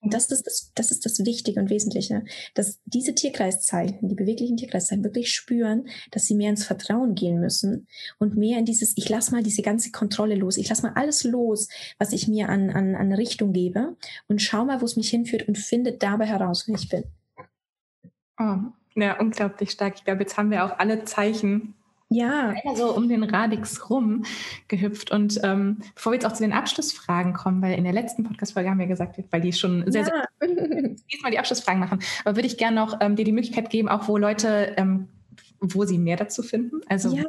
Und 0.00 0.14
das 0.14 0.30
ist 0.30 0.46
das, 0.46 0.72
das 0.74 0.90
ist 0.92 1.04
das 1.04 1.24
Wichtige 1.24 1.60
und 1.60 1.70
Wesentliche, 1.70 2.24
dass 2.54 2.78
diese 2.84 3.14
Tierkreiszeichen, 3.14 4.08
die 4.08 4.14
beweglichen 4.14 4.56
Tierkreiszeichen 4.56 5.02
wirklich 5.02 5.34
spüren, 5.34 5.88
dass 6.12 6.26
sie 6.26 6.36
mehr 6.36 6.50
ins 6.50 6.64
Vertrauen 6.64 7.16
gehen 7.16 7.40
müssen 7.40 7.88
und 8.18 8.36
mehr 8.36 8.58
in 8.58 8.64
dieses, 8.64 8.96
ich 8.96 9.08
lass 9.08 9.32
mal 9.32 9.42
diese 9.42 9.62
ganze 9.62 9.90
Kontrolle 9.90 10.36
los, 10.36 10.56
ich 10.56 10.68
lass 10.68 10.82
mal 10.82 10.92
alles 10.94 11.24
los, 11.24 11.68
was 11.98 12.12
ich 12.12 12.28
mir 12.28 12.48
an, 12.48 12.70
an, 12.70 12.94
an 12.94 13.12
Richtung 13.12 13.52
gebe 13.52 13.96
und 14.28 14.40
schau 14.40 14.64
mal, 14.64 14.80
wo 14.80 14.84
es 14.84 14.96
mich 14.96 15.10
hinführt 15.10 15.48
und 15.48 15.58
finde 15.58 15.92
dabei 15.92 16.26
heraus, 16.26 16.68
wer 16.68 16.76
ich 16.76 16.88
bin. 16.88 17.04
Oh, 18.38 18.58
ja, 18.94 19.18
unglaublich 19.18 19.72
stark. 19.72 19.94
Ich 19.96 20.04
glaube, 20.04 20.22
jetzt 20.22 20.36
haben 20.36 20.52
wir 20.52 20.64
auch 20.64 20.78
alle 20.78 21.04
Zeichen 21.04 21.74
ja. 22.10 22.54
so 22.74 22.94
um 22.94 23.08
den 23.08 23.22
Radix 23.22 23.90
rum 23.90 24.24
gehüpft. 24.68 25.10
Und 25.10 25.40
ähm, 25.42 25.78
bevor 25.94 26.12
wir 26.12 26.16
jetzt 26.16 26.26
auch 26.26 26.32
zu 26.32 26.42
den 26.42 26.52
Abschlussfragen 26.52 27.34
kommen, 27.34 27.62
weil 27.62 27.76
in 27.76 27.84
der 27.84 27.92
letzten 27.92 28.24
Podcast-Folge 28.24 28.70
haben 28.70 28.78
wir 28.78 28.86
gesagt, 28.86 29.18
weil 29.30 29.40
die 29.40 29.52
schon 29.52 29.90
sehr, 29.90 30.02
ja. 30.02 30.24
sehr 30.40 30.48
diesmal 31.12 31.30
die 31.30 31.38
Abschlussfragen 31.38 31.80
machen, 31.80 32.00
aber 32.24 32.36
würde 32.36 32.46
ich 32.46 32.56
gerne 32.56 32.76
noch 32.76 32.98
ähm, 33.00 33.16
dir 33.16 33.24
die 33.24 33.32
Möglichkeit 33.32 33.70
geben, 33.70 33.88
auch 33.88 34.08
wo 34.08 34.16
Leute, 34.16 34.74
ähm, 34.76 35.08
wo 35.60 35.84
sie 35.84 35.98
mehr 35.98 36.16
dazu 36.16 36.42
finden, 36.42 36.80
also 36.88 37.14
ja. 37.14 37.24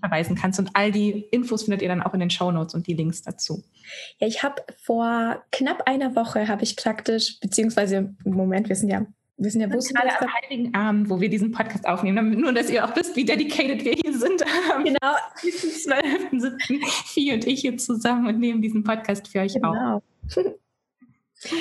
verweisen 0.00 0.36
kannst. 0.36 0.58
Und 0.58 0.70
all 0.74 0.90
die 0.90 1.26
Infos 1.30 1.64
findet 1.64 1.82
ihr 1.82 1.88
dann 1.88 2.02
auch 2.02 2.14
in 2.14 2.20
den 2.20 2.30
Show 2.30 2.50
Notes 2.50 2.74
und 2.74 2.86
die 2.86 2.94
Links 2.94 3.22
dazu. 3.22 3.62
Ja, 4.18 4.26
ich 4.26 4.42
habe 4.42 4.62
vor 4.82 5.42
knapp 5.52 5.82
einer 5.86 6.16
Woche 6.16 6.48
habe 6.48 6.64
ich 6.64 6.76
praktisch, 6.76 7.38
beziehungsweise 7.40 8.14
im 8.24 8.32
Moment, 8.34 8.68
wir 8.68 8.76
sind 8.76 8.90
ja 8.90 9.06
wir 9.38 9.50
sind 9.50 9.60
ja 9.60 9.68
bloß 9.68 9.88
gerade 9.90 10.20
am 10.20 10.28
Heiligen 10.34 10.74
Abend, 10.74 11.08
wo 11.08 11.20
wir 11.20 11.30
diesen 11.30 11.52
Podcast 11.52 11.86
aufnehmen, 11.86 12.40
nur 12.40 12.52
dass 12.52 12.68
ihr 12.70 12.84
auch 12.84 12.94
wisst, 12.96 13.14
wie 13.14 13.24
dedicated 13.24 13.84
wir 13.84 13.92
hier 13.92 14.12
sind. 14.12 14.44
Genau. 14.84 14.98
Am 15.12 16.40
12.07. 16.40 16.86
Vieh 17.06 17.34
und 17.34 17.46
ich 17.46 17.60
hier 17.60 17.76
zusammen 17.78 18.26
und 18.26 18.40
nehmen 18.40 18.60
diesen 18.60 18.82
Podcast 18.82 19.28
für 19.28 19.40
euch 19.40 19.54
genau. 19.54 19.96
auf. 19.96 20.02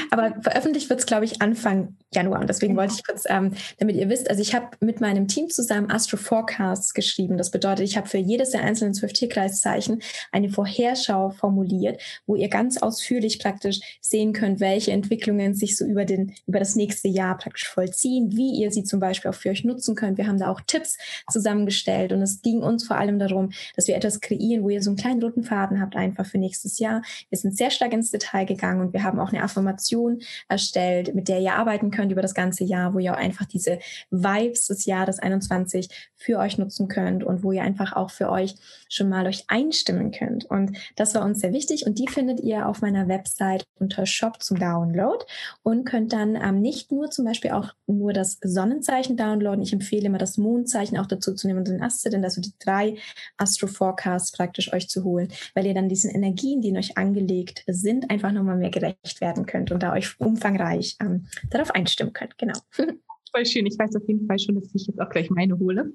Aber 0.09 0.35
veröffentlicht 0.41 0.89
wird 0.89 0.99
es, 0.99 1.05
glaube 1.05 1.25
ich, 1.25 1.41
Anfang 1.41 1.95
Januar. 2.13 2.41
Und 2.41 2.49
deswegen 2.49 2.75
wollte 2.75 2.95
ich 2.95 3.05
kurz, 3.05 3.23
ähm, 3.27 3.53
damit 3.77 3.95
ihr 3.95 4.09
wisst, 4.09 4.29
also 4.29 4.41
ich 4.41 4.55
habe 4.55 4.69
mit 4.79 5.01
meinem 5.01 5.27
Team 5.27 5.49
zusammen 5.49 5.91
Astro 5.91 6.17
Forecasts 6.17 6.93
geschrieben. 6.93 7.37
Das 7.37 7.51
bedeutet, 7.51 7.85
ich 7.85 7.97
habe 7.97 8.07
für 8.07 8.17
jedes 8.17 8.51
der 8.51 8.63
einzelnen 8.63 8.93
zwölf 8.93 9.13
Tierkreiszeichen 9.13 10.01
eine 10.31 10.49
Vorherschau 10.49 11.29
formuliert, 11.31 12.01
wo 12.25 12.35
ihr 12.35 12.49
ganz 12.49 12.77
ausführlich 12.77 13.39
praktisch 13.39 13.79
sehen 14.01 14.33
könnt, 14.33 14.59
welche 14.59 14.91
Entwicklungen 14.91 15.53
sich 15.53 15.77
so 15.77 15.85
über, 15.85 16.05
den, 16.05 16.33
über 16.47 16.59
das 16.59 16.75
nächste 16.75 17.07
Jahr 17.07 17.37
praktisch 17.37 17.67
vollziehen, 17.67 18.35
wie 18.35 18.59
ihr 18.59 18.71
sie 18.71 18.83
zum 18.83 18.99
Beispiel 18.99 19.29
auch 19.29 19.35
für 19.35 19.49
euch 19.49 19.63
nutzen 19.63 19.95
könnt. 19.95 20.17
Wir 20.17 20.27
haben 20.27 20.39
da 20.39 20.49
auch 20.49 20.61
Tipps 20.61 20.97
zusammengestellt 21.29 22.13
und 22.13 22.21
es 22.21 22.41
ging 22.41 22.63
uns 22.63 22.87
vor 22.87 22.97
allem 22.97 23.19
darum, 23.19 23.51
dass 23.75 23.87
wir 23.87 23.95
etwas 23.95 24.21
kreieren, 24.21 24.63
wo 24.63 24.69
ihr 24.69 24.81
so 24.81 24.89
einen 24.89 24.97
kleinen 24.97 25.21
roten 25.21 25.43
Faden 25.43 25.81
habt 25.81 25.95
einfach 25.95 26.25
für 26.25 26.37
nächstes 26.37 26.79
Jahr. 26.79 27.03
Wir 27.29 27.37
sind 27.37 27.55
sehr 27.55 27.69
stark 27.69 27.93
ins 27.93 28.11
Detail 28.11 28.45
gegangen 28.45 28.81
und 28.81 28.93
wir 28.93 29.03
haben 29.03 29.19
auch 29.19 29.29
eine 29.29 29.43
Affirmation 29.43 29.66
Information 29.67 30.21
erstellt, 30.47 31.13
mit 31.13 31.27
der 31.27 31.39
ihr 31.39 31.53
arbeiten 31.53 31.91
könnt 31.91 32.11
über 32.11 32.21
das 32.21 32.33
ganze 32.33 32.63
Jahr, 32.63 32.93
wo 32.93 32.99
ihr 32.99 33.13
auch 33.13 33.17
einfach 33.17 33.45
diese 33.45 33.79
Vibes 34.09 34.67
des 34.67 34.85
Jahres 34.85 35.19
21 35.19 35.89
für 36.15 36.39
euch 36.39 36.57
nutzen 36.57 36.87
könnt 36.87 37.23
und 37.23 37.43
wo 37.43 37.51
ihr 37.51 37.63
einfach 37.63 37.93
auch 37.93 38.09
für 38.09 38.29
euch 38.29 38.55
schon 38.89 39.09
mal 39.09 39.27
euch 39.27 39.43
einstimmen 39.47 40.11
könnt. 40.11 40.45
Und 40.45 40.77
das 40.95 41.13
war 41.15 41.25
uns 41.25 41.39
sehr 41.39 41.53
wichtig 41.53 41.85
und 41.85 41.99
die 41.99 42.07
findet 42.07 42.39
ihr 42.39 42.67
auf 42.67 42.81
meiner 42.81 43.07
Website 43.07 43.65
unter 43.79 44.05
Shop 44.05 44.41
zum 44.41 44.57
Download 44.57 45.23
und 45.63 45.85
könnt 45.85 46.13
dann 46.13 46.35
ähm, 46.35 46.61
nicht 46.61 46.91
nur 46.91 47.11
zum 47.11 47.25
Beispiel 47.25 47.51
auch 47.51 47.73
nur 47.85 48.13
das 48.13 48.39
Sonnenzeichen 48.41 49.17
downloaden. 49.17 49.61
Ich 49.61 49.73
empfehle 49.73 50.05
immer 50.05 50.17
das 50.17 50.37
Mondzeichen 50.37 50.97
auch 50.97 51.07
dazu 51.07 51.33
zu 51.33 51.47
nehmen 51.47 51.59
und 51.59 51.67
den 51.67 51.81
Aszendent, 51.81 52.23
also 52.23 52.41
die 52.41 52.53
drei 52.59 52.95
Astro 53.37 53.67
Forecasts 53.67 54.31
praktisch 54.31 54.73
euch 54.73 54.87
zu 54.87 55.03
holen, 55.03 55.27
weil 55.53 55.65
ihr 55.65 55.73
dann 55.73 55.89
diesen 55.89 56.09
Energien, 56.09 56.61
die 56.61 56.69
in 56.69 56.77
euch 56.77 56.97
angelegt 56.97 57.63
sind, 57.67 58.09
einfach 58.09 58.31
nochmal 58.31 58.57
mehr 58.57 58.71
gerecht 58.71 59.21
werden 59.21 59.45
könnt 59.45 59.56
könnt 59.57 59.71
und 59.71 59.83
da 59.83 59.93
euch 59.93 60.19
umfangreich 60.19 60.95
ähm, 61.01 61.27
darauf 61.49 61.71
einstimmen 61.71 62.13
könnt. 62.13 62.37
Genau. 62.37 62.57
Voll 63.31 63.45
schön. 63.45 63.65
Ich 63.65 63.77
weiß 63.77 63.95
auf 63.95 64.07
jeden 64.07 64.25
Fall 64.25 64.39
schon, 64.39 64.55
dass 64.55 64.73
ich 64.73 64.87
jetzt 64.87 65.01
auch 65.01 65.09
gleich 65.09 65.29
meine 65.29 65.57
hole. 65.59 65.91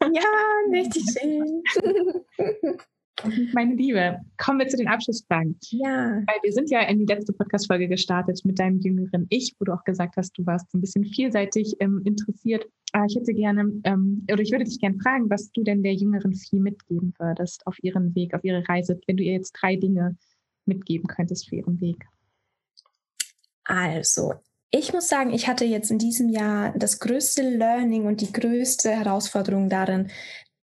Ja, 0.00 0.22
richtig 0.70 1.04
schön. 1.18 1.62
Meine 3.54 3.74
Liebe, 3.74 4.18
kommen 4.36 4.58
wir 4.58 4.66
zu 4.66 4.76
den 4.76 4.88
Abschlussfragen. 4.88 5.56
Ja. 5.70 6.22
Weil 6.26 6.36
wir 6.42 6.52
sind 6.52 6.68
ja 6.68 6.82
in 6.82 6.98
die 6.98 7.06
letzte 7.06 7.32
Podcast-Folge 7.32 7.88
gestartet 7.88 8.40
mit 8.44 8.58
deinem 8.58 8.80
jüngeren 8.80 9.26
Ich, 9.30 9.54
wo 9.58 9.64
du 9.64 9.72
auch 9.72 9.84
gesagt 9.84 10.16
hast, 10.16 10.36
du 10.36 10.44
warst 10.44 10.74
ein 10.74 10.80
bisschen 10.80 11.04
vielseitig 11.04 11.74
ähm, 11.80 12.02
interessiert. 12.04 12.66
Aber 12.92 13.06
ich 13.06 13.16
hätte 13.16 13.32
gerne, 13.32 13.72
ähm, 13.84 14.26
oder 14.30 14.42
ich 14.42 14.50
würde 14.50 14.64
dich 14.64 14.78
gerne 14.78 14.98
fragen, 14.98 15.30
was 15.30 15.50
du 15.52 15.62
denn 15.62 15.82
der 15.82 15.94
jüngeren 15.94 16.34
Vieh 16.34 16.60
mitgeben 16.60 17.14
würdest 17.18 17.66
auf 17.66 17.76
ihren 17.82 18.14
Weg, 18.14 18.34
auf 18.34 18.44
ihre 18.44 18.68
Reise, 18.68 19.00
wenn 19.06 19.16
du 19.16 19.22
ihr 19.22 19.32
jetzt 19.32 19.52
drei 19.52 19.76
Dinge 19.76 20.16
mitgeben 20.66 21.06
könntest 21.06 21.48
für 21.48 21.56
ihren 21.56 21.80
Weg. 21.80 22.04
Also, 23.64 24.34
ich 24.70 24.92
muss 24.92 25.08
sagen, 25.08 25.32
ich 25.32 25.48
hatte 25.48 25.64
jetzt 25.64 25.90
in 25.90 25.98
diesem 25.98 26.28
Jahr 26.28 26.72
das 26.76 26.98
größte 26.98 27.42
Learning 27.42 28.06
und 28.06 28.20
die 28.20 28.32
größte 28.32 28.90
Herausforderung 28.90 29.68
darin, 29.68 30.10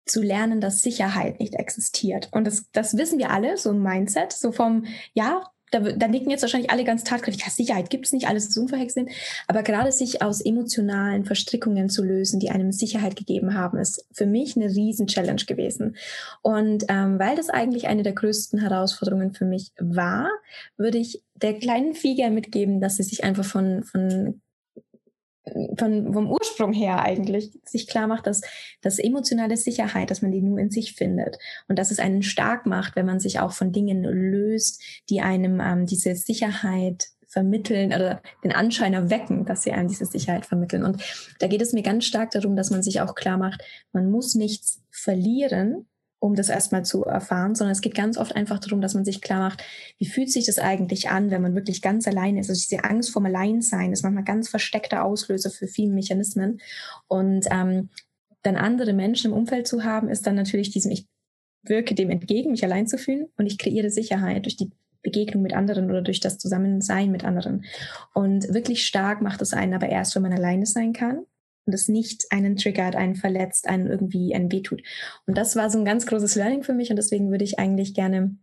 zu 0.06 0.22
lernen, 0.22 0.60
dass 0.60 0.82
Sicherheit 0.82 1.40
nicht 1.40 1.56
existiert. 1.56 2.30
Und 2.32 2.46
das, 2.46 2.66
das 2.72 2.98
wissen 2.98 3.20
wir 3.20 3.30
alle, 3.30 3.58
so 3.58 3.70
ein 3.70 3.82
Mindset, 3.82 4.34
so 4.34 4.52
vom, 4.52 4.86
ja, 5.14 5.44
da, 5.72 5.80
da 5.80 6.08
nicken 6.08 6.30
jetzt 6.30 6.42
wahrscheinlich 6.42 6.70
alle 6.70 6.84
ganz 6.84 7.04
tatkräftig, 7.04 7.44
ja, 7.44 7.50
Sicherheit 7.50 7.90
gibt 7.90 8.06
es 8.06 8.14
nicht, 8.14 8.28
alles 8.28 8.50
ist 8.50 8.58
unverhext 8.58 9.00
Aber 9.48 9.64
gerade 9.64 9.92
sich 9.92 10.22
aus 10.22 10.42
emotionalen 10.42 11.26
Verstrickungen 11.26 11.90
zu 11.90 12.04
lösen, 12.04 12.40
die 12.40 12.52
einem 12.52 12.72
Sicherheit 12.72 13.16
gegeben 13.16 13.56
haben, 13.56 13.78
ist 13.78 14.06
für 14.12 14.26
mich 14.26 14.56
eine 14.56 14.66
Riesen-Challenge 14.66 15.44
gewesen. 15.46 15.96
Und 16.42 16.84
ähm, 16.90 17.18
weil 17.20 17.36
das 17.36 17.50
eigentlich 17.50 17.88
eine 17.88 18.04
der 18.04 18.14
größten 18.14 18.60
Herausforderungen 18.60 19.34
für 19.34 19.46
mich 19.46 19.72
war, 19.80 20.30
würde 20.78 20.98
ich 20.98 21.24
der 21.36 21.58
kleinen 21.58 21.96
Flieger 21.96 22.30
mitgeben, 22.30 22.82
dass 22.82 22.98
sie 22.98 23.04
sich 23.04 23.24
einfach 23.24 23.46
von, 23.46 23.84
von 23.84 24.42
von, 25.78 26.14
vom 26.14 26.30
Ursprung 26.30 26.72
her 26.72 27.02
eigentlich 27.02 27.52
sich 27.66 27.88
klar 27.88 28.08
macht, 28.08 28.28
dass, 28.28 28.42
dass 28.82 29.00
emotionale 29.00 29.58
Sicherheit, 29.58 30.12
dass 30.12 30.22
man 30.22 30.32
die 30.32 30.42
nur 30.42 30.60
in 30.60 30.70
sich 30.70 30.94
findet 30.94 31.38
und 31.68 31.80
dass 31.80 31.92
es 31.92 32.00
einen 32.00 32.22
stark 32.22 32.66
macht, 32.66 32.96
wenn 32.96 33.06
man 33.06 33.20
sich 33.20 33.40
auch 33.40 33.52
von 33.52 33.72
Dingen 33.72 34.04
löst, 34.04 34.82
die 35.10 35.22
einem 35.22 35.60
ähm, 35.60 35.86
diese 35.86 36.16
Sicherheit 36.16 37.08
vermitteln 37.28 37.94
oder 37.94 38.22
den 38.44 38.52
Anschein 38.52 38.94
erwecken, 38.94 39.46
dass 39.46 39.64
sie 39.64 39.72
einem 39.72 39.88
diese 39.88 40.06
Sicherheit 40.06 40.46
vermitteln. 40.46 40.84
Und 40.84 41.02
da 41.40 41.48
geht 41.48 41.62
es 41.62 41.72
mir 41.72 41.82
ganz 41.82 42.06
stark 42.06 42.32
darum, 42.32 42.56
dass 42.56 42.72
man 42.72 42.84
sich 42.84 43.00
auch 43.02 43.16
klar 43.16 43.38
macht, 43.38 43.64
man 43.94 44.12
muss 44.12 44.36
nichts 44.36 44.82
verlieren, 44.92 45.88
um 46.22 46.36
das 46.36 46.50
erstmal 46.50 46.86
zu 46.86 47.04
erfahren, 47.04 47.56
sondern 47.56 47.72
es 47.72 47.82
geht 47.82 47.96
ganz 47.96 48.16
oft 48.16 48.36
einfach 48.36 48.60
darum, 48.60 48.80
dass 48.80 48.94
man 48.94 49.04
sich 49.04 49.22
klar 49.22 49.40
macht, 49.40 49.64
wie 49.98 50.06
fühlt 50.06 50.32
sich 50.32 50.46
das 50.46 50.60
eigentlich 50.60 51.10
an, 51.10 51.32
wenn 51.32 51.42
man 51.42 51.56
wirklich 51.56 51.82
ganz 51.82 52.08
allein 52.08 52.38
ist. 52.38 52.48
Also 52.48 52.62
diese 52.62 52.84
Angst 52.84 53.10
vorm 53.10 53.26
Alleinsein 53.26 53.92
ist 53.92 54.04
manchmal 54.04 54.24
ganz 54.24 54.48
versteckter 54.48 55.04
Auslöser 55.04 55.50
für 55.50 55.66
viele 55.66 55.92
Mechanismen. 55.92 56.62
Und 57.08 57.48
ähm, 57.50 57.90
dann 58.44 58.56
andere 58.56 58.94
Menschen 58.94 59.32
im 59.32 59.38
Umfeld 59.38 59.68
zu 59.68 59.84
haben, 59.84 60.10
ist 60.10 60.28
dann 60.28 60.36
natürlich 60.36 60.70
diesem, 60.70 60.92
ich 60.92 61.08
wirke 61.64 61.96
dem 61.96 62.12
entgegen, 62.12 62.52
mich 62.52 62.64
allein 62.64 62.86
zu 62.86 63.00
fühlen 63.00 63.26
und 63.38 63.48
ich 63.48 63.58
kreiere 63.58 63.90
Sicherheit 63.90 64.46
durch 64.46 64.58
die 64.58 64.70
Begegnung 65.02 65.42
mit 65.42 65.54
anderen 65.54 65.90
oder 65.90 66.04
durch 66.04 66.20
das 66.20 66.38
Zusammensein 66.38 67.10
mit 67.10 67.26
anderen. 67.26 67.66
Und 68.14 68.54
wirklich 68.54 68.86
stark 68.86 69.24
macht 69.24 69.42
es 69.42 69.54
einen 69.54 69.74
aber 69.74 69.90
erst, 69.90 70.14
wenn 70.14 70.22
man 70.22 70.34
alleine 70.34 70.68
sein 70.68 70.94
kann 70.94 71.26
und 71.66 71.74
es 71.74 71.88
nicht 71.88 72.26
einen 72.32 72.56
triggert, 72.56 72.96
einen 72.96 73.16
verletzt, 73.16 73.68
einen 73.68 73.88
irgendwie 73.88 74.34
einen 74.36 74.52
wehtut. 74.52 74.82
Und 75.26 75.38
das 75.38 75.56
war 75.56 75.70
so 75.70 75.80
ein 75.80 75.86
ganz 75.86 76.06
großes 76.06 76.36
Learning 76.36 76.64
für 76.64 76.74
mich 76.74 76.90
und 76.90 76.96
deswegen 76.96 77.32
würde 77.32 77.44
ich 77.44 77.60
eigentlich 77.60 77.94
gerne 77.94 78.36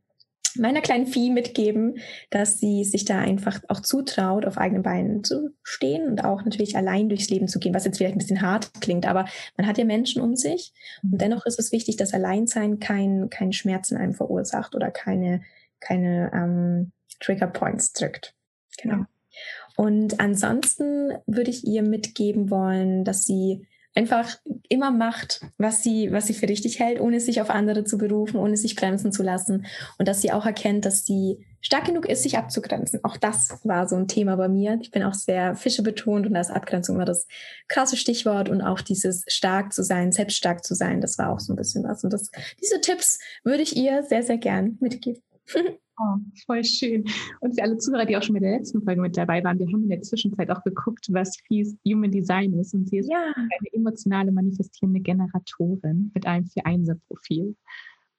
meiner 0.56 0.80
kleinen 0.80 1.06
Vieh 1.06 1.30
mitgeben, 1.30 1.98
dass 2.30 2.58
sie 2.58 2.84
sich 2.84 3.04
da 3.04 3.18
einfach 3.18 3.60
auch 3.68 3.80
zutraut, 3.80 4.46
auf 4.46 4.58
eigenen 4.58 4.82
Beinen 4.82 5.24
zu 5.24 5.50
stehen 5.62 6.06
und 6.06 6.24
auch 6.24 6.44
natürlich 6.44 6.76
allein 6.76 7.08
durchs 7.08 7.28
Leben 7.28 7.48
zu 7.48 7.58
gehen, 7.58 7.74
was 7.74 7.84
jetzt 7.84 7.98
vielleicht 7.98 8.14
ein 8.14 8.18
bisschen 8.18 8.42
hart 8.42 8.70
klingt, 8.80 9.06
aber 9.06 9.26
man 9.56 9.66
hat 9.66 9.78
ja 9.78 9.84
Menschen 9.84 10.22
um 10.22 10.36
sich 10.36 10.72
und 11.02 11.12
mhm. 11.12 11.18
dennoch 11.18 11.46
ist 11.46 11.58
es 11.58 11.72
wichtig, 11.72 11.96
dass 11.96 12.14
Alleinsein 12.14 12.78
kein, 12.78 13.28
kein 13.30 13.52
Schmerz 13.52 13.90
in 13.90 13.96
einem 13.98 14.14
verursacht 14.14 14.74
oder 14.74 14.90
keine, 14.90 15.42
keine 15.80 16.30
ähm, 16.32 16.92
Trigger 17.20 17.48
Points 17.48 17.92
drückt. 17.92 18.34
Genau. 18.80 18.98
Ja. 18.98 19.08
Und 19.78 20.18
ansonsten 20.18 21.12
würde 21.26 21.50
ich 21.50 21.64
ihr 21.64 21.84
mitgeben 21.84 22.50
wollen, 22.50 23.04
dass 23.04 23.24
sie 23.24 23.64
einfach 23.94 24.36
immer 24.68 24.90
macht, 24.90 25.40
was 25.56 25.84
sie, 25.84 26.10
was 26.10 26.26
sie 26.26 26.34
für 26.34 26.48
richtig 26.48 26.80
hält, 26.80 27.00
ohne 27.00 27.20
sich 27.20 27.40
auf 27.40 27.48
andere 27.48 27.84
zu 27.84 27.96
berufen, 27.96 28.38
ohne 28.38 28.56
sich 28.56 28.74
bremsen 28.74 29.12
zu 29.12 29.22
lassen. 29.22 29.66
Und 29.96 30.08
dass 30.08 30.20
sie 30.20 30.32
auch 30.32 30.46
erkennt, 30.46 30.84
dass 30.84 31.06
sie 31.06 31.46
stark 31.60 31.84
genug 31.84 32.06
ist, 32.08 32.24
sich 32.24 32.36
abzugrenzen. 32.36 33.04
Auch 33.04 33.16
das 33.16 33.60
war 33.62 33.88
so 33.88 33.94
ein 33.94 34.08
Thema 34.08 34.34
bei 34.34 34.48
mir. 34.48 34.78
Ich 34.80 34.90
bin 34.90 35.04
auch 35.04 35.14
sehr 35.14 35.54
Fische 35.54 35.84
betont 35.84 36.26
und 36.26 36.34
ist 36.34 36.50
Abgrenzung 36.50 36.96
immer 36.96 37.04
das 37.04 37.28
krasse 37.68 37.96
Stichwort 37.96 38.48
und 38.48 38.62
auch 38.62 38.80
dieses 38.80 39.22
stark 39.28 39.72
zu 39.72 39.84
sein, 39.84 40.10
selbst 40.10 40.36
stark 40.36 40.64
zu 40.64 40.74
sein, 40.74 41.00
das 41.00 41.18
war 41.18 41.30
auch 41.30 41.38
so 41.38 41.52
ein 41.52 41.56
bisschen 41.56 41.84
was. 41.84 42.02
Und 42.02 42.12
das, 42.12 42.32
diese 42.60 42.80
Tipps 42.80 43.20
würde 43.44 43.62
ich 43.62 43.76
ihr 43.76 44.02
sehr, 44.02 44.24
sehr 44.24 44.38
gern 44.38 44.76
mitgeben. 44.80 45.22
Oh, 46.00 46.16
voll 46.46 46.62
schön. 46.62 47.04
Und 47.40 47.56
für 47.56 47.62
alle 47.62 47.76
Zuhörer, 47.76 48.06
die 48.06 48.16
auch 48.16 48.22
schon 48.22 48.34
mit 48.34 48.44
der 48.44 48.52
letzten 48.52 48.82
Folge 48.82 49.00
mit 49.00 49.16
dabei 49.16 49.42
waren, 49.42 49.58
wir 49.58 49.66
haben 49.66 49.82
in 49.82 49.88
der 49.88 50.02
Zwischenzeit 50.02 50.48
auch 50.50 50.62
geguckt, 50.62 51.08
was 51.10 51.36
Fies 51.46 51.76
Human 51.84 52.12
Design 52.12 52.54
ist. 52.54 52.72
Und 52.72 52.88
sie 52.88 52.98
ist 52.98 53.10
ja. 53.10 53.32
eine 53.34 53.72
emotionale, 53.72 54.30
manifestierende 54.30 55.00
Generatorin 55.00 56.12
mit 56.14 56.24
einem 56.24 56.46
Vier-Einser-Profil. 56.46 57.56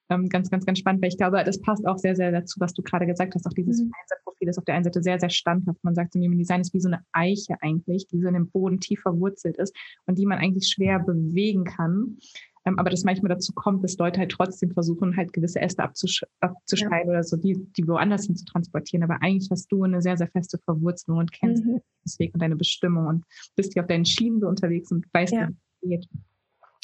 Ähm, 0.09 0.27
ganz, 0.27 0.49
ganz, 0.49 0.65
ganz 0.65 0.79
spannend, 0.79 1.01
weil 1.01 1.09
ich 1.09 1.17
glaube, 1.17 1.41
das 1.45 1.61
passt 1.61 1.87
auch 1.87 1.97
sehr, 1.99 2.15
sehr 2.15 2.31
dazu, 2.31 2.59
was 2.59 2.73
du 2.73 2.81
gerade 2.81 3.05
gesagt 3.05 3.33
hast. 3.35 3.45
Auch 3.45 3.53
dieses 3.53 3.79
mhm. 3.79 3.85
Vier-Einser-Profil 3.85 4.49
ist 4.49 4.57
auf 4.57 4.65
der 4.65 4.75
einen 4.75 4.83
Seite 4.83 5.01
sehr, 5.01 5.19
sehr 5.19 5.29
standhaft. 5.29 5.83
Man 5.83 5.95
sagt, 5.95 6.15
im 6.15 6.23
Human 6.23 6.39
Design 6.39 6.61
ist 6.61 6.73
wie 6.73 6.81
so 6.81 6.89
eine 6.89 7.05
Eiche 7.13 7.55
eigentlich, 7.61 8.07
die 8.07 8.19
so 8.19 8.27
in 8.27 8.33
dem 8.33 8.49
Boden 8.49 8.79
tief 8.79 9.01
verwurzelt 9.01 9.57
ist 9.57 9.73
und 10.05 10.17
die 10.17 10.25
man 10.25 10.39
eigentlich 10.39 10.67
schwer 10.67 10.99
bewegen 10.99 11.63
kann. 11.63 12.17
Ähm, 12.65 12.77
aber 12.77 12.89
das 12.89 13.03
manchmal 13.03 13.29
dazu 13.29 13.53
kommt, 13.53 13.83
dass 13.83 13.97
Leute 13.97 14.19
halt 14.19 14.31
trotzdem 14.31 14.71
versuchen, 14.71 15.15
halt 15.15 15.33
gewisse 15.33 15.61
Äste 15.61 15.83
abzusch 15.83 16.23
abzuschneiden 16.41 17.09
ja. 17.09 17.17
oder 17.17 17.23
so, 17.23 17.37
die, 17.37 17.57
die 17.77 17.87
woanders 17.87 18.25
hin 18.25 18.35
zu 18.35 18.45
transportieren. 18.45 19.03
Aber 19.03 19.21
eigentlich 19.21 19.49
hast 19.49 19.71
du 19.71 19.83
eine 19.83 20.01
sehr, 20.01 20.17
sehr 20.17 20.27
feste 20.27 20.57
Verwurzelung 20.59 21.19
und 21.19 21.31
kennst 21.31 21.63
mhm. 21.63 21.81
den 22.05 22.19
Weg 22.19 22.33
und 22.33 22.41
deine 22.41 22.55
Bestimmung 22.55 23.07
und 23.07 23.25
bist 23.55 23.73
hier 23.73 23.83
auf 23.83 23.87
deinen 23.87 24.05
Schienen 24.05 24.43
unterwegs 24.43 24.91
und 24.91 25.05
weißt, 25.13 25.33
ja. 25.33 25.49
wie 25.81 25.95
es 25.95 26.01
geht. 26.01 26.09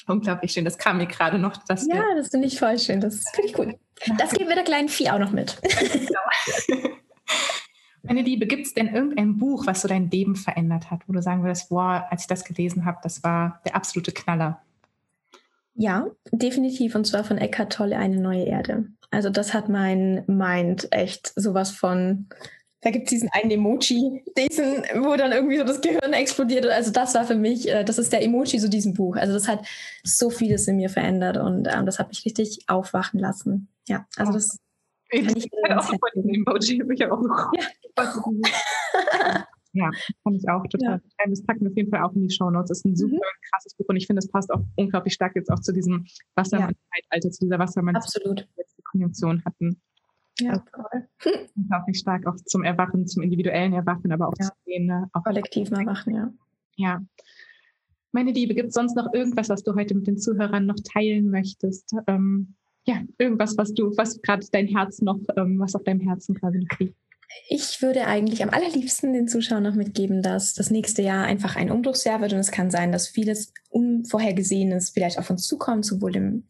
Unglaublich 0.08 0.52
schön. 0.52 0.66
Das 0.66 0.78
kam 0.78 0.98
mir 0.98 1.08
gerade 1.08 1.40
noch. 1.40 1.58
Dass 1.66 1.88
ja, 1.88 2.04
das 2.16 2.30
finde 2.30 2.48
ich 2.48 2.60
voll 2.60 2.78
schön. 2.78 3.02
Das 3.02 3.24
finde 3.34 3.50
ich 3.50 3.54
gut. 3.54 3.76
Das 4.20 4.32
geben 4.32 4.50
wir 4.50 4.56
der 4.56 4.64
kleinen 4.64 4.90
Vieh 4.90 5.10
auch 5.10 5.20
noch 5.20 5.32
mit. 5.32 5.60
Genau. 5.62 6.90
Meine 8.04 8.22
Liebe, 8.22 8.46
gibt 8.46 8.68
es 8.68 8.74
denn 8.76 8.94
irgendein 8.94 9.40
Buch, 9.40 9.66
was 9.66 9.82
so 9.82 9.88
dein 9.88 10.12
Leben 10.12 10.36
verändert 10.36 10.92
hat, 10.92 11.02
wo 11.08 11.14
du 11.14 11.24
sagen 11.24 11.42
würdest, 11.42 11.72
wow, 11.72 12.04
als 12.12 12.22
ich 12.22 12.28
das 12.28 12.44
gelesen 12.44 12.86
habe, 12.86 13.00
das 13.02 13.24
war 13.24 13.62
der 13.66 13.76
absolute 13.76 14.12
Knaller? 14.12 14.62
Ja, 15.76 16.08
definitiv. 16.32 16.96
Und 16.96 17.06
zwar 17.06 17.24
von 17.24 17.38
Eckhart 17.38 17.74
Tolle, 17.74 17.98
eine 17.98 18.18
neue 18.18 18.46
Erde. 18.46 18.86
Also 19.12 19.30
das 19.30 19.54
hat 19.54 19.70
mein 19.70 20.24
Mind 20.28 20.88
echt 20.92 21.34
sowas 21.36 21.72
von. 21.72 22.28
Da 22.82 22.92
gibt 22.92 23.06
es 23.06 23.10
diesen 23.12 23.30
einen 23.32 23.50
Emoji, 23.50 24.24
diesen, 24.38 24.84
wo 25.04 25.16
dann 25.16 25.32
irgendwie 25.32 25.58
so 25.58 25.64
das 25.64 25.82
Gehirn 25.82 26.14
explodiert. 26.14 26.68
Also 26.68 26.92
das 26.92 27.16
war 27.16 27.26
für 27.26 27.36
mich, 27.36 27.68
äh, 27.68 27.84
das 27.84 27.98
ist 27.98 28.14
der 28.14 28.22
Emoji 28.22 28.60
zu 28.60 28.70
diesem 28.70 28.94
Buch. 28.94 29.16
Also 29.16 29.34
das 29.34 29.48
hat 29.48 29.66
so 30.04 30.30
vieles 30.30 30.68
in 30.68 30.76
mir 30.76 30.90
verändert 30.90 31.38
und 31.38 31.68
ähm, 31.68 31.86
das 31.86 31.98
hat 31.98 32.10
mich 32.10 32.24
richtig 32.26 32.60
aufwachen 32.68 33.20
lassen. 33.20 33.70
Ja, 33.88 34.06
also 34.18 34.34
das. 34.34 34.60
Ich, 35.10 35.36
ich 35.36 35.52
auch 35.72 35.84
von 35.84 35.98
dem 36.16 36.30
Emoji, 36.30 36.84
ich 36.94 37.02
habe 37.02 37.14
auch 37.14 37.52
ja. 37.54 39.46
Ja, 39.76 39.92
fand 40.24 40.38
ich 40.38 40.50
auch 40.50 40.64
total. 40.68 41.02
Ja. 41.04 41.30
Das 41.30 41.44
packen 41.44 41.62
wir 41.62 41.70
auf 41.70 41.76
jeden 41.76 41.92
Fall 41.92 42.02
auch 42.02 42.14
in 42.14 42.28
die 42.28 42.34
Show 42.34 42.50
Notes. 42.50 42.70
Das 42.70 42.78
ist 42.80 42.86
ein 42.86 42.92
mhm. 42.92 42.96
super 42.96 43.16
mhm. 43.16 43.50
krasses 43.52 43.76
Buch 43.76 43.86
und 43.90 43.98
ich 43.98 44.08
finde, 44.08 44.20
es 44.20 44.30
passt 44.30 44.52
auch 44.52 44.62
unglaublich 44.76 45.14
stark 45.14 45.36
jetzt 45.36 45.52
auch 45.52 45.60
zu 45.60 45.74
diesem 45.74 46.06
Wassermann-Zeitalter, 46.36 47.28
ja. 47.28 47.32
zu 47.32 47.46
dieser 47.46 47.60
Wassermann, 47.60 47.96
Absolut. 47.96 48.40
die 48.40 48.44
wir 48.44 48.64
jetzt 48.64 48.78
die 48.78 48.84
Konjunktion 48.84 49.44
hatten. 49.44 49.82
Ja, 50.40 50.52
also, 50.52 50.64
toll. 50.74 51.08
Unglaublich 51.56 52.00
stark 52.00 52.26
auch 52.26 52.36
zum 52.38 52.64
Erwachen, 52.64 53.06
zum 53.08 53.24
individuellen 53.24 53.74
Erwachen, 53.74 54.12
aber 54.12 54.30
auch 54.30 54.34
ja. 54.40 54.48
zu 54.48 54.54
sehen. 54.66 54.86
Ne? 54.86 55.10
Auch 55.14 55.24
Kollektiven 55.24 55.78
Erwachen, 55.78 56.16
ja. 56.16 56.34
Ja. 56.78 57.02
Meine 58.12 58.32
Liebe, 58.32 58.56
gibt 58.56 58.70
es 58.70 58.74
sonst 58.74 58.96
noch 58.96 59.14
irgendwas, 59.14 59.50
was 59.50 59.64
du 59.64 59.76
heute 59.76 59.94
mit 59.94 60.08
den 60.08 60.18
Zuhörern 60.18 60.66
noch 60.66 60.78
teilen 60.84 61.30
möchtest? 61.30 61.94
Ähm, 62.08 62.56
ja, 62.86 63.02
irgendwas, 63.18 63.58
was 63.58 63.74
du, 63.74 63.92
was 63.98 64.22
gerade 64.22 64.46
dein 64.52 64.68
Herz 64.68 65.02
noch, 65.02 65.20
ähm, 65.36 65.60
was 65.60 65.76
auf 65.76 65.84
deinem 65.84 66.00
Herzen 66.00 66.36
quasi 66.36 66.60
noch 66.60 66.80
liegt? 66.80 66.96
Ich 67.50 67.82
würde 67.82 68.06
eigentlich 68.08 68.44
am 68.44 68.50
allerliebsten 68.50 69.14
den 69.14 69.28
Zuschauern 69.28 69.64
noch 69.64 69.76
mitgeben, 69.76 70.22
dass 70.22 70.54
das 70.54 70.70
nächste 70.70 71.02
Jahr 71.02 71.26
einfach 71.26 71.56
ein 71.56 71.72
Umbruchsjahr 71.72 72.22
wird. 72.22 72.34
Und 72.34 72.40
es 72.40 72.52
kann 72.52 72.72
sein, 72.72 72.92
dass 72.92 73.08
vieles 73.08 73.54
Unvorhergesehenes 73.70 74.90
vielleicht 74.92 75.18
auf 75.18 75.30
uns 75.30 75.48
zukommt, 75.48 75.86
sowohl 75.86 76.16
im 76.16 76.48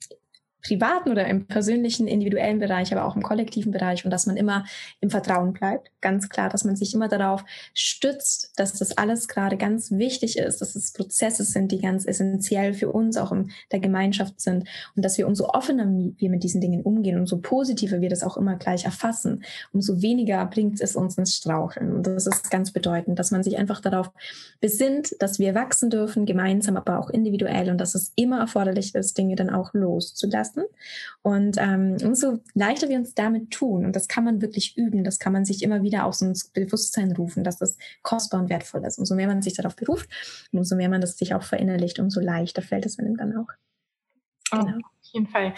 privaten 0.66 1.11
oder 1.11 1.28
im 1.28 1.45
persönlichen, 1.45 2.07
individuellen 2.07 2.59
Bereich, 2.59 2.91
aber 2.91 3.05
auch 3.05 3.16
im 3.16 3.22
kollektiven 3.22 3.72
Bereich 3.72 4.03
und 4.03 4.11
dass 4.11 4.26
man 4.26 4.36
immer 4.36 4.66
im 4.99 5.09
Vertrauen 5.09 5.53
bleibt. 5.53 5.91
Ganz 6.01 6.30
klar, 6.30 6.49
dass 6.49 6.63
man 6.63 6.76
sich 6.76 6.93
immer 6.93 7.07
darauf 7.07 7.45
stützt, 7.74 8.51
dass 8.55 8.74
das 8.74 8.97
alles 8.97 9.28
gerade 9.28 9.57
ganz 9.57 9.91
wichtig 9.91 10.38
ist, 10.38 10.61
dass 10.61 10.76
es 10.76 10.93
Prozesse 10.93 11.43
sind, 11.43 11.72
die 11.72 11.82
ganz 11.82 12.05
essentiell 12.05 12.74
für 12.74 12.91
uns 12.91 13.18
auch 13.18 13.32
in 13.32 13.51
der 13.72 13.80
Gemeinschaft 13.80 14.41
sind 14.41 14.68
und 14.95 15.05
dass 15.05 15.18
wir 15.18 15.28
umso 15.28 15.49
offener 15.49 15.86
wir 15.86 16.30
mit 16.30 16.43
diesen 16.43 16.61
Dingen 16.61 16.82
umgehen, 16.82 17.20
umso 17.20 17.38
positiver 17.38 18.01
wir 18.01 18.09
das 18.09 18.24
auch 18.24 18.38
immer 18.38 18.55
gleich 18.55 18.86
erfassen, 18.86 19.43
umso 19.72 20.01
weniger 20.01 20.43
bringt 20.47 20.82
es 20.82 20.95
uns 20.95 21.18
ins 21.18 21.36
Straucheln. 21.36 21.93
Und 21.93 22.07
das 22.07 22.26
ist 22.26 22.49
ganz 22.49 22.72
bedeutend, 22.72 23.20
dass 23.20 23.32
man 23.32 23.43
sich 23.43 23.57
einfach 23.57 23.82
darauf 23.82 24.11
besinnt, 24.59 25.16
dass 25.20 25.38
wir 25.38 25.53
wachsen 25.53 25.89
dürfen, 25.89 26.26
gemeinsam, 26.26 26.76
aber 26.78 26.99
auch 26.99 27.09
individuell 27.09 27.70
und 27.70 27.78
dass 27.78 27.93
es 27.93 28.11
immer 28.16 28.39
erforderlich 28.39 28.95
ist, 28.95 29.18
Dinge 29.18 29.36
dann 29.36 29.51
auch 29.51 29.74
loszulassen 29.74 30.55
lassen. 30.56 30.66
Und 31.22 31.58
ähm, 31.60 31.97
umso 32.03 32.39
leichter 32.53 32.89
wir 32.89 32.97
uns 32.97 33.14
damit 33.14 33.51
tun, 33.51 33.86
und 33.86 33.95
das 33.95 34.08
kann 34.08 34.24
man 34.24 34.41
wirklich 34.41 34.78
üben, 34.78 35.03
das 35.03 35.20
kann 35.20 35.34
man 35.34 35.45
sich 35.45 35.64
immer 35.64 35.84
wieder 35.84 36.06
aus 36.06 36.22
ins 36.22 36.47
Bewusstsein 36.49 37.12
rufen, 37.12 37.43
dass 37.43 37.58
das 37.58 37.78
kostbar 38.01 38.41
und 38.41 38.49
wertvoll 38.49 38.84
ist. 38.86 38.99
Umso 38.99 39.16
mehr 39.16 39.28
man 39.28 39.41
sich 39.41 39.53
darauf 39.53 39.76
beruft 39.76 40.10
und 40.51 40.60
umso 40.60 40.76
mehr 40.76 40.89
man 40.89 41.01
das 41.01 41.18
sich 41.18 41.34
auch 41.34 41.43
verinnerlicht, 41.43 41.99
umso 41.99 42.20
leichter 42.20 42.62
fällt 42.62 42.86
es 42.86 42.99
einem 42.99 43.18
dann 43.18 43.38
auch. 43.38 43.47
Oh, 44.51 44.60
genau. 44.60 44.78
Oh, 44.78 44.94
auf 45.06 45.14
jeden 45.14 45.28
Fall. 45.28 45.53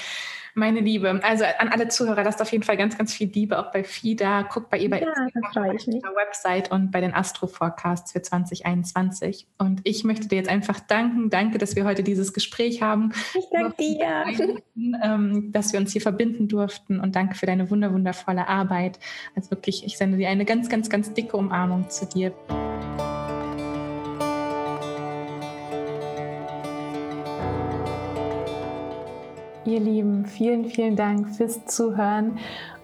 Meine 0.53 0.79
Liebe, 0.79 1.19
also 1.23 1.45
an 1.59 1.69
alle 1.69 1.87
Zuhörer, 1.87 2.23
lasst 2.23 2.41
auf 2.41 2.51
jeden 2.51 2.63
Fall 2.63 2.77
ganz, 2.77 2.97
ganz 2.97 3.13
viel 3.13 3.29
Liebe 3.29 3.59
auch 3.59 3.71
bei 3.71 3.83
FIDA. 3.83 4.41
Guckt 4.41 4.71
bei 4.71 4.79
ihr 4.79 4.89
bei 4.89 5.01
ja, 5.01 5.07
Instagram, 5.07 5.75
auf 5.75 5.85
der 5.85 6.15
Website 6.15 6.71
und 6.71 6.91
bei 6.91 6.99
den 6.99 7.13
Astro-Forecasts 7.13 8.11
für 8.11 8.23
2021. 8.23 9.47
Und 9.59 9.81
ich 9.83 10.03
möchte 10.03 10.27
dir 10.27 10.37
jetzt 10.37 10.49
einfach 10.49 10.79
danken. 10.79 11.29
Danke, 11.29 11.59
dass 11.59 11.75
wir 11.75 11.85
heute 11.85 12.01
dieses 12.01 12.33
Gespräch 12.33 12.81
haben. 12.81 13.13
Ich 13.35 13.45
danke 13.51 13.75
dir. 13.77 14.57
Ähm, 15.03 15.51
dass 15.51 15.73
wir 15.73 15.79
uns 15.79 15.91
hier 15.91 16.01
verbinden 16.01 16.47
durften. 16.47 16.99
Und 16.99 17.15
danke 17.15 17.35
für 17.35 17.45
deine 17.45 17.69
wunder, 17.69 17.93
wundervolle 17.93 18.47
Arbeit. 18.47 18.99
Also 19.35 19.51
wirklich, 19.51 19.85
ich 19.85 19.97
sende 19.97 20.17
dir 20.17 20.29
eine 20.29 20.45
ganz, 20.45 20.69
ganz, 20.69 20.89
ganz 20.89 21.13
dicke 21.13 21.37
Umarmung 21.37 21.89
zu 21.89 22.07
dir. 22.07 22.33
Ihr 29.67 29.81
Lieben, 29.81 30.25
vielen, 30.25 30.63
vielen 30.63 30.95
Dank 30.95 31.35
fürs 31.35 31.65
Zuhören. 31.65 32.37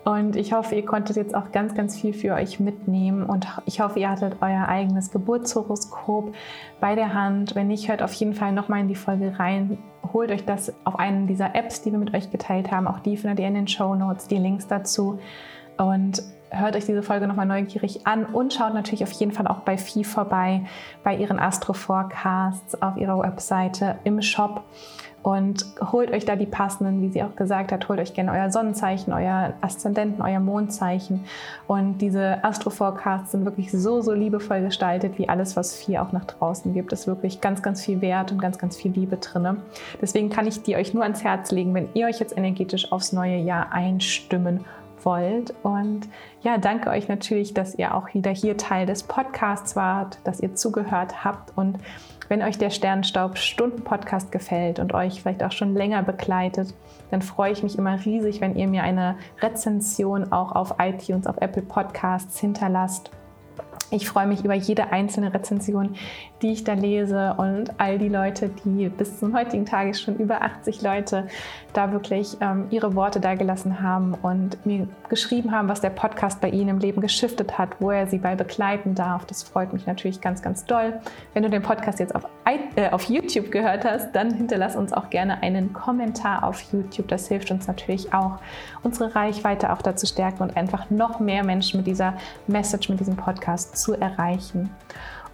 Und 0.03 0.35
ich 0.35 0.51
hoffe, 0.51 0.75
ihr 0.75 0.85
konntet 0.85 1.15
jetzt 1.15 1.33
auch 1.33 1.53
ganz, 1.53 1.75
ganz 1.75 1.97
viel 1.97 2.13
für 2.13 2.33
euch 2.33 2.59
mitnehmen. 2.59 3.23
Und 3.23 3.47
ich 3.65 3.79
hoffe, 3.79 4.01
ihr 4.01 4.09
hattet 4.09 4.35
euer 4.41 4.67
eigenes 4.67 5.09
Geburtshoroskop 5.09 6.35
bei 6.81 6.95
der 6.95 7.13
Hand. 7.13 7.55
Wenn 7.55 7.67
nicht, 7.69 7.87
hört 7.87 8.03
auf 8.03 8.11
jeden 8.15 8.33
Fall 8.33 8.51
nochmal 8.51 8.81
in 8.81 8.89
die 8.89 8.95
Folge 8.95 9.39
rein. 9.39 9.77
Holt 10.11 10.29
euch 10.29 10.43
das 10.43 10.73
auf 10.83 10.99
einen 10.99 11.25
dieser 11.25 11.55
Apps, 11.55 11.81
die 11.81 11.93
wir 11.93 11.99
mit 11.99 12.13
euch 12.13 12.31
geteilt 12.31 12.69
haben. 12.69 12.85
Auch 12.85 12.99
die 12.99 13.15
findet 13.15 13.39
ihr 13.39 13.47
in 13.47 13.53
den 13.53 13.69
Show 13.69 13.95
Notes, 13.95 14.27
die 14.27 14.37
Links 14.37 14.67
dazu. 14.67 15.19
Und 15.77 16.21
hört 16.53 16.75
euch 16.75 16.85
diese 16.85 17.03
Folge 17.03 17.27
nochmal 17.27 17.45
neugierig 17.45 18.05
an 18.05 18.25
und 18.25 18.53
schaut 18.53 18.73
natürlich 18.73 19.03
auf 19.03 19.11
jeden 19.11 19.31
Fall 19.31 19.47
auch 19.47 19.59
bei 19.59 19.77
Vieh 19.77 20.03
vorbei, 20.03 20.63
bei 21.03 21.15
ihren 21.15 21.39
Astro-Forecasts 21.39 22.81
auf 22.81 22.97
ihrer 22.97 23.19
Webseite, 23.19 23.97
im 24.03 24.21
Shop 24.21 24.63
und 25.23 25.65
holt 25.91 26.11
euch 26.11 26.25
da 26.25 26.35
die 26.35 26.45
passenden, 26.45 27.01
wie 27.01 27.09
sie 27.09 27.23
auch 27.23 27.35
gesagt 27.35 27.71
hat, 27.71 27.87
holt 27.87 27.99
euch 27.99 28.13
gerne 28.13 28.31
euer 28.33 28.51
Sonnenzeichen, 28.51 29.13
euer 29.13 29.53
Aszendenten, 29.61 30.21
euer 30.21 30.41
Mondzeichen. 30.41 31.23
Und 31.65 31.99
diese 31.99 32.43
Astro-Forecasts 32.43 33.31
sind 33.31 33.45
wirklich 33.45 33.71
so, 33.71 34.01
so 34.01 34.11
liebevoll 34.11 34.61
gestaltet, 34.61 35.17
wie 35.17 35.29
alles, 35.29 35.55
was 35.55 35.75
Vieh 35.75 35.97
auch 35.97 36.11
nach 36.11 36.25
draußen 36.25 36.73
gibt. 36.73 36.91
ist 36.91 37.07
wirklich 37.07 37.39
ganz, 37.39 37.61
ganz 37.61 37.81
viel 37.81 38.01
Wert 38.01 38.33
und 38.33 38.41
ganz, 38.41 38.57
ganz 38.57 38.75
viel 38.75 38.91
Liebe 38.91 39.15
drin. 39.15 39.57
Deswegen 40.01 40.29
kann 40.29 40.45
ich 40.45 40.61
die 40.61 40.75
euch 40.75 40.93
nur 40.93 41.03
ans 41.03 41.23
Herz 41.23 41.51
legen, 41.51 41.73
wenn 41.73 41.87
ihr 41.93 42.07
euch 42.07 42.19
jetzt 42.19 42.37
energetisch 42.37 42.91
aufs 42.91 43.13
neue 43.13 43.37
Jahr 43.37 43.71
einstimmen 43.71 44.65
wollt. 45.05 45.53
Und 45.63 46.07
ja, 46.41 46.57
danke 46.57 46.89
euch 46.89 47.07
natürlich, 47.07 47.53
dass 47.53 47.75
ihr 47.75 47.95
auch 47.95 48.13
wieder 48.13 48.31
hier 48.31 48.57
Teil 48.57 48.85
des 48.85 49.03
Podcasts 49.03 49.75
wart, 49.75 50.19
dass 50.23 50.39
ihr 50.39 50.55
zugehört 50.55 51.23
habt. 51.23 51.57
Und 51.57 51.79
wenn 52.29 52.41
euch 52.41 52.57
der 52.57 52.69
Sternstaub 52.69 53.37
Stunden 53.37 53.83
Podcast 53.83 54.31
gefällt 54.31 54.79
und 54.79 54.93
euch 54.93 55.21
vielleicht 55.21 55.43
auch 55.43 55.51
schon 55.51 55.73
länger 55.73 56.03
begleitet, 56.03 56.73
dann 57.11 57.21
freue 57.21 57.51
ich 57.51 57.63
mich 57.63 57.77
immer 57.77 58.03
riesig, 58.03 58.41
wenn 58.41 58.55
ihr 58.55 58.67
mir 58.67 58.83
eine 58.83 59.17
Rezension 59.41 60.31
auch 60.31 60.53
auf 60.53 60.75
iTunes, 60.79 61.27
auf 61.27 61.37
Apple 61.39 61.61
Podcasts 61.61 62.39
hinterlasst. 62.39 63.11
Ich 63.91 64.07
freue 64.09 64.25
mich 64.25 64.43
über 64.43 64.55
jede 64.55 64.91
einzelne 64.91 65.31
Rezension, 65.31 65.95
die 66.41 66.51
ich 66.51 66.63
da 66.63 66.73
lese. 66.73 67.35
Und 67.37 67.79
all 67.79 67.99
die 67.99 68.09
Leute, 68.09 68.49
die 68.49 68.89
bis 68.89 69.19
zum 69.19 69.37
heutigen 69.37 69.67
Tage 69.67 69.93
schon 69.93 70.15
über 70.15 70.41
80 70.41 70.81
Leute 70.81 71.27
da 71.73 71.91
wirklich 71.91 72.37
ähm, 72.41 72.67
ihre 72.69 72.95
Worte 72.95 73.19
da 73.19 73.35
gelassen 73.35 73.81
haben 73.81 74.13
und 74.13 74.65
mir 74.65 74.87
geschrieben 75.09 75.51
haben, 75.51 75.67
was 75.67 75.81
der 75.81 75.89
Podcast 75.89 76.39
bei 76.41 76.49
ihnen 76.49 76.69
im 76.69 76.79
Leben 76.79 77.01
geschiftet 77.01 77.57
hat, 77.57 77.69
wo 77.79 77.91
er 77.91 78.07
sie 78.07 78.19
bei 78.19 78.35
begleiten 78.35 78.95
darf. 78.95 79.25
Das 79.25 79.43
freut 79.43 79.73
mich 79.73 79.85
natürlich 79.85 80.21
ganz, 80.21 80.41
ganz 80.41 80.65
doll. 80.65 80.99
Wenn 81.33 81.43
du 81.43 81.49
den 81.49 81.61
Podcast 81.61 81.99
jetzt 81.99 82.15
auf, 82.15 82.25
äh, 82.75 82.89
auf 82.89 83.03
YouTube 83.05 83.51
gehört 83.51 83.85
hast, 83.85 84.13
dann 84.13 84.33
hinterlass 84.33 84.75
uns 84.75 84.93
auch 84.93 85.09
gerne 85.09 85.41
einen 85.41 85.73
Kommentar 85.73 86.43
auf 86.43 86.61
YouTube. 86.71 87.07
Das 87.07 87.27
hilft 87.27 87.51
uns 87.51 87.67
natürlich 87.67 88.13
auch, 88.13 88.39
unsere 88.83 89.15
Reichweite 89.15 89.71
auch 89.73 89.81
dazu 89.81 90.05
stärken 90.05 90.43
und 90.43 90.55
einfach 90.55 90.89
noch 90.89 91.19
mehr 91.19 91.43
Menschen 91.43 91.77
mit 91.77 91.87
dieser 91.87 92.13
Message, 92.47 92.89
mit 92.89 92.99
diesem 92.99 93.15
Podcast 93.15 93.77
zu 93.77 93.93
erreichen. 93.93 94.69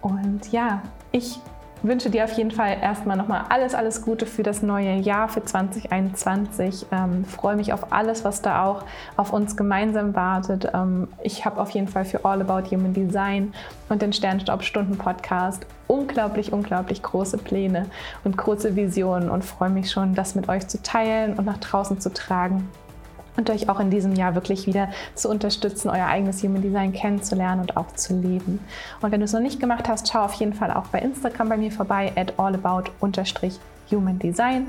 Und 0.00 0.50
ja, 0.52 0.82
ich 1.12 1.40
wünsche 1.82 2.10
dir 2.10 2.24
auf 2.24 2.32
jeden 2.32 2.50
Fall 2.50 2.76
erstmal 2.80 3.16
nochmal 3.16 3.44
alles, 3.48 3.74
alles 3.74 4.02
Gute 4.02 4.26
für 4.26 4.42
das 4.42 4.62
neue 4.62 4.94
Jahr, 4.96 5.28
für 5.28 5.44
2021. 5.44 6.86
Ähm, 6.92 7.24
freue 7.24 7.56
mich 7.56 7.72
auf 7.72 7.92
alles, 7.92 8.24
was 8.24 8.42
da 8.42 8.64
auch 8.64 8.84
auf 9.16 9.32
uns 9.32 9.56
gemeinsam 9.56 10.14
wartet. 10.14 10.68
Ähm, 10.74 11.08
ich 11.22 11.44
habe 11.44 11.60
auf 11.60 11.70
jeden 11.70 11.88
Fall 11.88 12.04
für 12.04 12.24
All 12.24 12.40
About 12.40 12.70
Human 12.70 12.92
Design 12.92 13.52
und 13.88 14.02
den 14.02 14.12
Sternstaub-Stunden-Podcast 14.12 15.66
unglaublich, 15.86 16.52
unglaublich 16.52 17.02
große 17.02 17.38
Pläne 17.38 17.86
und 18.24 18.36
große 18.36 18.76
Visionen 18.76 19.28
und 19.28 19.44
freue 19.44 19.70
mich 19.70 19.90
schon, 19.90 20.14
das 20.14 20.34
mit 20.34 20.48
euch 20.48 20.68
zu 20.68 20.80
teilen 20.82 21.34
und 21.34 21.46
nach 21.46 21.58
draußen 21.58 22.00
zu 22.00 22.12
tragen 22.12 22.68
und 23.36 23.50
euch 23.50 23.68
auch 23.68 23.80
in 23.80 23.90
diesem 23.90 24.14
Jahr 24.14 24.34
wirklich 24.34 24.66
wieder 24.66 24.88
zu 25.14 25.28
unterstützen, 25.28 25.90
euer 25.90 26.06
eigenes 26.06 26.42
Human 26.42 26.62
Design 26.62 26.92
kennenzulernen 26.92 27.60
und 27.62 27.76
auch 27.76 27.92
zu 27.94 28.14
leben. 28.14 28.60
Und 29.00 29.12
wenn 29.12 29.20
du 29.20 29.24
es 29.24 29.32
noch 29.32 29.40
nicht 29.40 29.60
gemacht 29.60 29.88
hast, 29.88 30.10
schau 30.10 30.20
auf 30.20 30.34
jeden 30.34 30.54
Fall 30.54 30.72
auch 30.72 30.86
bei 30.88 31.00
Instagram 31.00 31.48
bei 31.48 31.56
mir 31.56 31.72
vorbei, 31.72 32.12
at 32.16 32.38
allabout-human 32.38 34.18
design. 34.18 34.66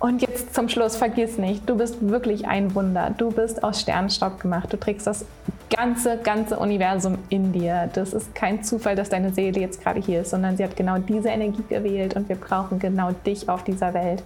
Und 0.00 0.22
jetzt 0.22 0.54
zum 0.54 0.70
Schluss, 0.70 0.96
vergiss 0.96 1.36
nicht, 1.36 1.68
du 1.68 1.76
bist 1.76 1.96
wirklich 2.00 2.48
ein 2.48 2.74
Wunder. 2.74 3.12
Du 3.18 3.30
bist 3.30 3.62
aus 3.62 3.82
Sternenstaub 3.82 4.40
gemacht. 4.40 4.72
Du 4.72 4.78
trägst 4.78 5.06
das 5.06 5.26
ganze, 5.68 6.16
ganze 6.16 6.58
Universum 6.58 7.18
in 7.28 7.52
dir. 7.52 7.90
Das 7.92 8.14
ist 8.14 8.34
kein 8.34 8.64
Zufall, 8.64 8.96
dass 8.96 9.10
deine 9.10 9.34
Seele 9.34 9.60
jetzt 9.60 9.82
gerade 9.82 10.00
hier 10.00 10.22
ist, 10.22 10.30
sondern 10.30 10.56
sie 10.56 10.64
hat 10.64 10.74
genau 10.74 10.96
diese 10.96 11.28
Energie 11.28 11.64
gewählt 11.68 12.16
und 12.16 12.30
wir 12.30 12.36
brauchen 12.36 12.78
genau 12.78 13.10
dich 13.26 13.50
auf 13.50 13.62
dieser 13.62 13.92
Welt. 13.92 14.22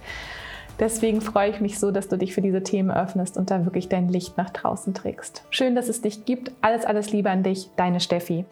Deswegen 0.79 1.21
freue 1.21 1.51
ich 1.51 1.61
mich 1.61 1.79
so, 1.79 1.91
dass 1.91 2.09
du 2.09 2.17
dich 2.17 2.33
für 2.33 2.41
diese 2.41 2.63
Themen 2.63 2.91
öffnest 2.91 3.37
und 3.37 3.49
da 3.49 3.63
wirklich 3.65 3.87
dein 3.87 4.09
Licht 4.09 4.37
nach 4.37 4.49
draußen 4.49 4.93
trägst. 4.93 5.43
Schön, 5.49 5.75
dass 5.75 5.87
es 5.87 6.01
dich 6.01 6.25
gibt. 6.25 6.51
Alles, 6.61 6.85
alles 6.85 7.11
Liebe 7.11 7.29
an 7.29 7.43
dich, 7.43 7.69
deine 7.77 7.99
Steffi. 7.99 8.45